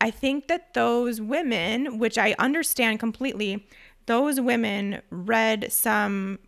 I 0.00 0.10
think 0.10 0.48
that 0.48 0.74
those 0.74 1.20
women, 1.20 1.98
which 1.98 2.18
I 2.18 2.34
understand 2.38 3.00
completely, 3.00 3.66
those 4.06 4.40
women 4.40 5.02
read 5.10 5.70
some 5.70 6.38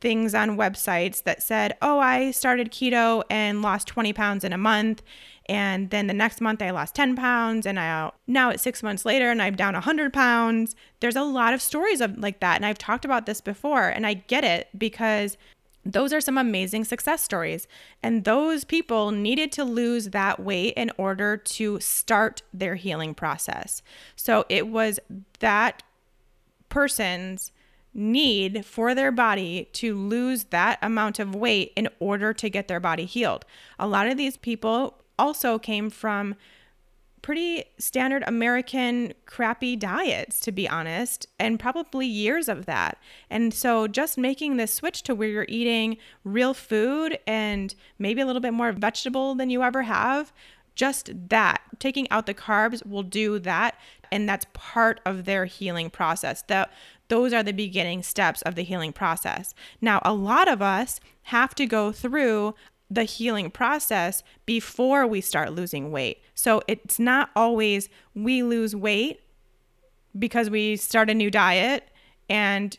things 0.00 0.34
on 0.34 0.56
websites 0.56 1.22
that 1.24 1.42
said, 1.42 1.76
Oh, 1.82 1.98
I 1.98 2.30
started 2.30 2.70
keto 2.70 3.22
and 3.30 3.62
lost 3.62 3.88
20 3.88 4.12
pounds 4.12 4.44
in 4.44 4.52
a 4.52 4.58
month. 4.58 5.02
And 5.46 5.90
then 5.90 6.06
the 6.06 6.14
next 6.14 6.40
month 6.40 6.60
I 6.60 6.70
lost 6.70 6.94
10 6.94 7.16
pounds 7.16 7.66
and 7.66 7.80
I 7.80 8.10
now 8.26 8.50
it's 8.50 8.62
6 8.62 8.82
months 8.82 9.04
later 9.04 9.30
and 9.30 9.40
I'm 9.40 9.56
down 9.56 9.74
100 9.74 10.12
pounds. 10.12 10.76
There's 11.00 11.16
a 11.16 11.22
lot 11.22 11.54
of 11.54 11.62
stories 11.62 12.00
of 12.00 12.18
like 12.18 12.40
that 12.40 12.56
and 12.56 12.66
I've 12.66 12.78
talked 12.78 13.04
about 13.04 13.26
this 13.26 13.40
before 13.40 13.88
and 13.88 14.06
I 14.06 14.14
get 14.14 14.44
it 14.44 14.68
because 14.76 15.36
those 15.84 16.12
are 16.12 16.20
some 16.20 16.36
amazing 16.36 16.84
success 16.84 17.24
stories. 17.24 17.66
And 18.02 18.24
those 18.24 18.64
people 18.64 19.10
needed 19.10 19.50
to 19.52 19.64
lose 19.64 20.10
that 20.10 20.38
weight 20.38 20.74
in 20.76 20.90
order 20.98 21.36
to 21.36 21.80
start 21.80 22.42
their 22.52 22.74
healing 22.74 23.14
process. 23.14 23.82
So 24.14 24.44
it 24.50 24.68
was 24.68 25.00
that 25.40 25.82
person's 26.68 27.52
need 27.98 28.64
for 28.64 28.94
their 28.94 29.12
body 29.12 29.68
to 29.72 29.94
lose 29.94 30.44
that 30.44 30.78
amount 30.80 31.18
of 31.18 31.34
weight 31.34 31.72
in 31.76 31.88
order 31.98 32.32
to 32.32 32.48
get 32.48 32.68
their 32.68 32.80
body 32.80 33.04
healed. 33.04 33.44
A 33.78 33.88
lot 33.88 34.06
of 34.06 34.16
these 34.16 34.36
people 34.36 35.02
also 35.18 35.58
came 35.58 35.90
from 35.90 36.36
pretty 37.20 37.64
standard 37.78 38.22
American 38.26 39.12
crappy 39.26 39.76
diets, 39.76 40.40
to 40.40 40.52
be 40.52 40.68
honest, 40.68 41.26
and 41.38 41.58
probably 41.58 42.06
years 42.06 42.48
of 42.48 42.66
that. 42.66 42.96
And 43.28 43.52
so 43.52 43.88
just 43.88 44.16
making 44.16 44.56
this 44.56 44.72
switch 44.72 45.02
to 45.02 45.14
where 45.14 45.28
you're 45.28 45.46
eating 45.48 45.96
real 46.24 46.54
food 46.54 47.18
and 47.26 47.74
maybe 47.98 48.20
a 48.20 48.26
little 48.26 48.40
bit 48.40 48.54
more 48.54 48.72
vegetable 48.72 49.34
than 49.34 49.50
you 49.50 49.62
ever 49.62 49.82
have, 49.82 50.32
just 50.74 51.10
that, 51.28 51.60
taking 51.80 52.08
out 52.10 52.26
the 52.26 52.34
carbs 52.34 52.86
will 52.86 53.02
do 53.02 53.40
that. 53.40 53.74
And 54.12 54.28
that's 54.28 54.46
part 54.54 55.00
of 55.04 55.24
their 55.24 55.44
healing 55.44 55.90
process. 55.90 56.42
That 56.42 56.70
those 57.08 57.32
are 57.32 57.42
the 57.42 57.52
beginning 57.52 58.02
steps 58.02 58.42
of 58.42 58.54
the 58.54 58.62
healing 58.62 58.92
process. 58.92 59.54
Now, 59.80 60.00
a 60.04 60.12
lot 60.12 60.48
of 60.48 60.62
us 60.62 61.00
have 61.22 61.54
to 61.56 61.66
go 61.66 61.92
through 61.92 62.54
the 62.90 63.04
healing 63.04 63.50
process 63.50 64.22
before 64.46 65.06
we 65.06 65.20
start 65.20 65.52
losing 65.52 65.90
weight. 65.90 66.22
So 66.34 66.62
it's 66.66 66.98
not 66.98 67.30
always 67.36 67.88
we 68.14 68.42
lose 68.42 68.74
weight 68.74 69.20
because 70.18 70.48
we 70.48 70.76
start 70.76 71.10
a 71.10 71.14
new 71.14 71.30
diet 71.30 71.88
and 72.30 72.76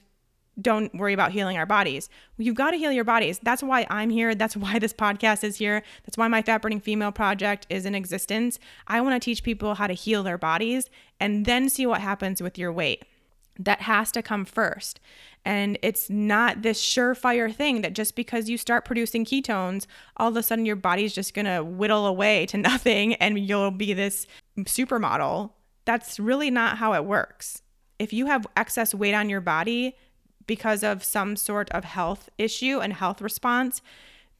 don't 0.62 0.94
worry 0.96 1.14
about 1.14 1.32
healing 1.32 1.58
our 1.58 1.66
bodies. 1.66 2.10
You've 2.38 2.56
got 2.56 2.72
to 2.72 2.78
heal 2.78 2.92
your 2.92 3.04
bodies. 3.04 3.40
That's 3.42 3.64
why 3.64 3.88
I'm 3.90 4.10
here. 4.10 4.36
That's 4.36 4.58
why 4.58 4.80
this 4.80 4.94
podcast 4.94 5.44
is 5.44 5.58
here. 5.58 5.84
That's 6.06 6.18
why 6.18 6.28
my 6.28 6.42
Fat 6.42 6.62
Burning 6.62 6.82
Female 6.82 7.12
project 7.12 7.66
is 7.70 7.86
in 7.86 7.96
existence. 7.96 8.60
I 8.88 9.00
want 9.02 9.22
to 9.22 9.24
teach 9.24 9.44
people 9.44 9.76
how 9.76 9.88
to 9.88 9.94
heal 9.94 10.24
their 10.24 10.38
bodies 10.38 10.90
and 11.20 11.46
then 11.46 11.70
see 11.70 11.86
what 11.86 12.02
happens 12.02 12.42
with 12.42 12.58
your 12.58 12.74
weight. 12.74 13.06
That 13.60 13.82
has 13.82 14.12
to 14.14 14.24
come 14.24 14.46
first. 14.46 15.00
And 15.46 15.78
it's 15.82 16.10
not 16.10 16.62
this 16.62 16.82
surefire 16.82 17.54
thing 17.54 17.82
that 17.82 17.94
just 17.94 18.16
because 18.16 18.50
you 18.50 18.58
start 18.58 18.86
producing 18.86 19.26
ketones, 19.26 19.86
all 20.18 20.30
of 20.30 20.38
a 20.38 20.44
sudden 20.44 20.66
your 20.66 20.76
body's 20.76 21.14
just 21.14 21.34
gonna 21.34 21.64
whittle 21.64 22.08
away 22.08 22.46
to 22.48 22.58
nothing 22.72 23.16
and 23.16 23.38
you'll 23.38 23.72
be 23.72 23.94
this 23.94 24.28
supermodel. 24.60 25.52
That's 25.86 26.20
really 26.20 26.50
not 26.50 26.78
how 26.78 26.94
it 26.94 27.06
works. 27.06 27.62
If 28.00 28.14
you 28.14 28.28
have 28.28 28.48
excess 28.56 28.96
weight 28.96 29.14
on 29.14 29.30
your 29.30 29.42
body 29.42 29.96
because 30.48 30.84
of 30.84 31.04
some 31.04 31.36
sort 31.36 31.70
of 31.72 31.84
health 31.84 32.30
issue 32.38 32.80
and 32.80 32.94
health 32.94 33.22
response, 33.22 33.82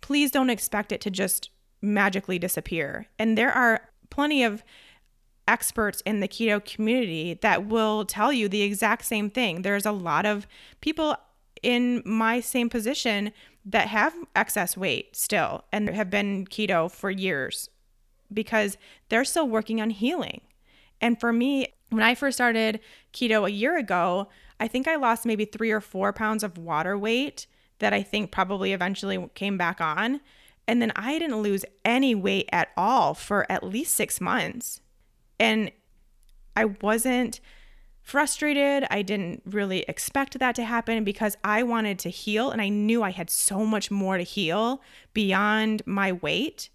please 0.02 0.32
don't 0.32 0.50
expect 0.50 0.92
it 0.92 1.02
to 1.02 1.12
just 1.12 1.50
magically 1.82 2.40
disappear. 2.40 3.08
And 3.18 3.38
there 3.38 3.52
are 3.52 3.82
plenty 4.10 4.44
of 4.44 4.64
experts 5.50 6.02
in 6.06 6.20
the 6.20 6.28
keto 6.28 6.64
community 6.64 7.34
that 7.42 7.66
will 7.66 8.06
tell 8.06 8.32
you 8.32 8.48
the 8.48 8.62
exact 8.62 9.04
same 9.04 9.30
thing. 9.30 9.64
There's 9.64 9.86
a 9.86 9.92
lot 9.92 10.26
of 10.26 10.48
people 10.80 11.18
in 11.64 12.04
my 12.06 12.40
same 12.40 12.70
position 12.70 13.34
that 13.66 13.88
have 13.88 14.14
excess 14.36 14.78
weight 14.78 15.16
still 15.16 15.66
and 15.74 15.90
have 15.90 16.10
been 16.10 16.46
keto 16.46 16.90
for 16.90 17.10
years 17.10 17.70
because 18.32 18.78
they're 19.10 19.26
still 19.26 19.48
working 19.48 19.82
on 19.82 19.90
healing. 19.90 20.42
And 21.02 21.20
for 21.20 21.34
me, 21.34 21.74
when 21.90 22.04
I 22.04 22.14
first 22.14 22.38
started 22.38 22.80
keto 23.12 23.48
a 23.48 23.52
year 23.52 23.76
ago, 23.78 24.30
I 24.60 24.68
think 24.68 24.88
I 24.88 24.96
lost 24.98 25.26
maybe 25.26 25.46
three 25.46 25.72
or 25.72 25.82
four 25.82 26.14
pounds 26.14 26.44
of 26.44 26.60
water 26.60 26.98
weight 26.98 27.48
that 27.80 27.94
I 27.94 28.04
think 28.04 28.32
probably 28.32 28.72
eventually 28.72 29.30
came 29.34 29.58
back 29.58 29.82
on. 29.82 30.22
And 30.68 30.80
then 30.80 30.92
I 30.96 31.18
didn't 31.18 31.42
lose 31.42 31.66
any 31.84 32.14
weight 32.14 32.48
at 32.52 32.70
all 32.78 33.16
for 33.16 33.52
at 33.52 33.64
least 33.64 33.96
six 33.96 34.22
months. 34.22 34.82
And 35.40 35.72
I 36.56 36.66
wasn't 36.66 37.40
frustrated. 38.02 38.88
I 38.90 39.02
didn't 39.02 39.44
really 39.46 39.82
expect 39.88 40.40
that 40.40 40.56
to 40.56 40.64
happen 40.64 41.04
because 41.04 41.38
I 41.44 41.64
wanted 41.64 42.00
to 42.00 42.10
heal 42.10 42.50
and 42.50 42.62
I 42.62 42.70
knew 42.70 43.04
I 43.04 43.12
had 43.12 43.30
so 43.30 43.66
much 43.66 43.92
more 43.92 44.18
to 44.18 44.24
heal 44.24 44.82
beyond 45.14 45.84
my 45.86 46.12
weight. 46.12 46.70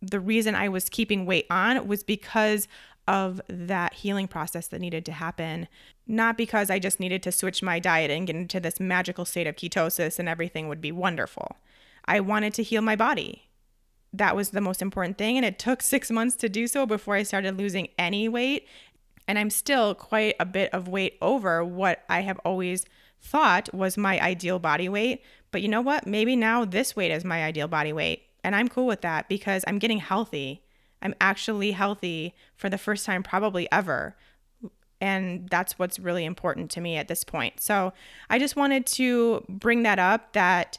The 0.00 0.18
reason 0.20 0.54
I 0.54 0.68
was 0.68 0.88
keeping 0.88 1.24
weight 1.24 1.46
on 1.50 1.86
was 1.86 2.02
because 2.02 2.66
of 3.06 3.40
that 3.48 3.94
healing 3.94 4.28
process 4.28 4.68
that 4.68 4.80
needed 4.80 5.04
to 5.06 5.12
happen, 5.12 5.68
not 6.06 6.36
because 6.36 6.70
I 6.70 6.78
just 6.78 7.00
needed 7.00 7.22
to 7.24 7.32
switch 7.32 7.62
my 7.62 7.78
diet 7.78 8.10
and 8.10 8.26
get 8.26 8.36
into 8.36 8.60
this 8.60 8.80
magical 8.80 9.24
state 9.24 9.46
of 9.46 9.56
ketosis 9.56 10.18
and 10.18 10.28
everything 10.28 10.68
would 10.68 10.80
be 10.80 10.92
wonderful. 10.92 11.56
I 12.04 12.20
wanted 12.20 12.54
to 12.54 12.62
heal 12.62 12.82
my 12.82 12.96
body. 12.96 13.48
That 14.12 14.36
was 14.36 14.50
the 14.50 14.60
most 14.60 14.82
important 14.82 15.18
thing. 15.18 15.36
And 15.36 15.46
it 15.46 15.58
took 15.58 15.82
six 15.82 16.10
months 16.10 16.36
to 16.36 16.48
do 16.48 16.66
so 16.66 16.86
before 16.86 17.14
I 17.14 17.22
started 17.22 17.58
losing 17.58 17.88
any 17.98 18.28
weight. 18.28 18.66
And 19.28 19.38
I'm 19.38 19.50
still 19.50 19.94
quite 19.94 20.34
a 20.40 20.44
bit 20.44 20.70
of 20.72 20.88
weight 20.88 21.16
over 21.22 21.64
what 21.64 22.04
I 22.08 22.22
have 22.22 22.40
always 22.44 22.84
thought 23.20 23.72
was 23.72 23.96
my 23.96 24.20
ideal 24.20 24.58
body 24.58 24.88
weight. 24.88 25.22
But 25.52 25.62
you 25.62 25.68
know 25.68 25.80
what? 25.80 26.06
Maybe 26.06 26.34
now 26.34 26.64
this 26.64 26.96
weight 26.96 27.12
is 27.12 27.24
my 27.24 27.44
ideal 27.44 27.68
body 27.68 27.92
weight. 27.92 28.22
And 28.42 28.56
I'm 28.56 28.68
cool 28.68 28.86
with 28.86 29.02
that 29.02 29.28
because 29.28 29.62
I'm 29.66 29.78
getting 29.78 29.98
healthy. 29.98 30.62
I'm 31.00 31.14
actually 31.20 31.72
healthy 31.72 32.34
for 32.56 32.68
the 32.68 32.78
first 32.78 33.06
time, 33.06 33.22
probably 33.22 33.70
ever. 33.70 34.16
And 35.00 35.48
that's 35.48 35.78
what's 35.78 35.98
really 35.98 36.24
important 36.24 36.70
to 36.72 36.80
me 36.80 36.96
at 36.96 37.08
this 37.08 37.24
point. 37.24 37.60
So 37.60 37.92
I 38.30 38.38
just 38.38 38.56
wanted 38.56 38.86
to 38.86 39.44
bring 39.48 39.82
that 39.82 39.98
up 39.98 40.32
that 40.32 40.78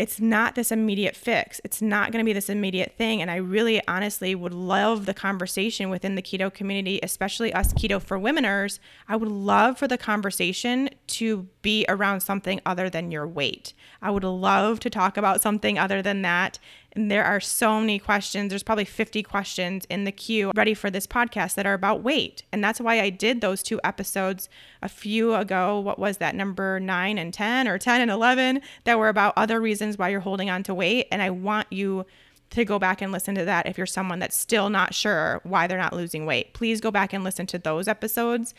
it's 0.00 0.18
not 0.18 0.54
this 0.54 0.72
immediate 0.72 1.14
fix. 1.14 1.60
It's 1.62 1.82
not 1.82 2.10
going 2.10 2.24
to 2.24 2.26
be 2.26 2.32
this 2.32 2.48
immediate 2.48 2.94
thing. 2.96 3.20
And 3.20 3.30
I 3.30 3.36
really 3.36 3.86
honestly 3.86 4.34
would 4.34 4.54
love 4.54 5.04
the 5.04 5.12
conversation 5.12 5.90
within 5.90 6.14
the 6.14 6.22
keto 6.22 6.52
community, 6.52 7.00
especially 7.02 7.52
us 7.52 7.74
keto 7.74 8.00
for 8.00 8.18
womeners. 8.18 8.78
I 9.08 9.16
would 9.16 9.28
love 9.28 9.76
for 9.76 9.86
the 9.86 9.98
conversation 9.98 10.88
to 11.08 11.48
be 11.60 11.84
around 11.86 12.20
something 12.20 12.62
other 12.64 12.88
than 12.88 13.10
your 13.10 13.26
weight. 13.26 13.74
I 14.00 14.10
would 14.10 14.24
love 14.24 14.80
to 14.80 14.88
talk 14.88 15.18
about 15.18 15.42
something 15.42 15.78
other 15.78 16.00
than 16.00 16.22
that 16.22 16.58
and 16.92 17.10
there 17.10 17.24
are 17.24 17.40
so 17.40 17.78
many 17.78 17.98
questions. 17.98 18.50
There's 18.50 18.62
probably 18.62 18.84
50 18.84 19.22
questions 19.22 19.84
in 19.88 20.04
the 20.04 20.12
queue 20.12 20.50
ready 20.56 20.74
for 20.74 20.90
this 20.90 21.06
podcast 21.06 21.54
that 21.54 21.66
are 21.66 21.74
about 21.74 22.02
weight. 22.02 22.42
And 22.52 22.64
that's 22.64 22.80
why 22.80 23.00
I 23.00 23.10
did 23.10 23.40
those 23.40 23.62
two 23.62 23.80
episodes 23.84 24.48
a 24.82 24.88
few 24.88 25.34
ago. 25.34 25.78
What 25.78 25.98
was 25.98 26.18
that, 26.18 26.34
number 26.34 26.80
nine 26.80 27.16
and 27.16 27.32
10 27.32 27.68
or 27.68 27.78
10 27.78 28.00
and 28.00 28.10
11 28.10 28.60
that 28.84 28.98
were 28.98 29.08
about 29.08 29.34
other 29.36 29.60
reasons 29.60 29.98
why 29.98 30.08
you're 30.08 30.20
holding 30.20 30.50
on 30.50 30.62
to 30.64 30.74
weight. 30.74 31.06
And 31.12 31.22
I 31.22 31.30
want 31.30 31.72
you 31.72 32.06
to 32.50 32.64
go 32.64 32.80
back 32.80 33.00
and 33.00 33.12
listen 33.12 33.36
to 33.36 33.44
that 33.44 33.66
if 33.66 33.78
you're 33.78 33.86
someone 33.86 34.18
that's 34.18 34.36
still 34.36 34.68
not 34.68 34.92
sure 34.92 35.40
why 35.44 35.68
they're 35.68 35.78
not 35.78 35.92
losing 35.92 36.26
weight. 36.26 36.52
Please 36.54 36.80
go 36.80 36.90
back 36.90 37.12
and 37.12 37.22
listen 37.22 37.46
to 37.46 37.58
those 37.58 37.86
episodes 37.86 38.54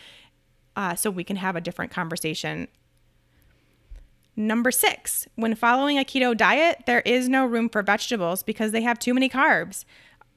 uh, 0.77 0.95
so 0.95 1.11
we 1.11 1.25
can 1.25 1.35
have 1.35 1.57
a 1.57 1.61
different 1.61 1.91
conversation 1.91 2.69
Number 4.41 4.71
six, 4.71 5.27
when 5.35 5.53
following 5.53 5.99
a 5.99 6.03
keto 6.03 6.35
diet, 6.35 6.85
there 6.87 7.01
is 7.01 7.29
no 7.29 7.45
room 7.45 7.69
for 7.69 7.83
vegetables 7.83 8.41
because 8.41 8.71
they 8.71 8.81
have 8.81 8.97
too 8.97 9.13
many 9.13 9.29
carbs. 9.29 9.85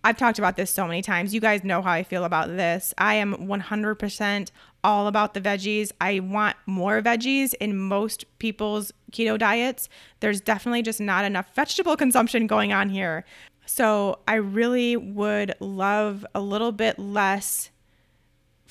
I've 0.04 0.18
talked 0.18 0.38
about 0.38 0.56
this 0.56 0.70
so 0.70 0.86
many 0.86 1.00
times. 1.00 1.32
You 1.32 1.40
guys 1.40 1.64
know 1.64 1.80
how 1.80 1.92
I 1.92 2.02
feel 2.02 2.24
about 2.24 2.48
this. 2.48 2.92
I 2.98 3.14
am 3.14 3.34
100% 3.34 4.50
all 4.84 5.06
about 5.06 5.32
the 5.32 5.40
veggies. 5.40 5.90
I 6.02 6.20
want 6.20 6.58
more 6.66 7.00
veggies 7.00 7.54
in 7.54 7.78
most 7.78 8.26
people's 8.38 8.92
keto 9.10 9.38
diets. 9.38 9.88
There's 10.20 10.42
definitely 10.42 10.82
just 10.82 11.00
not 11.00 11.24
enough 11.24 11.54
vegetable 11.54 11.96
consumption 12.04 12.46
going 12.46 12.74
on 12.74 12.90
here. 12.90 13.24
So 13.64 14.18
I 14.28 14.34
really 14.34 14.98
would 14.98 15.54
love 15.60 16.26
a 16.34 16.42
little 16.42 16.72
bit 16.72 16.98
less 16.98 17.70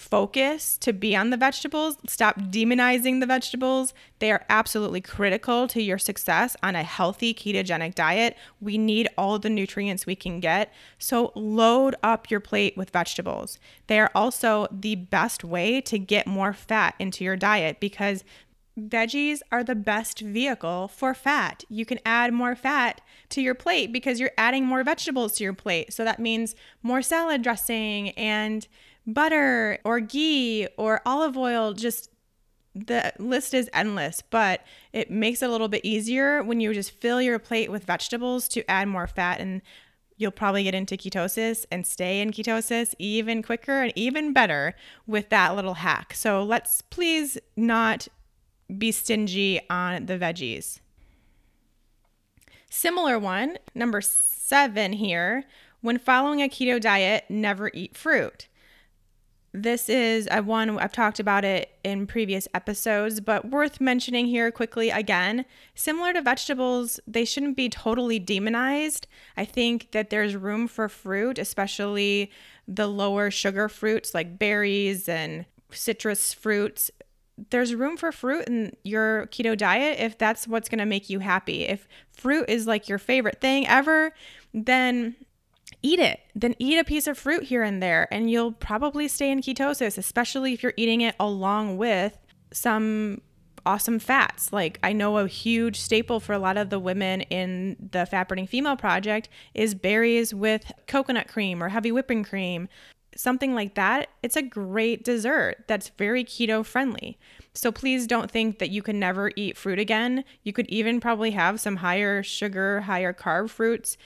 focus 0.03 0.77
to 0.79 0.93
be 0.93 1.15
on 1.15 1.29
the 1.29 1.37
vegetables. 1.37 1.97
Stop 2.07 2.39
demonizing 2.39 3.19
the 3.19 3.25
vegetables. 3.25 3.93
They 4.19 4.31
are 4.31 4.45
absolutely 4.49 5.01
critical 5.01 5.67
to 5.69 5.81
your 5.81 5.97
success 5.97 6.55
on 6.61 6.75
a 6.75 6.83
healthy 6.83 7.33
ketogenic 7.33 7.95
diet. 7.95 8.37
We 8.59 8.77
need 8.77 9.07
all 9.17 9.39
the 9.39 9.49
nutrients 9.49 10.05
we 10.05 10.15
can 10.15 10.39
get. 10.39 10.73
So 10.99 11.31
load 11.35 11.95
up 12.03 12.29
your 12.29 12.39
plate 12.39 12.75
with 12.75 12.89
vegetables. 12.89 13.57
They 13.87 13.99
are 13.99 14.11
also 14.13 14.67
the 14.71 14.95
best 14.95 15.43
way 15.43 15.81
to 15.81 15.97
get 15.97 16.27
more 16.27 16.53
fat 16.53 16.95
into 16.99 17.23
your 17.23 17.37
diet 17.37 17.79
because 17.79 18.23
Veggies 18.79 19.41
are 19.51 19.63
the 19.63 19.75
best 19.75 20.19
vehicle 20.19 20.87
for 20.87 21.13
fat. 21.13 21.63
You 21.69 21.85
can 21.85 21.99
add 22.07 22.33
more 22.33 22.55
fat 22.55 23.01
to 23.29 23.39
your 23.39 23.53
plate 23.53 23.93
because 23.93 24.19
you're 24.19 24.31
adding 24.35 24.65
more 24.65 24.83
vegetables 24.83 25.33
to 25.33 25.43
your 25.43 25.53
plate. 25.53 25.93
So 25.93 26.03
that 26.03 26.19
means 26.19 26.55
more 26.81 27.03
salad 27.03 27.43
dressing 27.43 28.09
and 28.11 28.67
butter 29.05 29.79
or 29.83 29.99
ghee 29.99 30.67
or 30.77 31.01
olive 31.05 31.37
oil 31.37 31.73
just 31.73 32.09
the 32.75 33.13
list 33.19 33.53
is 33.53 33.69
endless, 33.73 34.21
but 34.29 34.61
it 34.91 35.11
makes 35.11 35.41
it 35.41 35.49
a 35.49 35.51
little 35.51 35.67
bit 35.67 35.85
easier 35.85 36.41
when 36.41 36.59
you 36.59 36.73
just 36.73 36.91
fill 36.91 37.21
your 37.21 37.37
plate 37.37 37.71
with 37.71 37.83
vegetables 37.83 38.47
to 38.47 38.69
add 38.69 38.87
more 38.87 39.05
fat 39.05 39.39
and 39.39 39.61
you'll 40.17 40.31
probably 40.31 40.63
get 40.63 40.73
into 40.73 40.97
ketosis 40.97 41.65
and 41.71 41.85
stay 41.85 42.21
in 42.21 42.31
ketosis 42.31 42.93
even 42.97 43.43
quicker 43.43 43.83
and 43.83 43.93
even 43.95 44.33
better 44.33 44.73
with 45.05 45.29
that 45.29 45.55
little 45.55 45.75
hack. 45.75 46.13
So 46.13 46.43
let's 46.43 46.81
please 46.81 47.37
not 47.55 48.07
be 48.75 48.91
stingy 48.91 49.61
on 49.69 50.07
the 50.07 50.17
veggies. 50.17 50.79
Similar 52.69 53.19
one, 53.19 53.57
number 53.75 54.01
seven 54.01 54.93
here. 54.93 55.43
When 55.81 55.99
following 55.99 56.41
a 56.41 56.49
keto 56.49 56.79
diet, 56.79 57.25
never 57.29 57.69
eat 57.73 57.95
fruit. 57.95 58.47
This 59.55 59.87
is 59.87 60.27
a 60.31 60.41
one 60.41 60.79
I've 60.79 60.91
talked 60.91 61.19
about 61.19 61.45
it 61.45 61.77
in 61.83 62.07
previous 62.07 62.47
episodes, 62.55 63.19
but 63.19 63.51
worth 63.51 63.79
mentioning 63.79 64.25
here 64.25 64.51
quickly 64.51 64.89
again. 64.89 65.45
Similar 65.75 66.13
to 66.13 66.23
vegetables, 66.23 66.99
they 67.05 67.23
shouldn't 67.23 67.55
be 67.55 67.69
totally 67.69 68.17
demonized. 68.17 69.05
I 69.37 69.45
think 69.45 69.91
that 69.91 70.09
there's 70.09 70.35
room 70.35 70.67
for 70.67 70.89
fruit, 70.89 71.37
especially 71.37 72.31
the 72.67 72.87
lower 72.87 73.29
sugar 73.29 73.69
fruits 73.69 74.15
like 74.15 74.39
berries 74.39 75.07
and 75.07 75.45
citrus 75.69 76.33
fruits. 76.33 76.89
There's 77.51 77.75
room 77.75 77.95
for 77.95 78.11
fruit 78.11 78.47
in 78.47 78.75
your 78.83 79.27
keto 79.27 79.55
diet 79.55 79.99
if 79.99 80.17
that's 80.17 80.47
what's 80.47 80.67
going 80.69 80.79
to 80.79 80.85
make 80.85 81.11
you 81.11 81.19
happy. 81.19 81.65
If 81.65 81.87
fruit 82.11 82.45
is 82.49 82.65
like 82.65 82.89
your 82.89 82.99
favorite 82.99 83.39
thing 83.39 83.67
ever, 83.67 84.13
then 84.51 85.15
eat 85.83 85.99
it. 85.99 86.21
Then 86.33 86.55
eat 86.57 86.79
a 86.79 86.83
piece 86.83 87.05
of 87.05 87.17
fruit 87.17 87.43
here 87.43 87.61
and 87.61 87.83
there, 87.83 88.07
and 88.11 88.31
you'll 88.31 88.53
probably 88.53 89.07
stay 89.07 89.29
in 89.29 89.41
ketosis, 89.41 89.97
especially 89.97 90.53
if 90.53 90.63
you're 90.63 90.73
eating 90.77 91.01
it 91.01 91.15
along 91.19 91.77
with 91.77 92.17
some 92.51 93.21
awesome 93.65 93.99
fats. 93.99 94.51
Like 94.51 94.79
I 94.83 94.93
know 94.93 95.17
a 95.17 95.27
huge 95.27 95.79
staple 95.79 96.19
for 96.19 96.33
a 96.33 96.39
lot 96.39 96.57
of 96.57 96.69
the 96.69 96.79
women 96.79 97.21
in 97.21 97.89
the 97.91 98.05
Fat 98.05 98.27
Burning 98.27 98.47
Female 98.47 98.75
Project 98.75 99.29
is 99.53 99.75
berries 99.75 100.33
with 100.33 100.71
coconut 100.87 101.27
cream 101.27 101.61
or 101.61 101.69
heavy 101.69 101.91
whipping 101.91 102.23
cream. 102.23 102.67
Something 103.15 103.53
like 103.53 103.75
that. 103.75 104.09
It's 104.23 104.35
a 104.35 104.41
great 104.41 105.03
dessert 105.03 105.65
that's 105.67 105.89
very 105.89 106.23
keto 106.23 106.65
friendly. 106.65 107.19
So 107.53 107.71
please 107.71 108.07
don't 108.07 108.31
think 108.31 108.57
that 108.57 108.71
you 108.71 108.81
can 108.81 108.99
never 108.99 109.31
eat 109.35 109.55
fruit 109.55 109.77
again. 109.77 110.23
You 110.41 110.51
could 110.51 110.67
even 110.67 110.99
probably 110.99 111.31
have 111.31 111.59
some 111.59 111.77
higher 111.77 112.23
sugar, 112.23 112.81
higher 112.81 113.13
carb 113.13 113.51
fruits 113.51 113.97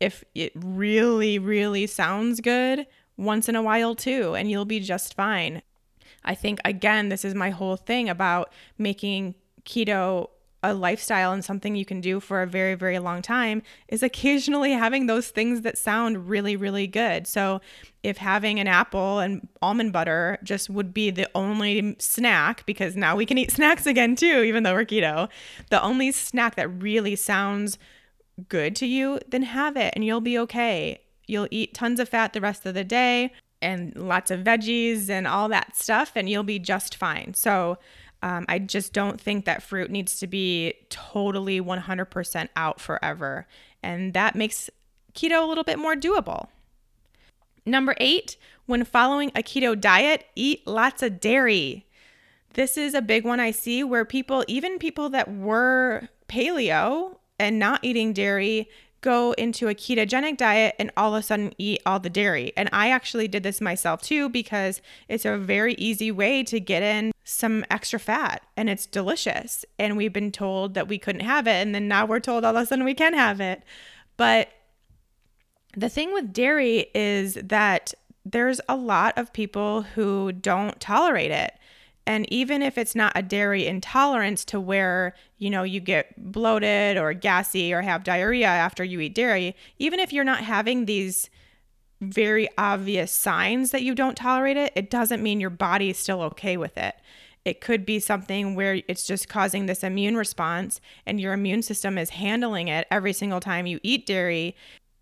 if 0.00 0.24
it 0.34 0.52
really, 0.54 1.38
really 1.38 1.86
sounds 1.86 2.40
good 2.40 2.86
once 3.16 3.48
in 3.48 3.56
a 3.56 3.62
while 3.62 3.94
too, 3.94 4.34
and 4.34 4.50
you'll 4.50 4.64
be 4.64 4.80
just 4.80 5.14
fine. 5.14 5.62
I 6.24 6.34
think, 6.34 6.58
again, 6.64 7.08
this 7.08 7.24
is 7.24 7.34
my 7.34 7.50
whole 7.50 7.76
thing 7.76 8.08
about 8.08 8.52
making 8.78 9.34
keto 9.64 10.28
a 10.62 10.74
lifestyle 10.74 11.32
and 11.32 11.42
something 11.44 11.74
you 11.74 11.86
can 11.86 12.00
do 12.00 12.20
for 12.20 12.42
a 12.42 12.46
very, 12.46 12.74
very 12.74 12.98
long 12.98 13.22
time 13.22 13.62
is 13.88 14.02
occasionally 14.02 14.72
having 14.72 15.06
those 15.06 15.28
things 15.28 15.62
that 15.62 15.78
sound 15.78 16.28
really, 16.28 16.54
really 16.54 16.86
good. 16.86 17.26
So, 17.26 17.60
if 18.02 18.18
having 18.18 18.58
an 18.60 18.66
apple 18.66 19.18
and 19.18 19.48
almond 19.62 19.92
butter 19.92 20.38
just 20.42 20.70
would 20.70 20.92
be 20.92 21.10
the 21.10 21.28
only 21.34 21.96
snack, 21.98 22.64
because 22.66 22.96
now 22.96 23.16
we 23.16 23.26
can 23.26 23.38
eat 23.38 23.50
snacks 23.52 23.86
again 23.86 24.16
too, 24.16 24.42
even 24.42 24.62
though 24.62 24.74
we're 24.74 24.84
keto, 24.84 25.28
the 25.70 25.82
only 25.82 26.12
snack 26.12 26.56
that 26.56 26.68
really 26.68 27.16
sounds 27.16 27.78
good 28.48 28.76
to 28.76 28.86
you, 28.86 29.20
then 29.28 29.42
have 29.42 29.76
it 29.76 29.92
and 29.94 30.04
you'll 30.04 30.20
be 30.20 30.38
okay. 30.38 31.00
You'll 31.26 31.48
eat 31.50 31.74
tons 31.74 32.00
of 32.00 32.08
fat 32.08 32.32
the 32.32 32.40
rest 32.40 32.66
of 32.66 32.74
the 32.74 32.84
day 32.84 33.32
and 33.62 33.94
lots 33.94 34.30
of 34.30 34.40
veggies 34.40 35.08
and 35.10 35.26
all 35.26 35.48
that 35.50 35.76
stuff, 35.76 36.12
and 36.16 36.28
you'll 36.28 36.42
be 36.42 36.58
just 36.58 36.96
fine. 36.96 37.34
So, 37.34 37.78
Um, 38.22 38.44
I 38.50 38.58
just 38.58 38.92
don't 38.92 39.18
think 39.18 39.46
that 39.46 39.62
fruit 39.62 39.90
needs 39.90 40.18
to 40.18 40.26
be 40.26 40.74
totally 40.90 41.58
100% 41.58 42.50
out 42.54 42.78
forever. 42.78 43.46
And 43.82 44.12
that 44.12 44.36
makes 44.36 44.68
keto 45.14 45.42
a 45.42 45.46
little 45.46 45.64
bit 45.64 45.78
more 45.78 45.94
doable. 45.96 46.48
Number 47.64 47.94
eight, 47.98 48.36
when 48.66 48.84
following 48.84 49.30
a 49.34 49.42
keto 49.42 49.78
diet, 49.78 50.26
eat 50.36 50.66
lots 50.66 51.02
of 51.02 51.18
dairy. 51.18 51.86
This 52.52 52.76
is 52.76 52.92
a 52.92 53.00
big 53.00 53.24
one 53.24 53.40
I 53.40 53.52
see 53.52 53.82
where 53.84 54.04
people, 54.04 54.44
even 54.48 54.78
people 54.78 55.08
that 55.10 55.34
were 55.34 56.08
paleo 56.28 57.16
and 57.40 57.58
not 57.58 57.80
eating 57.82 58.12
dairy, 58.12 58.68
go 59.00 59.32
into 59.32 59.68
a 59.68 59.74
ketogenic 59.74 60.36
diet 60.36 60.74
and 60.78 60.90
all 60.96 61.14
of 61.14 61.20
a 61.20 61.22
sudden 61.22 61.52
eat 61.58 61.80
all 61.86 61.98
the 61.98 62.10
dairy. 62.10 62.52
And 62.56 62.68
I 62.72 62.90
actually 62.90 63.28
did 63.28 63.42
this 63.42 63.60
myself 63.60 64.02
too 64.02 64.28
because 64.28 64.82
it's 65.08 65.24
a 65.24 65.38
very 65.38 65.74
easy 65.74 66.12
way 66.12 66.42
to 66.44 66.60
get 66.60 66.82
in 66.82 67.12
some 67.24 67.64
extra 67.70 67.98
fat 67.98 68.42
and 68.56 68.68
it's 68.68 68.86
delicious. 68.86 69.64
And 69.78 69.96
we've 69.96 70.12
been 70.12 70.32
told 70.32 70.74
that 70.74 70.88
we 70.88 70.98
couldn't 70.98 71.22
have 71.22 71.46
it. 71.46 71.62
And 71.62 71.74
then 71.74 71.88
now 71.88 72.04
we're 72.04 72.20
told 72.20 72.44
all 72.44 72.56
of 72.56 72.62
a 72.62 72.66
sudden 72.66 72.84
we 72.84 72.94
can 72.94 73.14
have 73.14 73.40
it. 73.40 73.62
But 74.16 74.50
the 75.76 75.88
thing 75.88 76.12
with 76.12 76.32
dairy 76.32 76.86
is 76.94 77.34
that 77.34 77.94
there's 78.24 78.60
a 78.68 78.76
lot 78.76 79.16
of 79.16 79.32
people 79.32 79.82
who 79.82 80.30
don't 80.32 80.78
tolerate 80.78 81.30
it. 81.30 81.54
And 82.10 82.26
even 82.32 82.60
if 82.60 82.76
it's 82.76 82.96
not 82.96 83.12
a 83.14 83.22
dairy 83.22 83.68
intolerance 83.68 84.44
to 84.46 84.58
where, 84.58 85.14
you 85.38 85.48
know, 85.48 85.62
you 85.62 85.78
get 85.78 86.32
bloated 86.32 86.96
or 86.96 87.12
gassy 87.12 87.72
or 87.72 87.82
have 87.82 88.02
diarrhea 88.02 88.48
after 88.48 88.82
you 88.82 88.98
eat 88.98 89.14
dairy, 89.14 89.54
even 89.78 90.00
if 90.00 90.12
you're 90.12 90.24
not 90.24 90.42
having 90.42 90.86
these 90.86 91.30
very 92.00 92.48
obvious 92.58 93.12
signs 93.12 93.70
that 93.70 93.84
you 93.84 93.94
don't 93.94 94.16
tolerate 94.16 94.56
it, 94.56 94.72
it 94.74 94.90
doesn't 94.90 95.22
mean 95.22 95.38
your 95.38 95.50
body 95.50 95.90
is 95.90 95.98
still 95.98 96.20
okay 96.22 96.56
with 96.56 96.76
it. 96.76 96.96
It 97.44 97.60
could 97.60 97.86
be 97.86 98.00
something 98.00 98.56
where 98.56 98.82
it's 98.88 99.06
just 99.06 99.28
causing 99.28 99.66
this 99.66 99.84
immune 99.84 100.16
response 100.16 100.80
and 101.06 101.20
your 101.20 101.32
immune 101.32 101.62
system 101.62 101.96
is 101.96 102.10
handling 102.10 102.66
it 102.66 102.88
every 102.90 103.12
single 103.12 103.38
time 103.38 103.68
you 103.68 103.78
eat 103.84 104.04
dairy 104.04 104.56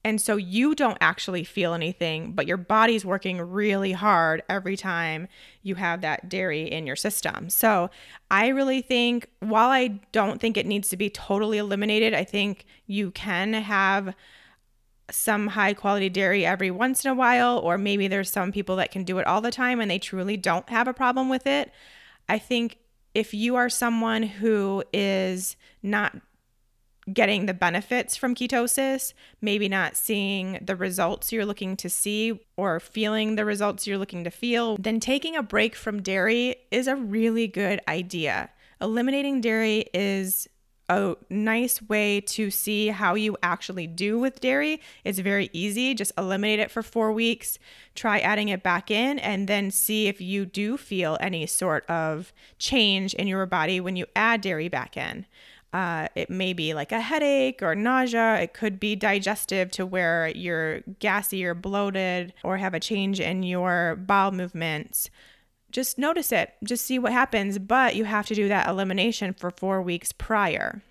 and 0.05 0.21
so 0.21 0.37
you 0.37 0.75
don't 0.75 0.99
actually 1.01 1.45
feel 1.45 1.75
anything, 1.75 2.33
but 2.33 2.47
your 2.47 2.57
body's 2.57 3.05
working 3.05 3.41
really 3.41 3.93
hard 3.93 4.43
every 4.49 4.77
time 4.77 5.29
you 5.63 5.75
have 5.75 6.01
that 6.01 6.29
dairy 6.29 6.71
in 6.71 6.87
your 6.87 6.97
system. 6.97 7.51
So 7.51 7.91
I 8.31 8.49
really 8.49 8.81
think, 8.81 9.29
while 9.41 9.71
I 9.71 10.01
don't 10.13 10.41
think 10.41 10.57
it 10.57 10.67
needs 10.67 10.89
to 10.91 10.97
be 10.97 11.11
totally 11.11 11.59
eliminated, 11.59 12.15
I 12.15 12.25
think 12.25 12.65
you 12.87 13.11
can 13.11 13.53
have 13.53 14.15
some 15.11 15.49
high 15.49 15.75
quality 15.75 16.09
dairy 16.09 16.47
every 16.47 16.71
once 16.71 17.05
in 17.05 17.11
a 17.11 17.15
while, 17.15 17.59
or 17.59 17.77
maybe 17.77 18.09
there's 18.09 18.31
some 18.31 18.53
people 18.53 18.77
that 18.77 18.91
can 18.91 19.05
do 19.05 19.19
it 19.19 19.27
all 19.27 19.41
the 19.41 19.51
time 19.51 19.81
and 19.81 19.91
they 19.91 19.99
truly 19.99 20.37
don't 20.37 20.69
have 20.69 20.87
a 20.87 20.95
problem 20.95 21.29
with 21.29 21.47
it. 21.47 21.73
I 22.29 22.39
think 22.39 22.79
if 23.15 23.33
you 23.35 23.57
are 23.57 23.69
someone 23.69 24.23
who 24.23 24.85
is 24.93 25.57
not 25.83 26.15
getting 27.13 27.47
the 27.47 27.55
benefits 27.55 28.17
from 28.17 28.35
ketosis, 28.35 29.13
maybe 29.41 29.69
not 29.69 29.97
seeing 29.97 30.59
the 30.63 30.77
results 30.77 31.33
you're 31.33 31.47
looking 31.47 31.77
to 31.77 31.89
see 31.89 32.41
or 32.57 32.81
feeling 32.81 33.37
the 33.37 33.45
results 33.45 33.87
you're 33.87 33.99
looking 33.99 34.25
to 34.25 34.31
feel, 34.31 34.77
then 34.77 35.01
taking 35.01 35.37
a 35.37 35.43
break 35.43 35.75
from 35.75 36.03
dairy 36.03 36.57
is 36.71 36.87
a 36.87 36.97
really 36.97 37.47
good 37.47 37.81
idea. 37.89 38.51
Eliminating 38.81 39.41
dairy 39.41 39.87
is 39.93 40.49
a 40.89 41.15
nice 41.29 41.83
way 41.83 42.21
to 42.21 42.51
see 42.51 42.89
how 42.89 43.15
you 43.15 43.37
actually 43.43 43.87
do 43.87 44.19
with 44.19 44.41
dairy. 44.41 44.81
It's 45.05 45.19
very 45.19 45.51
easy. 45.53 45.95
Just 45.95 46.13
eliminate 46.17 46.61
it 46.61 46.71
for 46.71 46.83
four 46.83 47.13
weeks, 47.13 47.59
try 47.95 48.21
adding 48.21 48.49
it 48.49 48.63
back 48.63 48.91
in, 48.91 49.19
and 49.19 49.49
then 49.49 49.71
see 49.71 50.09
if 50.09 50.21
you 50.21 50.47
do 50.47 50.79
feel 50.79 51.19
any 51.21 51.47
sort 51.47 51.85
of 51.91 52.33
change 52.59 53.13
in 53.15 53.27
your 53.27 53.45
body 53.45 53.81
when 53.81 53.97
you 53.97 54.07
add 54.17 54.41
dairy 54.41 54.69
back 54.69 54.97
in. 54.97 55.27
Uh, 55.73 56.09
it 56.15 56.31
may 56.31 56.53
be 56.53 56.73
like 56.73 56.93
a 56.93 57.01
headache 57.01 57.63
or 57.63 57.75
nausea. 57.75 58.41
It 58.41 58.55
could 58.55 58.81
be 58.81 58.97
digestive 58.97 59.71
to 59.73 59.85
where 59.85 60.29
you're 60.29 60.81
gassy 60.99 61.45
or 61.45 61.55
bloated 61.55 62.33
or 62.43 62.57
have 62.57 62.75
a 62.75 62.81
change 62.81 63.21
in 63.21 63.43
your 63.43 63.97
bowel 63.97 64.33
movements. 64.33 65.11
Just 65.71 65.99
notice 65.99 66.33
it, 66.33 66.55
just 66.65 66.87
see 66.87 66.99
what 66.99 67.13
happens, 67.13 67.59
but 67.59 67.95
you 67.95 68.05
have 68.05 68.27
to 68.27 68.35
do 68.35 68.49
that 68.49 68.69
elimination 68.69 69.35
for 69.35 69.51
four 69.51 69.83
weeks 69.83 70.13
prior. 70.13 70.83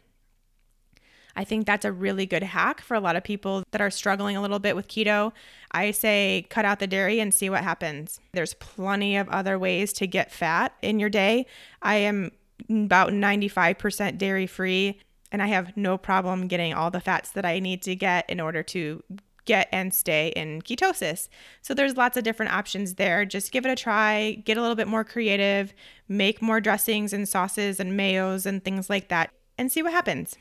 I 1.35 1.43
think 1.43 1.65
that's 1.65 1.85
a 1.85 1.91
really 1.91 2.25
good 2.25 2.43
hack 2.43 2.81
for 2.81 2.95
a 2.95 2.99
lot 2.99 3.15
of 3.15 3.23
people 3.23 3.63
that 3.71 3.81
are 3.81 3.91
struggling 3.91 4.35
a 4.35 4.41
little 4.41 4.59
bit 4.59 4.75
with 4.75 4.87
keto. 4.87 5.31
I 5.71 5.91
say 5.91 6.47
cut 6.49 6.65
out 6.65 6.79
the 6.79 6.87
dairy 6.87 7.19
and 7.19 7.33
see 7.33 7.49
what 7.49 7.63
happens. 7.63 8.19
There's 8.33 8.55
plenty 8.55 9.17
of 9.17 9.29
other 9.29 9.57
ways 9.57 9.93
to 9.93 10.07
get 10.07 10.31
fat 10.31 10.73
in 10.81 10.99
your 10.99 11.09
day. 11.09 11.45
I 11.81 11.97
am 11.97 12.31
about 12.69 13.11
95% 13.11 14.17
dairy 14.17 14.47
free, 14.47 14.99
and 15.31 15.41
I 15.41 15.47
have 15.47 15.75
no 15.75 15.97
problem 15.97 16.47
getting 16.47 16.73
all 16.73 16.91
the 16.91 16.99
fats 16.99 17.31
that 17.31 17.45
I 17.45 17.59
need 17.59 17.81
to 17.83 17.95
get 17.95 18.29
in 18.29 18.39
order 18.39 18.63
to 18.63 19.03
get 19.45 19.69
and 19.71 19.93
stay 19.93 20.27
in 20.35 20.61
ketosis. 20.61 21.29
So 21.61 21.73
there's 21.73 21.97
lots 21.97 22.17
of 22.17 22.23
different 22.23 22.53
options 22.53 22.95
there. 22.95 23.25
Just 23.25 23.51
give 23.51 23.65
it 23.65 23.71
a 23.71 23.75
try, 23.75 24.41
get 24.45 24.57
a 24.57 24.61
little 24.61 24.75
bit 24.75 24.87
more 24.87 25.03
creative, 25.03 25.73
make 26.07 26.41
more 26.41 26.61
dressings 26.61 27.13
and 27.13 27.27
sauces 27.27 27.79
and 27.79 27.97
mayos 27.97 28.45
and 28.45 28.63
things 28.63 28.89
like 28.89 29.07
that, 29.07 29.31
and 29.57 29.71
see 29.71 29.81
what 29.81 29.93
happens. 29.93 30.35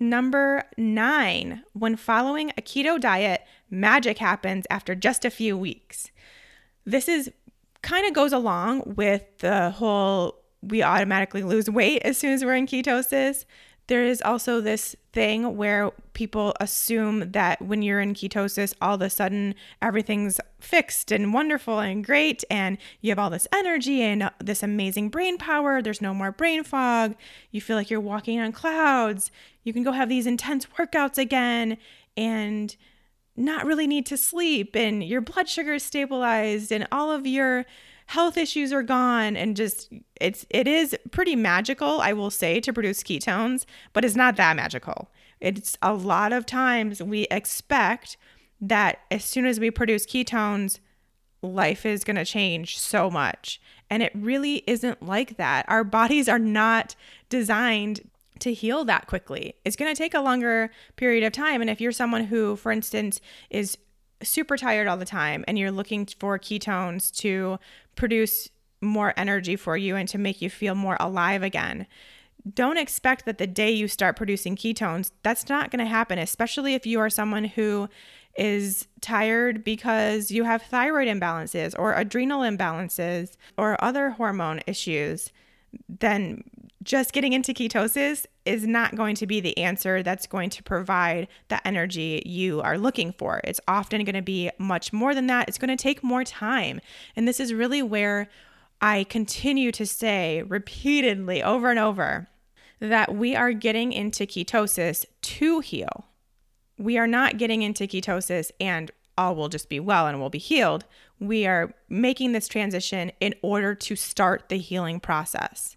Number 0.00 0.64
nine, 0.76 1.64
when 1.72 1.96
following 1.96 2.50
a 2.50 2.62
keto 2.62 3.00
diet, 3.00 3.42
magic 3.70 4.18
happens 4.18 4.64
after 4.70 4.94
just 4.94 5.24
a 5.24 5.30
few 5.30 5.56
weeks. 5.56 6.10
This 6.84 7.08
is 7.08 7.30
kind 7.82 8.06
of 8.06 8.12
goes 8.12 8.32
along 8.32 8.94
with 8.96 9.24
the 9.38 9.70
whole 9.70 10.37
we 10.62 10.82
automatically 10.82 11.42
lose 11.42 11.70
weight 11.70 12.02
as 12.02 12.18
soon 12.18 12.32
as 12.32 12.44
we're 12.44 12.54
in 12.54 12.66
ketosis. 12.66 13.44
There 13.86 14.04
is 14.04 14.20
also 14.20 14.60
this 14.60 14.94
thing 15.14 15.56
where 15.56 15.90
people 16.12 16.54
assume 16.60 17.32
that 17.32 17.62
when 17.62 17.80
you're 17.80 18.00
in 18.00 18.12
ketosis, 18.12 18.74
all 18.82 18.96
of 18.96 19.02
a 19.02 19.08
sudden 19.08 19.54
everything's 19.80 20.40
fixed 20.60 21.10
and 21.10 21.32
wonderful 21.32 21.78
and 21.78 22.04
great, 22.04 22.44
and 22.50 22.76
you 23.00 23.10
have 23.10 23.18
all 23.18 23.30
this 23.30 23.48
energy 23.50 24.02
and 24.02 24.30
this 24.44 24.62
amazing 24.62 25.08
brain 25.08 25.38
power. 25.38 25.80
There's 25.80 26.02
no 26.02 26.12
more 26.12 26.30
brain 26.30 26.64
fog. 26.64 27.14
You 27.50 27.62
feel 27.62 27.76
like 27.76 27.88
you're 27.88 27.98
walking 27.98 28.38
on 28.38 28.52
clouds. 28.52 29.30
You 29.64 29.72
can 29.72 29.84
go 29.84 29.92
have 29.92 30.10
these 30.10 30.26
intense 30.26 30.66
workouts 30.78 31.16
again 31.16 31.78
and 32.14 32.76
not 33.36 33.64
really 33.64 33.86
need 33.86 34.04
to 34.06 34.16
sleep, 34.18 34.76
and 34.76 35.02
your 35.02 35.20
blood 35.22 35.48
sugar 35.48 35.74
is 35.74 35.82
stabilized, 35.82 36.72
and 36.72 36.86
all 36.92 37.10
of 37.10 37.26
your 37.26 37.64
health 38.08 38.38
issues 38.38 38.72
are 38.72 38.82
gone 38.82 39.36
and 39.36 39.54
just 39.54 39.92
it's 40.18 40.46
it 40.48 40.66
is 40.66 40.96
pretty 41.10 41.36
magical 41.36 42.00
i 42.00 42.12
will 42.12 42.30
say 42.30 42.58
to 42.58 42.72
produce 42.72 43.02
ketones 43.02 43.66
but 43.92 44.04
it's 44.04 44.16
not 44.16 44.36
that 44.36 44.56
magical 44.56 45.10
it's 45.40 45.76
a 45.82 45.92
lot 45.92 46.32
of 46.32 46.46
times 46.46 47.02
we 47.02 47.26
expect 47.30 48.16
that 48.60 49.00
as 49.10 49.24
soon 49.24 49.44
as 49.44 49.60
we 49.60 49.70
produce 49.70 50.06
ketones 50.06 50.78
life 51.42 51.84
is 51.84 52.02
going 52.02 52.16
to 52.16 52.24
change 52.24 52.78
so 52.78 53.10
much 53.10 53.60
and 53.90 54.02
it 54.02 54.10
really 54.14 54.64
isn't 54.66 55.02
like 55.02 55.36
that 55.36 55.66
our 55.68 55.84
bodies 55.84 56.30
are 56.30 56.38
not 56.38 56.96
designed 57.28 58.00
to 58.40 58.54
heal 58.54 58.84
that 58.84 59.08
quickly. 59.08 59.56
It's 59.64 59.74
going 59.74 59.92
to 59.92 59.98
take 59.98 60.14
a 60.14 60.20
longer 60.20 60.70
period 60.94 61.24
of 61.24 61.32
time. 61.32 61.60
And 61.60 61.68
if 61.68 61.80
you're 61.80 61.90
someone 61.90 62.24
who, 62.24 62.54
for 62.54 62.70
instance, 62.70 63.20
is 63.50 63.76
super 64.22 64.56
tired 64.56 64.86
all 64.88 64.96
the 64.96 65.04
time 65.04 65.44
and 65.46 65.58
you're 65.58 65.70
looking 65.70 66.06
for 66.18 66.38
ketones 66.38 67.14
to 67.18 67.58
produce 67.94 68.48
more 68.80 69.12
energy 69.16 69.56
for 69.56 69.76
you 69.76 69.96
and 69.96 70.08
to 70.08 70.18
make 70.18 70.40
you 70.40 70.50
feel 70.50 70.74
more 70.74 70.96
alive 71.00 71.42
again. 71.42 71.86
Don't 72.54 72.78
expect 72.78 73.26
that 73.26 73.38
the 73.38 73.46
day 73.46 73.70
you 73.70 73.88
start 73.88 74.16
producing 74.16 74.56
ketones, 74.56 75.10
that's 75.22 75.48
not 75.48 75.70
going 75.70 75.84
to 75.84 75.90
happen, 75.90 76.18
especially 76.18 76.74
if 76.74 76.86
you 76.86 77.00
are 77.00 77.10
someone 77.10 77.44
who 77.44 77.88
is 78.36 78.86
tired 79.00 79.64
because 79.64 80.30
you 80.30 80.44
have 80.44 80.62
thyroid 80.62 81.08
imbalances 81.08 81.74
or 81.76 81.92
adrenal 81.94 82.42
imbalances 82.42 83.36
or 83.56 83.82
other 83.82 84.10
hormone 84.10 84.60
issues. 84.66 85.32
Then 85.88 86.44
just 86.88 87.12
getting 87.12 87.34
into 87.34 87.52
ketosis 87.52 88.24
is 88.46 88.66
not 88.66 88.96
going 88.96 89.14
to 89.14 89.26
be 89.26 89.40
the 89.40 89.58
answer 89.58 90.02
that's 90.02 90.26
going 90.26 90.48
to 90.48 90.62
provide 90.62 91.28
the 91.48 91.68
energy 91.68 92.22
you 92.24 92.62
are 92.62 92.78
looking 92.78 93.12
for. 93.12 93.42
It's 93.44 93.60
often 93.68 94.04
going 94.04 94.14
to 94.14 94.22
be 94.22 94.50
much 94.56 94.90
more 94.90 95.14
than 95.14 95.26
that. 95.26 95.48
It's 95.48 95.58
going 95.58 95.68
to 95.68 95.76
take 95.76 96.02
more 96.02 96.24
time. 96.24 96.80
And 97.14 97.28
this 97.28 97.40
is 97.40 97.52
really 97.52 97.82
where 97.82 98.30
I 98.80 99.04
continue 99.04 99.70
to 99.72 99.84
say 99.84 100.42
repeatedly 100.44 101.42
over 101.42 101.68
and 101.68 101.78
over 101.78 102.26
that 102.80 103.14
we 103.14 103.36
are 103.36 103.52
getting 103.52 103.92
into 103.92 104.24
ketosis 104.24 105.04
to 105.20 105.60
heal. 105.60 106.06
We 106.78 106.96
are 106.96 107.06
not 107.06 107.36
getting 107.36 107.60
into 107.60 107.86
ketosis 107.86 108.50
and 108.58 108.90
all 109.18 109.36
will 109.36 109.50
just 109.50 109.68
be 109.68 109.78
well 109.78 110.06
and 110.06 110.20
we'll 110.20 110.30
be 110.30 110.38
healed. 110.38 110.86
We 111.20 111.44
are 111.44 111.74
making 111.90 112.32
this 112.32 112.48
transition 112.48 113.12
in 113.20 113.34
order 113.42 113.74
to 113.74 113.94
start 113.94 114.48
the 114.48 114.56
healing 114.56 115.00
process 115.00 115.76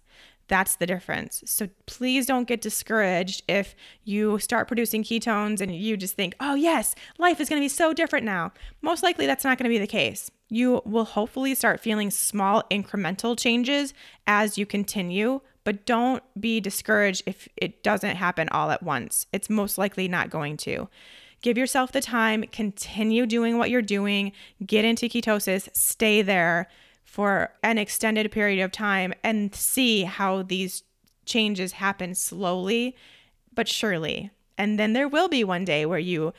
That's 0.52 0.76
the 0.76 0.84
difference. 0.84 1.42
So 1.46 1.70
please 1.86 2.26
don't 2.26 2.46
get 2.46 2.60
discouraged 2.60 3.42
if 3.48 3.74
you 4.04 4.38
start 4.38 4.68
producing 4.68 5.02
ketones 5.02 5.62
and 5.62 5.74
you 5.74 5.96
just 5.96 6.14
think, 6.14 6.34
oh, 6.40 6.54
yes, 6.54 6.94
life 7.16 7.40
is 7.40 7.48
going 7.48 7.58
to 7.58 7.64
be 7.64 7.70
so 7.70 7.94
different 7.94 8.26
now. 8.26 8.52
Most 8.82 9.02
likely 9.02 9.24
that's 9.24 9.44
not 9.44 9.56
going 9.56 9.64
to 9.64 9.74
be 9.74 9.78
the 9.78 9.86
case. 9.86 10.30
You 10.50 10.82
will 10.84 11.06
hopefully 11.06 11.54
start 11.54 11.80
feeling 11.80 12.10
small 12.10 12.64
incremental 12.70 13.34
changes 13.38 13.94
as 14.26 14.58
you 14.58 14.66
continue, 14.66 15.40
but 15.64 15.86
don't 15.86 16.22
be 16.38 16.60
discouraged 16.60 17.22
if 17.24 17.48
it 17.56 17.82
doesn't 17.82 18.16
happen 18.16 18.50
all 18.50 18.70
at 18.70 18.82
once. 18.82 19.26
It's 19.32 19.48
most 19.48 19.78
likely 19.78 20.06
not 20.06 20.28
going 20.28 20.58
to. 20.58 20.86
Give 21.40 21.56
yourself 21.56 21.92
the 21.92 22.02
time, 22.02 22.44
continue 22.52 23.24
doing 23.24 23.56
what 23.56 23.70
you're 23.70 23.80
doing, 23.80 24.32
get 24.66 24.84
into 24.84 25.08
ketosis, 25.08 25.74
stay 25.74 26.20
there 26.20 26.68
for 27.12 27.52
an 27.62 27.76
extended 27.76 28.32
period 28.32 28.64
of 28.64 28.72
time, 28.72 29.12
and 29.22 29.54
see 29.54 30.04
how 30.04 30.42
these 30.42 30.82
changes 31.26 31.72
happen 31.72 32.14
slowly 32.14 32.96
but 33.52 33.68
surely. 33.68 34.30
And 34.56 34.78
then 34.78 34.94
there 34.94 35.06
will 35.06 35.28
be 35.28 35.44
one 35.44 35.66
day 35.66 35.84
where 35.84 35.98
you 35.98 36.32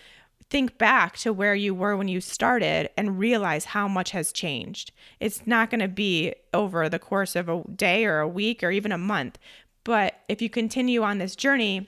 think 0.50 0.80
back 0.80 1.16
to 1.18 1.32
where 1.32 1.54
you 1.54 1.76
were 1.76 1.96
when 1.96 2.08
you 2.08 2.20
started 2.20 2.90
and 2.98 3.20
realize 3.20 3.66
how 3.66 3.88
much 3.88 4.10
has 4.12 4.32
changed. 4.32 4.92
It's 5.20 5.46
not 5.46 5.70
going 5.70 5.82
to 5.82 5.88
be 5.88 6.34
over 6.56 6.90
the 6.90 6.98
course 6.98 7.36
of 7.36 7.48
a 7.48 7.64
day 7.76 8.04
or 8.06 8.18
a 8.20 8.28
week 8.28 8.64
or 8.64 8.72
even 8.72 8.92
a 8.92 8.98
month. 8.98 9.38
But 9.84 10.22
if 10.28 10.42
you 10.42 10.50
continue 10.50 11.04
on 11.04 11.20
this 11.20 11.36
journey 11.36 11.88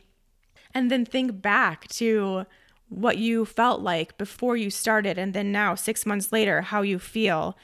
and 0.75 0.91
then 0.91 1.05
think 1.05 1.41
back 1.41 1.87
to 1.87 2.45
what 2.89 3.17
you 3.17 3.45
felt 3.45 3.81
like 3.81 4.15
before 4.19 4.55
you 4.55 4.69
started, 4.69 5.17
and 5.17 5.33
then 5.33 5.51
now, 5.51 5.73
six 5.73 6.05
months 6.05 6.31
later, 6.31 6.61
how 6.61 6.83
you 6.83 6.99
feel, 6.99 7.57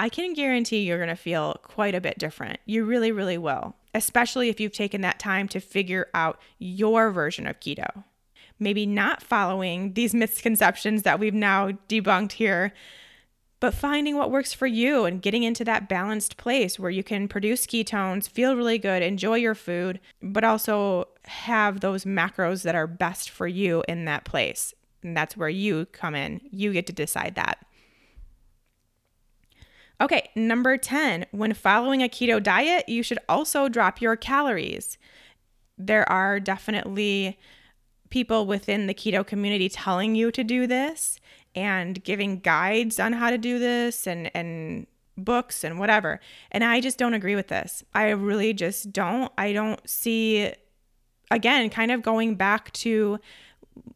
I 0.00 0.08
can 0.08 0.32
guarantee 0.32 0.80
you're 0.80 0.96
going 0.96 1.10
to 1.10 1.14
feel 1.14 1.60
quite 1.62 1.94
a 1.94 2.00
bit 2.00 2.18
different. 2.18 2.58
You 2.64 2.86
really, 2.86 3.12
really 3.12 3.36
will, 3.36 3.76
especially 3.94 4.48
if 4.48 4.58
you've 4.58 4.72
taken 4.72 5.02
that 5.02 5.18
time 5.18 5.46
to 5.48 5.60
figure 5.60 6.08
out 6.14 6.40
your 6.58 7.10
version 7.10 7.46
of 7.46 7.60
keto. 7.60 8.04
Maybe 8.58 8.86
not 8.86 9.22
following 9.22 9.92
these 9.92 10.14
misconceptions 10.24 11.02
that 11.02 11.20
we've 11.20 11.34
now 11.34 11.72
debunked 11.90 12.32
here, 12.32 12.72
but 13.60 13.74
finding 13.74 14.16
what 14.16 14.30
works 14.30 14.54
for 14.54 14.66
you 14.66 15.04
and 15.04 15.20
getting 15.20 15.42
into 15.42 15.66
that 15.66 15.86
balanced 15.86 16.38
place 16.38 16.78
where 16.78 16.90
you 16.90 17.04
can 17.04 17.28
produce 17.28 17.66
ketones, 17.66 18.26
feel 18.26 18.56
really 18.56 18.78
good, 18.78 19.02
enjoy 19.02 19.36
your 19.36 19.54
food, 19.54 20.00
but 20.22 20.44
also 20.44 21.08
have 21.26 21.80
those 21.80 22.06
macros 22.06 22.62
that 22.62 22.74
are 22.74 22.86
best 22.86 23.28
for 23.28 23.46
you 23.46 23.84
in 23.86 24.06
that 24.06 24.24
place. 24.24 24.72
And 25.02 25.14
that's 25.14 25.36
where 25.36 25.50
you 25.50 25.84
come 25.92 26.14
in. 26.14 26.40
You 26.50 26.72
get 26.72 26.86
to 26.86 26.94
decide 26.94 27.34
that. 27.34 27.66
Okay, 30.00 30.30
number 30.34 30.78
10, 30.78 31.26
when 31.30 31.52
following 31.52 32.02
a 32.02 32.08
keto 32.08 32.42
diet, 32.42 32.88
you 32.88 33.02
should 33.02 33.18
also 33.28 33.68
drop 33.68 34.00
your 34.00 34.16
calories. 34.16 34.96
There 35.76 36.10
are 36.10 36.40
definitely 36.40 37.38
people 38.08 38.46
within 38.46 38.86
the 38.86 38.94
keto 38.94 39.26
community 39.26 39.68
telling 39.68 40.14
you 40.14 40.32
to 40.32 40.42
do 40.42 40.66
this 40.66 41.18
and 41.54 42.02
giving 42.02 42.40
guides 42.40 42.98
on 42.98 43.12
how 43.12 43.30
to 43.30 43.38
do 43.38 43.58
this 43.58 44.06
and 44.06 44.30
and 44.34 44.86
books 45.16 45.64
and 45.64 45.78
whatever. 45.78 46.20
And 46.50 46.64
I 46.64 46.80
just 46.80 46.98
don't 46.98 47.14
agree 47.14 47.34
with 47.34 47.48
this. 47.48 47.84
I 47.94 48.10
really 48.10 48.52
just 48.52 48.92
don't. 48.92 49.30
I 49.36 49.52
don't 49.52 49.80
see 49.88 50.52
again 51.30 51.70
kind 51.70 51.90
of 51.90 52.02
going 52.02 52.34
back 52.34 52.72
to 52.72 53.18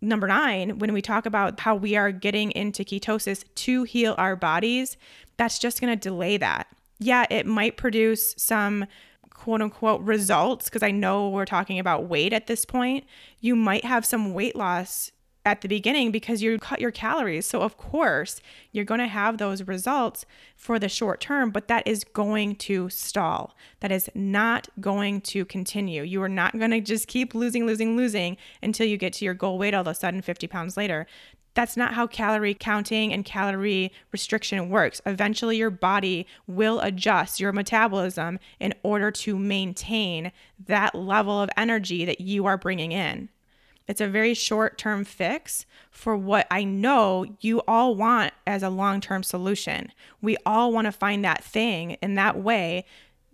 number 0.01 0.27
9 0.27 0.79
when 0.79 0.93
we 0.93 1.03
talk 1.03 1.27
about 1.27 1.61
how 1.61 1.75
we 1.75 1.97
are 1.97 2.13
getting 2.13 2.51
into 2.53 2.85
ketosis 2.85 3.45
to 3.57 3.85
heal 3.85 4.15
our 4.19 4.37
bodies, 4.37 4.97
that's 5.37 5.59
just 5.59 5.81
going 5.81 5.93
to 5.93 6.01
delay 6.01 6.37
that. 6.37 6.67
Yeah, 6.99 7.27
it 7.31 7.47
might 7.47 7.77
produce 7.77 8.35
some 8.37 8.87
quote 9.31 9.61
unquote 9.61 10.01
results 10.01 10.67
because 10.67 10.83
I 10.83 10.91
know 10.91 11.29
we're 11.29 11.45
talking 11.45 11.79
about 11.79 12.09
weight 12.09 12.33
at 12.33 12.47
this 12.47 12.65
point. 12.65 13.05
You 13.41 13.57
might 13.57 13.85
have 13.85 14.07
some 14.07 14.33
weight 14.33 14.57
loss 14.57 15.13
at 15.45 15.61
the 15.61 15.69
beginning 15.69 16.11
because 16.11 16.43
you 16.43 16.59
cut 16.59 16.81
your 16.81 16.91
calories. 16.91 17.47
So, 17.47 17.61
of 17.61 17.77
course, 17.77 18.41
you're 18.73 18.85
going 18.85 19.01
to 19.01 19.07
have 19.07 19.39
those 19.39 19.63
results 19.63 20.25
for 20.57 20.79
the 20.79 20.89
short 20.89 21.21
term, 21.21 21.51
but 21.51 21.69
that 21.69 21.87
is 21.87 22.05
going 22.05 22.57
to 22.57 22.89
stall. 22.89 23.55
That 23.81 23.93
is 23.93 24.09
not 24.15 24.69
going 24.81 25.21
to 25.23 25.45
continue. 25.45 26.03
You 26.03 26.23
are 26.23 26.29
not 26.29 26.59
going 26.59 26.71
to 26.71 26.81
just 26.81 27.09
keep 27.09 27.35
losing, 27.35 27.67
losing, 27.67 27.97
losing 27.97 28.37
until 28.63 28.87
you 28.87 28.97
get 28.97 29.13
to 29.15 29.25
your 29.25 29.35
goal 29.35 29.59
weight 29.59 29.75
all 29.75 29.83
of 29.83 29.87
a 29.87 29.95
sudden 29.95 30.23
50 30.23 30.47
pounds 30.47 30.77
later. 30.77 31.07
That's 31.55 31.77
not 31.77 31.95
how 31.95 32.09
calorie 32.09 32.55
counting 32.55 33.13
and 33.13 33.25
calorie 33.25 33.93
restriction 34.11 34.71
works. 34.71 35.01
Eventually, 35.07 35.57
your 35.57 35.71
body 35.71 36.27
will 36.49 36.81
adjust 36.81 37.39
your 37.39 37.53
metabolism 37.53 38.41
in 38.59 38.75
order 38.83 39.13
to 39.13 39.39
maintain 39.39 40.33
that 40.67 40.97
level 40.97 41.41
of 41.41 41.51
energy 41.57 42.05
that 42.05 42.21
you 42.21 42.47
are 42.47 42.59
bringing 42.59 42.91
in. 42.91 43.29
It's 43.87 44.01
a 44.01 44.09
very 44.09 44.35
short 44.35 44.79
term 44.79 45.05
fix 45.05 45.67
for 45.91 46.17
what 46.17 46.47
I 46.51 46.65
know 46.65 47.27
you 47.41 47.63
all 47.69 47.95
want 47.95 48.33
as 48.47 48.63
a 48.63 48.71
long 48.71 49.01
term 49.01 49.23
solution. 49.23 49.93
We 50.23 50.37
all 50.47 50.73
want 50.73 50.87
to 50.87 50.93
find 50.93 51.25
that 51.25 51.45
thing 51.45 51.93
in 52.03 52.15
that 52.15 52.39
way 52.39 52.85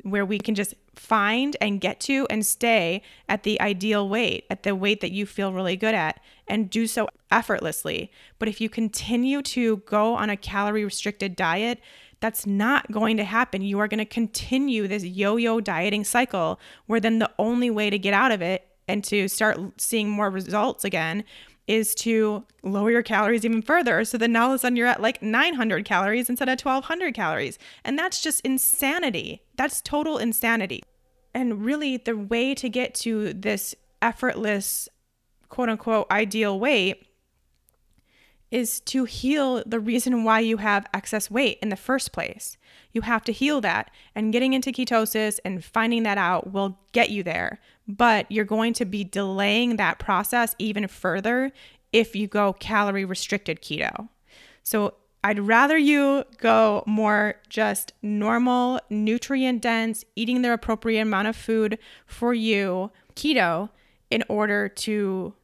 where 0.03 0.25
we 0.25 0.39
can 0.39 0.55
just 0.55 0.75
find 0.95 1.57
and 1.61 1.81
get 1.81 2.01
to 2.01 2.27
and 2.31 2.45
stay 2.45 3.03
at 3.29 3.43
the 3.43 3.61
ideal 3.61 4.09
weight, 4.09 4.45
at 4.51 4.63
the 4.63 4.75
weight 4.75 5.01
that 5.01 5.13
you 5.13 5.27
feel 5.27 5.53
really 5.53 5.77
good 5.77 5.95
at, 5.95 6.21
and 6.49 6.71
do 6.71 6.87
so 6.87 7.09
effortlessly. 7.31 8.11
But 8.39 8.49
if 8.49 8.61
you 8.61 8.69
continue 8.69 9.43
to 9.43 9.79
go 9.79 10.15
on 10.15 10.31
a 10.31 10.37
calorie 10.37 10.85
restricted 10.85 11.37
diet, 11.37 11.81
that's 12.21 12.47
not 12.47 12.91
going 12.91 13.17
to 13.17 13.25
happen. 13.25 13.63
You 13.63 13.79
are 13.79 13.89
going 13.89 13.99
to 13.99 14.05
continue 14.05 14.87
this 14.87 15.05
yo 15.05 15.37
yo 15.37 15.61
dieting 15.61 16.05
cycle 16.05 16.61
where 16.87 17.01
then 17.01 17.19
the 17.19 17.31
only 17.39 17.71
way 17.71 17.89
to 17.89 17.99
get 17.99 18.15
out 18.15 18.33
of 18.33 18.43
it 18.43 18.67
and 18.91 19.05
to 19.05 19.29
start 19.29 19.59
seeing 19.81 20.11
more 20.11 20.31
results 20.31 20.85
again 20.85 21.23
is 21.69 21.95
to 21.95 22.45
lower 22.65 22.91
your 22.91 23.03
calories 23.03 23.45
even 23.45 23.63
further. 23.63 24.05
So 24.05 24.19
then 24.19 24.35
all 24.35 24.49
of 24.49 24.57
a 24.57 24.59
sudden 24.59 24.77
you're 24.77 24.89
at 24.89 25.01
like 25.01 25.23
900 25.23 25.85
calories 25.85 26.29
instead 26.29 26.49
of 26.49 26.61
1200 26.61 27.15
calories. 27.15 27.57
And 27.85 27.97
that's 27.97 28.21
just 28.21 28.41
insanity. 28.41 29.43
That's 29.57 29.81
total 29.81 30.19
insanity. 30.19 30.83
And 31.33 31.65
really, 31.65 31.97
the 31.97 32.17
way 32.17 32.57
to 32.57 32.69
get 32.69 32.93
to 32.97 33.33
this 33.33 33.77
effortless, 34.03 34.89
quote 35.49 35.69
unquote, 35.69 36.11
ideal 36.11 36.59
weight 36.59 37.07
is 38.51 38.81
to 38.81 39.05
heal 39.05 39.63
the 39.65 39.79
reason 39.79 40.25
why 40.25 40.41
you 40.41 40.57
have 40.57 40.89
excess 40.93 41.31
weight 41.31 41.59
in 41.63 41.69
the 41.69 41.77
first 41.77 42.13
place. 42.13 42.57
You 42.93 43.03
have 43.03 43.23
to 43.25 43.33
heal 43.33 43.61
that. 43.61 43.93
And 44.17 44.33
getting 44.33 44.55
into 44.55 44.73
ketosis 44.73 45.39
and 45.45 45.65
finding 45.65 46.03
that 46.03 46.19
out 46.19 46.53
will 46.53 46.81
get 46.91 47.11
you 47.11 47.23
there. 47.23 47.61
But 47.97 48.31
you're 48.31 48.45
going 48.45 48.73
to 48.75 48.85
be 48.85 49.05
delaying 49.05 49.77
that 49.77 49.99
process 49.99 50.55
even 50.59 50.87
further 50.87 51.51
if 51.93 52.15
you 52.15 52.27
go 52.27 52.53
calorie 52.53 53.05
restricted 53.05 53.61
keto. 53.63 54.09
So 54.63 54.95
I'd 55.25 55.41
rather 55.41 55.77
you 55.77 56.25
go 56.39 56.85
more 56.87 57.35
just 57.49 57.93
normal, 58.01 58.81
nutrient 58.89 59.61
dense, 59.61 60.05
eating 60.15 60.43
the 60.43 60.53
appropriate 60.53 61.03
amount 61.03 61.29
of 61.29 61.37
food 61.37 61.79
for 62.07 62.33
you, 62.33 62.91
keto, 63.17 63.71
in 64.11 64.25
order 64.29 64.69
to 64.69 65.35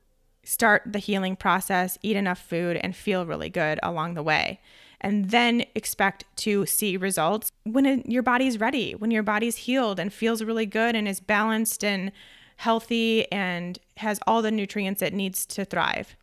start 0.45 0.83
the 0.87 0.99
healing 0.99 1.37
process, 1.37 1.99
eat 2.03 2.17
enough 2.17 2.39
food, 2.39 2.77
and 2.77 2.95
feel 2.95 3.27
really 3.27 3.51
good 3.51 3.81
along 3.83 4.15
the 4.15 4.23
way. 4.23 4.61
And 5.01 5.31
then 5.31 5.65
expect 5.75 6.25
to 6.37 6.65
see 6.65 6.97
results 6.97 7.51
when 7.65 8.03
your 8.07 8.23
body's 8.23 8.59
ready, 8.59 8.95
when 8.95 9.11
your 9.11 9.23
body's 9.23 9.57
healed 9.57 10.01
and 10.01 10.13
feels 10.13 10.43
really 10.43 10.67
good 10.67 10.97
and 10.97 11.07
is 11.07 11.21
balanced 11.21 11.85
and 11.85 12.13
healthy 12.57 13.31
and 13.31 13.79
has 13.99 14.19
all 14.27 14.43
the 14.43 14.51
nutrients 14.51 15.03
it 15.03 15.13
needs 15.13 15.47
to 15.47 15.65
thrive. 15.65 16.17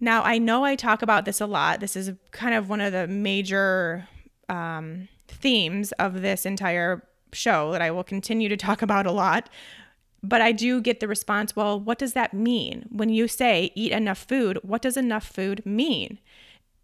Now, 0.00 0.22
I 0.22 0.38
know 0.38 0.64
I 0.64 0.76
talk 0.76 1.02
about 1.02 1.24
this 1.24 1.40
a 1.40 1.46
lot. 1.46 1.80
This 1.80 1.96
is 1.96 2.12
kind 2.30 2.54
of 2.54 2.68
one 2.68 2.80
of 2.80 2.92
the 2.92 3.06
major 3.06 4.08
um, 4.48 5.08
themes 5.28 5.92
of 5.92 6.20
this 6.20 6.44
entire 6.44 7.02
show 7.32 7.72
that 7.72 7.82
I 7.82 7.90
will 7.90 8.04
continue 8.04 8.48
to 8.48 8.56
talk 8.56 8.82
about 8.82 9.06
a 9.06 9.12
lot. 9.12 9.48
But 10.22 10.40
I 10.40 10.52
do 10.52 10.80
get 10.80 11.00
the 11.00 11.08
response 11.08 11.54
well, 11.54 11.78
what 11.78 11.98
does 11.98 12.14
that 12.14 12.32
mean? 12.32 12.86
When 12.90 13.08
you 13.08 13.28
say 13.28 13.70
eat 13.74 13.92
enough 13.92 14.18
food, 14.18 14.58
what 14.62 14.82
does 14.82 14.96
enough 14.96 15.26
food 15.26 15.64
mean? 15.66 16.18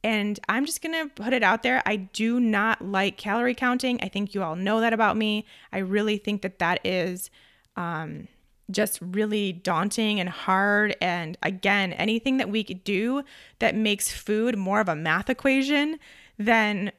And 0.03 0.38
I'm 0.49 0.64
just 0.64 0.82
going 0.82 0.95
to 0.95 1.14
put 1.14 1.32
it 1.32 1.43
out 1.43 1.62
there. 1.62 1.82
I 1.84 1.97
do 1.97 2.41
not 2.41 2.82
like 2.82 3.16
calorie 3.16 3.55
counting. 3.55 4.01
I 4.03 4.09
think 4.09 4.34
you 4.34 4.43
all 4.43 4.57
know 4.57 4.80
that 4.80 4.93
about 4.93 5.16
me. 5.16 5.47
I 5.72 5.78
really 5.78 6.16
think 6.16 6.43
that 6.43 6.59
that 6.59 6.80
is 6.84 7.30
um, 7.77 8.29
just 8.71 8.99
really 9.01 9.53
daunting 9.53 10.21
and 10.21 10.29
hard. 10.29 10.97
And 11.01 11.37
again, 11.43 11.93
anything 11.95 12.37
that 12.39 12.51
we 12.51 12.64
could 12.64 12.85
do 12.85 13.23
that 13.59 13.75
makes 13.75 14.12
food 14.12 14.57
more 14.57 14.81
of 14.81 14.89
a 14.89 14.97
math 14.97 15.29
equation 15.31 15.99
than 16.39 16.93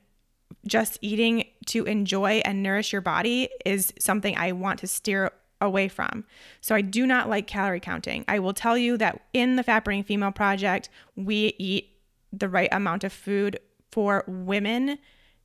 just 0.67 0.99
eating 1.01 1.45
to 1.67 1.85
enjoy 1.85 2.41
and 2.45 2.61
nourish 2.61 2.91
your 2.91 3.01
body 3.01 3.49
is 3.65 3.93
something 3.99 4.37
I 4.37 4.51
want 4.51 4.79
to 4.81 4.87
steer 4.87 5.31
away 5.59 5.87
from. 5.87 6.25
So 6.59 6.75
I 6.75 6.81
do 6.81 7.05
not 7.05 7.29
like 7.29 7.47
calorie 7.47 7.79
counting. 7.79 8.25
I 8.27 8.39
will 8.39 8.53
tell 8.53 8.77
you 8.77 8.97
that 8.97 9.21
in 9.33 9.55
the 9.55 9.63
Fat 9.63 9.85
Burning 9.85 10.03
Female 10.03 10.31
Project, 10.31 10.89
we 11.15 11.53
eat 11.57 11.89
the 12.33 12.49
right 12.49 12.69
amount 12.71 13.03
of 13.03 13.13
food 13.13 13.59
for 13.91 14.23
women 14.27 14.97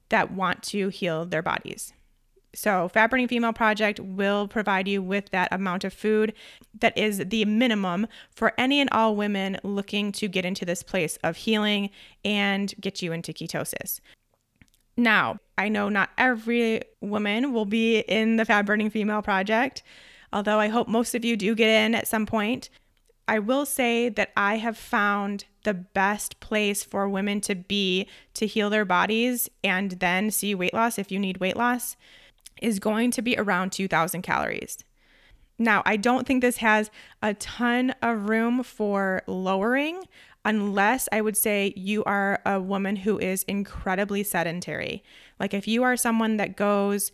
that 0.09 0.33
want 0.33 0.62
to 0.64 0.89
heal 0.89 1.24
their 1.24 1.43
bodies. 1.43 1.93
So, 2.57 2.88
Fat 2.88 3.11
Burning 3.11 3.28
Female 3.28 3.52
Project 3.52 4.00
will 4.00 4.48
provide 4.48 4.88
you 4.88 5.02
with 5.02 5.28
that 5.28 5.52
amount 5.52 5.84
of 5.84 5.92
food 5.92 6.32
that 6.80 6.96
is 6.96 7.18
the 7.18 7.44
minimum 7.44 8.07
for 8.30 8.54
any 8.57 8.80
and 8.80 8.88
all 8.92 9.14
women 9.14 9.59
looking 9.62 10.11
to 10.12 10.26
get 10.26 10.46
into 10.46 10.64
this 10.64 10.82
place 10.82 11.18
of 11.22 11.36
healing 11.36 11.90
and 12.24 12.72
get 12.80 13.02
you 13.02 13.12
into 13.12 13.34
ketosis. 13.34 14.00
Now, 14.96 15.38
I 15.59 15.68
know 15.68 15.90
not 15.90 16.09
every 16.16 16.80
woman 17.02 17.52
will 17.52 17.66
be 17.66 17.98
in 17.98 18.36
the 18.36 18.46
Fat 18.46 18.62
Burning 18.62 18.88
Female 18.88 19.20
Project, 19.20 19.82
although 20.32 20.59
I 20.59 20.68
hope 20.68 20.88
most 20.88 21.14
of 21.14 21.26
you 21.26 21.36
do 21.36 21.54
get 21.54 21.68
in 21.68 21.94
at 21.94 22.09
some 22.09 22.24
point. 22.24 22.70
I 23.28 23.38
will 23.38 23.66
say 23.66 24.09
that 24.09 24.32
I 24.34 24.57
have 24.57 24.78
found 24.78 25.44
the 25.64 25.74
best 25.74 26.40
place 26.40 26.82
for 26.82 27.07
women 27.07 27.42
to 27.42 27.54
be 27.54 28.09
to 28.32 28.46
heal 28.46 28.70
their 28.70 28.86
bodies 28.86 29.50
and 29.62 29.90
then 29.92 30.30
see 30.30 30.54
weight 30.54 30.72
loss 30.72 30.98
if 30.98 31.12
you 31.12 31.18
need 31.18 31.36
weight 31.36 31.57
loss 31.59 31.96
is 32.61 32.78
going 32.78 33.11
to 33.12 33.22
be 33.22 33.36
around 33.36 33.72
2000 33.72 34.22
calories. 34.22 34.78
Now, 35.59 35.82
I 35.86 35.96
don't 35.96 36.26
think 36.26 36.42
this 36.42 36.59
has 36.59 36.90
a 37.22 37.34
ton 37.34 37.94
of 38.02 38.28
room 38.28 38.62
for 38.62 39.22
lowering 39.26 40.02
unless 40.44 41.09
I 41.11 41.20
would 41.22 41.36
say 41.36 41.72
you 41.76 42.04
are 42.04 42.40
a 42.46 42.61
woman 42.61 42.96
who 42.96 43.18
is 43.18 43.42
incredibly 43.44 44.22
sedentary. 44.22 45.02
Like 45.40 45.54
if 45.54 45.66
you 45.66 45.82
are 45.82 45.96
someone 45.96 46.36
that 46.36 46.57
goes 46.57 47.11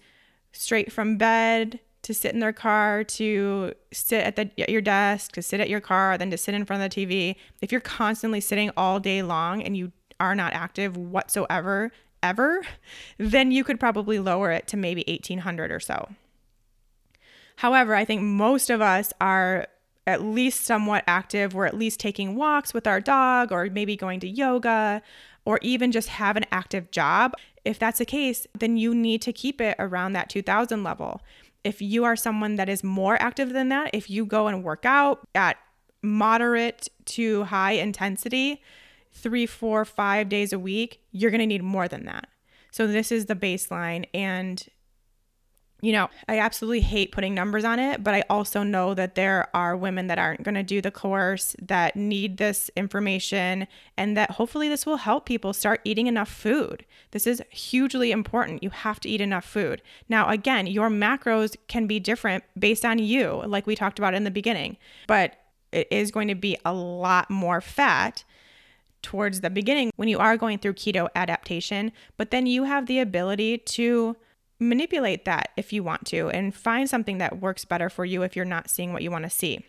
straight 0.53 0.93
from 0.93 1.16
bed 1.16 1.80
to 2.03 2.12
sit 2.12 2.34
in 2.34 2.40
their 2.40 2.53
car, 2.53 3.05
to 3.05 3.72
sit 3.93 4.24
at, 4.24 4.36
the, 4.36 4.51
at 4.61 4.68
your 4.68 4.82
desk, 4.82 5.32
to 5.32 5.43
sit 5.43 5.61
at 5.61 5.70
your 5.70 5.80
car, 5.80 6.18
then 6.18 6.30
to 6.30 6.36
sit 6.36 6.55
in 6.55 6.64
front 6.64 6.82
of 6.82 6.90
the 6.90 7.07
TV. 7.07 7.36
If 7.61 7.72
you're 7.72 7.80
constantly 7.80 8.40
sitting 8.40 8.70
all 8.76 9.01
day 9.01 9.22
long 9.22 9.62
and 9.62 9.76
you 9.76 9.93
are 10.20 10.34
not 10.34 10.53
active 10.53 10.97
whatsoever, 10.97 11.90
ever, 12.23 12.62
then 13.18 13.51
you 13.51 13.64
could 13.64 13.81
probably 13.81 14.18
lower 14.18 14.51
it 14.51 14.66
to 14.68 14.77
maybe 14.77 15.05
1800 15.07 15.70
or 15.70 15.81
so. 15.81 16.09
However, 17.57 17.95
I 17.95 18.05
think 18.05 18.23
most 18.23 18.70
of 18.70 18.81
us 18.81 19.12
are 19.20 19.66
at 20.07 20.23
least 20.23 20.64
somewhat 20.64 21.05
active. 21.07 21.55
We're 21.55 21.66
at 21.66 21.77
least 21.77 22.01
taking 22.01 22.35
walks 22.35 22.75
with 22.75 22.87
our 22.87 23.01
dog, 23.01 23.53
or 23.53 23.66
maybe 23.66 23.97
going 23.97 24.20
to 24.20 24.29
yoga, 24.29 25.03
or 25.45 25.59
even 25.62 25.93
just 25.93 26.09
have 26.09 26.37
an 26.37 26.45
active 26.51 26.91
job. 26.91 27.35
If 27.64 27.79
that's 27.79 27.99
the 27.99 28.05
case, 28.05 28.47
then 28.59 28.77
you 28.77 28.95
need 28.95 29.23
to 29.23 29.33
keep 29.33 29.61
it 29.61 29.77
around 29.79 30.14
that 30.14 30.29
2000 30.29 30.83
level 30.83 31.20
if 31.64 31.81
you 31.81 32.05
are 32.05 32.16
someone 32.16 32.57
that 32.57 32.68
is 32.68 32.83
more 32.83 33.20
active 33.20 33.53
than 33.53 33.68
that, 33.68 33.91
if 33.93 34.11
you 34.11 34.27
go 34.27 34.47
and 34.47 34.64
work 34.64 34.85
out 34.85 35.27
at 35.35 35.57
moderate 36.03 36.89
to 37.05 37.45
high 37.45 37.73
intensity, 37.73 38.61
three, 39.13 39.47
four, 39.47 39.85
five 39.85 40.29
days 40.29 40.53
a 40.53 40.59
week, 40.59 41.03
you're 41.13 41.31
going 41.31 41.41
to 41.41 41.47
need 41.47 41.63
more 41.63 41.89
than 41.89 42.05
that. 42.07 42.29
So, 42.71 42.87
this 42.87 43.13
is 43.13 43.27
the 43.27 43.37
baseline. 43.37 44.07
And 44.15 44.67
you 45.83 45.91
know, 45.91 46.09
I 46.29 46.39
absolutely 46.39 46.81
hate 46.81 47.11
putting 47.11 47.35
numbers 47.35 47.65
on 47.65 47.81
it, 47.81 48.05
but 48.05 48.15
I 48.15 48.23
also 48.31 48.63
know 48.63 48.95
that 48.95 49.17
there 49.17 49.49
are 49.53 49.77
women 49.77 50.07
that 50.07 50.19
aren't 50.19 50.45
going 50.45 50.55
to 50.55 50.63
do 50.63 50.81
the 50.81 50.93
course 50.93 51.57
that 51.61 51.97
need 51.97 52.37
this 52.37 52.71
information 52.77 53.67
and 53.97 54.17
that 54.17 54.31
hopefully 54.31 54.69
this 54.69 54.87
will 54.87 54.99
help 54.99 55.27
people 55.27 55.53
start 55.53 55.81
eating 55.83 56.07
enough 56.07 56.31
food. 56.31 56.87
This 57.11 57.27
is 57.27 57.43
hugely 57.51 58.13
important. 58.13 58.63
You 58.63 58.71
have 58.71 59.01
to 59.01 59.09
eat 59.09 59.21
enough 59.21 59.45
food. 59.45 59.83
Now, 60.09 60.29
again, 60.29 60.69
your 60.69 60.89
macros 60.89 61.57
can 61.67 61.89
be 61.89 61.99
different 61.99 62.45
based 62.57 62.85
on 62.85 63.01
you, 63.01 63.43
like 63.45 63.67
we 63.67 63.75
talked 63.75 63.99
about 63.99 64.15
in 64.15 64.23
the 64.23 64.31
beginning, 64.31 64.77
but 65.09 65.35
it 65.73 65.89
is 65.91 66.13
going 66.13 66.29
to 66.29 66.37
be 66.37 66.57
a 66.65 66.73
lot 66.73 67.29
more 67.29 67.61
fat 67.61 68.23
towards 69.03 69.40
the 69.40 69.50
beginning 69.50 69.90
when 69.96 70.09
you 70.09 70.18
are 70.18 70.36
going 70.36 70.59
through 70.59 70.74
keto 70.74 71.09
adaptation, 71.14 71.92
but 72.16 72.30
then 72.30 72.46
you 72.46 72.64
have 72.64 72.86
the 72.86 72.98
ability 72.98 73.59
to 73.59 74.16
manipulate 74.59 75.24
that 75.24 75.50
if 75.57 75.72
you 75.72 75.82
want 75.82 76.07
to 76.07 76.28
and 76.30 76.55
find 76.55 76.88
something 76.88 77.18
that 77.18 77.40
works 77.40 77.64
better 77.64 77.90
for 77.90 78.05
you 78.05 78.22
if 78.22 78.36
you're 78.36 78.44
not 78.44 78.70
seeing 78.70 78.92
what 78.92 79.03
you 79.03 79.11
want 79.11 79.24
to 79.24 79.30
see. 79.30 79.64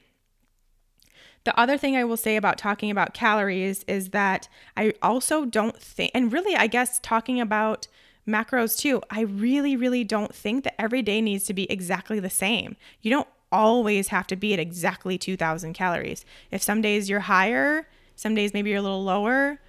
The 1.45 1.59
other 1.59 1.77
thing 1.77 1.97
I 1.97 2.05
will 2.05 2.15
say 2.15 2.37
about 2.37 2.57
talking 2.57 2.89
about 2.89 3.13
calories 3.13 3.83
is 3.83 4.11
that 4.11 4.47
I 4.77 4.93
also 5.01 5.45
don't 5.45 5.77
think, 5.77 6.11
and 6.13 6.31
really, 6.31 6.55
I 6.55 6.67
guess 6.67 6.99
talking 7.01 7.41
about 7.41 7.87
macros 8.25 8.77
too, 8.77 9.01
I 9.09 9.21
really, 9.21 9.75
really 9.75 10.05
don't 10.05 10.33
think 10.33 10.63
that 10.63 10.79
every 10.79 11.01
day 11.01 11.19
needs 11.19 11.43
to 11.45 11.53
be 11.53 11.69
exactly 11.69 12.19
the 12.19 12.29
same. 12.29 12.77
You 13.01 13.11
don't 13.11 13.27
always 13.51 14.07
have 14.07 14.25
to 14.27 14.35
be 14.37 14.53
at 14.53 14.59
exactly 14.59 15.17
2000 15.17 15.73
calories. 15.73 16.23
If 16.49 16.63
some 16.63 16.81
days 16.81 17.09
you're 17.09 17.21
higher, 17.21 17.87
some 18.15 18.35
days 18.35 18.53
maybe 18.53 18.69
you're 18.69 18.79
a 18.79 18.83
little 18.83 19.03
lower, 19.03 19.59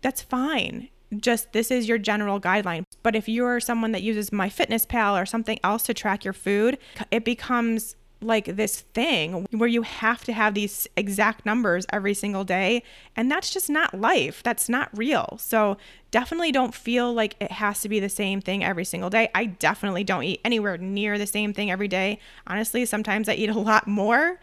that's 0.00 0.22
fine 0.22 0.88
just 1.16 1.52
this 1.52 1.70
is 1.70 1.88
your 1.88 1.98
general 1.98 2.40
guideline. 2.40 2.84
But 3.02 3.16
if 3.16 3.28
you're 3.28 3.60
someone 3.60 3.92
that 3.92 4.02
uses 4.02 4.30
MyFitnessPal 4.30 5.20
or 5.20 5.26
something 5.26 5.58
else 5.64 5.84
to 5.84 5.94
track 5.94 6.24
your 6.24 6.34
food, 6.34 6.78
it 7.10 7.24
becomes 7.24 7.96
like 8.20 8.56
this 8.56 8.80
thing 8.80 9.46
where 9.52 9.68
you 9.68 9.82
have 9.82 10.24
to 10.24 10.32
have 10.32 10.54
these 10.54 10.88
exact 10.96 11.46
numbers 11.46 11.86
every 11.92 12.14
single 12.14 12.42
day. 12.42 12.82
And 13.14 13.30
that's 13.30 13.50
just 13.50 13.70
not 13.70 13.98
life. 13.98 14.42
That's 14.42 14.68
not 14.68 14.90
real. 14.96 15.36
So 15.40 15.76
definitely 16.10 16.50
don't 16.50 16.74
feel 16.74 17.12
like 17.12 17.36
it 17.40 17.52
has 17.52 17.80
to 17.82 17.88
be 17.88 18.00
the 18.00 18.08
same 18.08 18.40
thing 18.40 18.64
every 18.64 18.84
single 18.84 19.08
day. 19.08 19.30
I 19.34 19.46
definitely 19.46 20.02
don't 20.02 20.24
eat 20.24 20.40
anywhere 20.44 20.76
near 20.78 21.16
the 21.16 21.28
same 21.28 21.54
thing 21.54 21.70
every 21.70 21.88
day. 21.88 22.18
Honestly, 22.46 22.84
sometimes 22.84 23.28
I 23.28 23.34
eat 23.34 23.50
a 23.50 23.58
lot 23.58 23.86
more. 23.86 24.40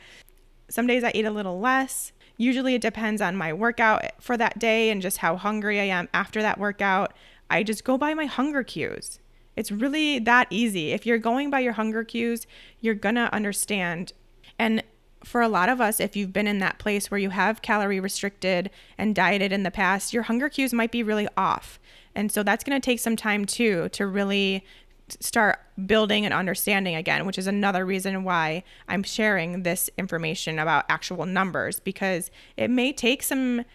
Some 0.69 0.87
days 0.87 1.03
I 1.03 1.11
eat 1.13 1.25
a 1.25 1.31
little 1.31 1.59
less. 1.59 2.13
Usually 2.37 2.75
it 2.75 2.81
depends 2.81 3.21
on 3.21 3.35
my 3.35 3.53
workout 3.53 4.03
for 4.19 4.37
that 4.37 4.59
day 4.59 4.89
and 4.89 5.01
just 5.01 5.19
how 5.19 5.35
hungry 5.35 5.79
I 5.79 5.85
am 5.85 6.09
after 6.13 6.41
that 6.41 6.59
workout. 6.59 7.13
I 7.49 7.63
just 7.63 7.83
go 7.83 7.97
by 7.97 8.13
my 8.13 8.25
hunger 8.25 8.63
cues. 8.63 9.19
It's 9.55 9.71
really 9.71 10.19
that 10.19 10.47
easy. 10.49 10.91
If 10.91 11.05
you're 11.05 11.17
going 11.17 11.49
by 11.49 11.61
your 11.61 11.73
hunger 11.73 12.03
cues, 12.03 12.45
you're 12.81 12.93
going 12.93 13.15
to 13.15 13.33
understand. 13.33 14.13
And 14.59 14.83
for 15.23 15.41
a 15.41 15.47
lot 15.47 15.69
of 15.69 15.81
us, 15.81 15.99
if 15.99 16.15
you've 16.15 16.33
been 16.33 16.47
in 16.47 16.59
that 16.59 16.77
place 16.77 17.09
where 17.09 17.17
you 17.17 17.29
have 17.31 17.61
calorie 17.61 17.99
restricted 17.99 18.69
and 18.97 19.15
dieted 19.15 19.51
in 19.51 19.63
the 19.63 19.71
past, 19.71 20.13
your 20.13 20.23
hunger 20.23 20.49
cues 20.49 20.73
might 20.73 20.91
be 20.91 21.03
really 21.03 21.27
off. 21.35 21.79
And 22.13 22.31
so 22.31 22.43
that's 22.43 22.63
going 22.63 22.79
to 22.79 22.85
take 22.85 22.99
some 22.99 23.15
time 23.15 23.45
too 23.45 23.89
to 23.89 24.05
really 24.05 24.63
start 25.07 25.59
building 25.85 26.25
an 26.25 26.33
understanding 26.33 26.95
again, 26.95 27.25
which 27.25 27.37
is 27.37 27.47
another 27.47 27.85
reason 27.85 28.23
why 28.23 28.63
I'm 28.87 29.03
sharing 29.03 29.63
this 29.63 29.89
information 29.97 30.59
about 30.59 30.85
actual 30.89 31.25
numbers 31.25 31.79
because 31.79 32.31
it 32.57 32.69
may 32.69 32.91
take 32.91 33.23
some 33.23 33.65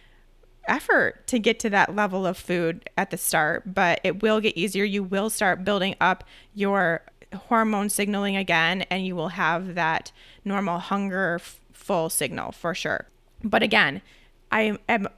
effort 0.66 1.26
to 1.28 1.38
get 1.38 1.58
to 1.60 1.70
that 1.70 1.94
level 1.94 2.26
of 2.26 2.36
food 2.36 2.88
at 2.96 3.10
the 3.10 3.16
start, 3.16 3.74
but 3.74 4.00
it 4.04 4.22
will 4.22 4.40
get 4.40 4.56
easier. 4.56 4.84
You 4.84 5.02
will 5.02 5.30
start 5.30 5.64
building 5.64 5.94
up 6.00 6.24
your 6.54 7.02
hormone 7.34 7.88
signaling 7.88 8.36
again, 8.36 8.82
and 8.90 9.06
you 9.06 9.14
will 9.14 9.28
have 9.28 9.74
that 9.74 10.12
normal 10.44 10.78
hunger 10.78 11.40
full 11.72 12.10
signal 12.10 12.52
for 12.52 12.74
sure. 12.74 13.06
But 13.42 13.62
again, 13.62 14.02
I 14.50 14.78
am 14.88 15.08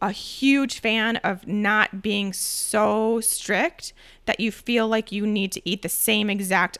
a 0.00 0.10
huge 0.10 0.80
fan 0.80 1.16
of 1.16 1.46
not 1.46 2.02
being 2.02 2.32
so 2.32 3.20
strict 3.20 3.92
that 4.26 4.40
you 4.40 4.50
feel 4.50 4.88
like 4.88 5.12
you 5.12 5.26
need 5.26 5.52
to 5.52 5.68
eat 5.68 5.82
the 5.82 5.88
same 5.88 6.30
exact 6.30 6.78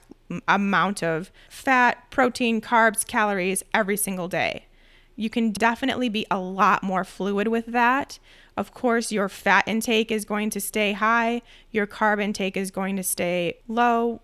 amount 0.49 1.03
of 1.03 1.30
fat, 1.49 2.11
protein, 2.11 2.61
carbs, 2.61 3.07
calories 3.07 3.62
every 3.72 3.97
single 3.97 4.28
day. 4.28 4.66
You 5.14 5.30
can 5.30 5.51
definitely 5.51 6.09
be 6.09 6.26
a 6.30 6.38
lot 6.38 6.82
more 6.82 7.05
fluid 7.05 7.49
with 7.49 7.66
that. 7.66 8.18
Of 8.57 8.72
course, 8.72 9.12
your 9.12 9.28
fat 9.28 9.66
intake 9.66 10.11
is 10.11 10.24
going 10.24 10.51
to 10.51 10.61
stay 10.61 10.92
high, 10.92 11.42
your 11.70 11.86
carb 11.86 12.22
intake 12.22 12.57
is 12.57 12.70
going 12.70 12.97
to 12.97 13.03
stay 13.03 13.59
low, 13.68 14.20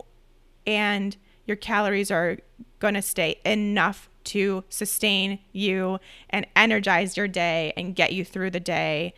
and 0.67 1.17
your 1.47 1.57
calories 1.57 2.11
are 2.11 2.39
going 2.79 2.95
to 2.95 3.03
stay 3.03 3.41
enough 3.45 4.09
to 4.25 4.65
sustain 4.69 5.39
you 5.53 5.99
and 6.31 6.47
energize 6.57 7.17
your 7.17 7.29
day 7.29 7.73
and 7.77 7.95
get 7.95 8.13
you 8.13 8.25
through 8.25 8.51
the 8.51 8.61
day 8.61 9.15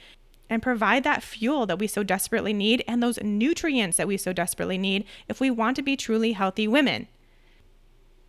and 0.51 0.63
provide 0.63 1.05
that 1.05 1.23
fuel 1.23 1.67
that 1.67 1.79
we 1.79 1.87
so 1.87 2.03
desperately 2.03 2.53
need 2.53 2.85
and 2.87 3.03
those 3.03 3.23
nutrients 3.23 3.97
that 3.97 4.09
we 4.09 4.17
so 4.17 4.33
desperately 4.33 4.79
need 4.79 5.05
if 5.29 5.41
we 5.41 5.51
want 5.51 5.77
to 5.77 5.83
be 5.83 5.97
truly 5.97 6.33
healthy 6.33 6.69
women. 6.69 7.09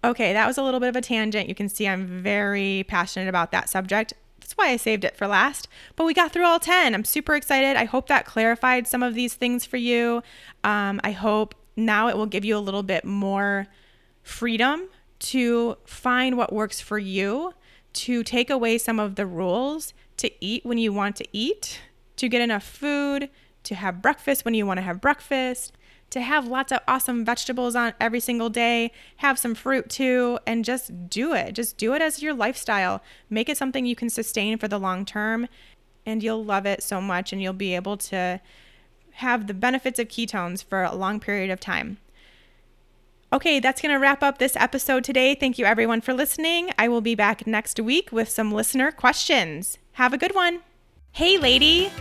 Okay, 0.04 0.34
that 0.34 0.48
was 0.48 0.58
a 0.58 0.64
little 0.64 0.80
bit 0.80 0.90
of 0.90 0.96
a 0.96 1.02
tangent. 1.02 1.50
You 1.50 1.56
can 1.56 1.68
see 1.68 1.88
I'm 1.88 2.06
very 2.06 2.86
passionate 2.88 3.28
about 3.28 3.52
that 3.52 3.70
subject. 3.70 4.14
That's 4.40 4.54
why 4.54 4.70
I 4.70 4.78
saved 4.78 5.04
it 5.04 5.18
for 5.18 5.28
last. 5.28 5.68
But 5.96 6.06
we 6.06 6.14
got 6.14 6.32
through 6.32 6.46
all 6.46 6.60
10. 6.60 6.94
I'm 6.94 7.04
super 7.04 7.36
excited. 7.36 7.76
I 7.76 7.86
hope 7.86 8.08
that 8.08 8.26
clarified 8.26 8.88
some 8.88 9.02
of 9.02 9.16
these 9.16 9.34
things 9.34 9.66
for 9.66 9.78
you. 9.78 10.22
Um, 10.64 11.02
I 11.04 11.12
hope 11.12 11.56
now 11.76 12.08
it 12.08 12.18
will 12.18 12.28
give 12.28 12.46
you 12.46 12.56
a 12.56 12.60
little 12.60 12.84
bit 12.84 13.04
more 13.04 13.68
freedom 14.22 14.90
to 15.30 15.76
find 15.86 16.38
what 16.38 16.54
works 16.54 16.80
for 16.80 17.00
you, 17.00 17.54
to 17.94 18.24
take 18.24 18.50
away 18.50 18.78
some 18.78 19.00
of 19.00 19.16
the 19.16 19.26
rules, 19.26 19.94
to 20.18 20.30
eat 20.40 20.64
when 20.64 20.78
you 20.78 20.94
want 20.94 21.16
to 21.16 21.26
eat, 21.34 21.82
to 22.18 22.30
get 22.30 22.42
enough 22.42 22.64
food, 22.64 23.30
to 23.64 23.74
have 23.76 24.04
breakfast 24.04 24.46
when 24.46 24.54
you 24.54 24.68
want 24.68 24.78
to 24.78 24.84
have 24.84 25.02
breakfast, 25.02 25.74
to 26.12 26.22
have 26.22 26.48
lots 26.48 26.72
of 26.72 26.80
awesome 26.88 27.26
vegetables 27.26 27.76
on 27.76 27.94
every 28.00 28.20
single 28.20 28.50
day, 28.50 28.92
have 29.18 29.40
some 29.40 29.56
fruit 29.56 29.90
too, 29.90 30.38
and 30.46 30.64
just 30.64 31.10
do 31.10 31.34
it. 31.34 31.54
Just 31.54 31.78
do 31.78 31.94
it 31.94 32.02
as 32.04 32.22
your 32.22 32.34
lifestyle. 32.34 33.02
Make 33.28 33.50
it 33.50 33.58
something 33.58 33.86
you 33.86 33.96
can 33.96 34.12
sustain 34.12 34.60
for 34.60 34.68
the 34.68 34.80
long 34.80 35.06
term, 35.06 35.48
and 36.06 36.22
you'll 36.22 36.46
love 36.46 36.68
it 36.68 36.84
so 36.84 37.02
much, 37.02 37.34
and 37.34 37.42
you'll 37.42 37.54
be 37.54 37.74
able 37.74 37.98
to 37.98 38.40
have 39.14 39.48
the 39.48 39.56
benefits 39.56 39.98
of 39.98 40.08
ketones 40.08 40.64
for 40.64 40.84
a 40.84 40.94
long 40.94 41.20
period 41.20 41.50
of 41.50 41.60
time. 41.60 41.98
Okay, 43.36 43.60
that's 43.60 43.82
going 43.82 43.92
to 43.92 44.00
wrap 44.00 44.24
up 44.24 44.38
this 44.38 44.56
episode 44.56 45.04
today. 45.04 45.36
Thank 45.36 45.60
you 45.60 45.66
everyone 45.66 46.00
for 46.00 46.14
listening. 46.14 46.72
I 46.80 46.88
will 46.88 47.02
be 47.02 47.16
back 47.16 47.46
next 47.46 47.82
week 47.82 48.14
with 48.14 48.30
some 48.30 48.50
listener 48.50 48.94
questions. 48.94 49.78
Have 49.92 50.14
a 50.14 50.18
good 50.18 50.34
one. 50.34 50.62
Hey, 51.12 51.38
lady, 51.38 51.92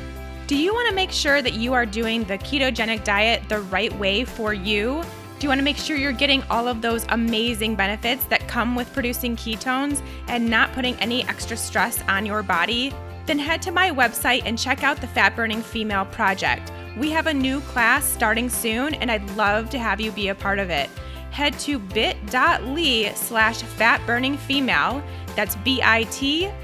do 0.47 0.57
you 0.57 0.73
want 0.73 0.89
to 0.91 0.95
make 0.95 1.11
sure 1.11 1.43
that 1.43 1.55
you 1.55 1.75
are 1.75 1.87
doing 1.87 2.23
the 2.23 2.39
ketogenic 2.39 3.03
diet 3.03 3.49
the 3.49 3.63
right 3.63 3.93
way 3.99 4.25
for 4.25 4.55
you? 4.55 5.03
Do 5.41 5.45
you 5.45 5.49
want 5.49 5.59
to 5.59 5.65
make 5.65 5.77
sure 5.77 5.97
you're 5.97 6.13
getting 6.13 6.45
all 6.51 6.69
of 6.69 6.83
those 6.83 7.05
amazing 7.09 7.75
benefits 7.75 8.25
that 8.27 8.47
come 8.47 8.77
with 8.77 8.93
producing 8.93 9.35
ketones 9.35 10.03
and 10.29 10.49
not 10.49 10.73
putting 10.73 10.95
any 11.01 11.25
extra 11.27 11.57
stress 11.57 12.01
on 12.03 12.25
your 12.25 12.45
body? 12.45 12.95
Then 13.27 13.41
head 13.41 13.61
to 13.63 13.73
my 13.73 13.91
website 13.91 14.43
and 14.45 14.57
check 14.57 14.85
out 14.85 15.01
the 15.01 15.09
Fat 15.09 15.35
Burning 15.35 15.63
Female 15.63 16.05
Project. 16.05 16.71
We 16.97 17.11
have 17.11 17.27
a 17.27 17.35
new 17.35 17.61
class 17.63 18.05
starting 18.05 18.49
soon, 18.49 18.95
and 18.95 19.11
I'd 19.11 19.29
love 19.33 19.69
to 19.71 19.81
have 19.81 20.01
you 20.01 20.13
be 20.13 20.29
a 20.29 20.35
part 20.37 20.61
of 20.61 20.71
it 20.71 20.89
head 21.35 21.59
to 21.59 21.81
bit.ly 21.81 23.13
slash 23.17 23.63
fatburningfemale. 23.63 25.03
That's 25.35 25.57
bit.ly 25.57 26.57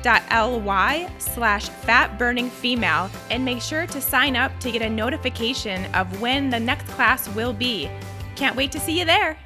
slash 1.19 1.69
fatburningfemale. 1.69 3.11
And 3.31 3.45
make 3.45 3.61
sure 3.61 3.87
to 3.89 4.01
sign 4.01 4.37
up 4.37 4.59
to 4.61 4.71
get 4.71 4.83
a 4.83 4.89
notification 4.89 5.93
of 5.95 6.21
when 6.21 6.51
the 6.51 6.61
next 6.61 6.87
class 6.91 7.29
will 7.31 7.53
be. 7.53 7.91
Can't 8.37 8.55
wait 8.55 8.71
to 8.73 8.79
see 8.79 8.97
you 8.97 9.05
there. 9.05 9.37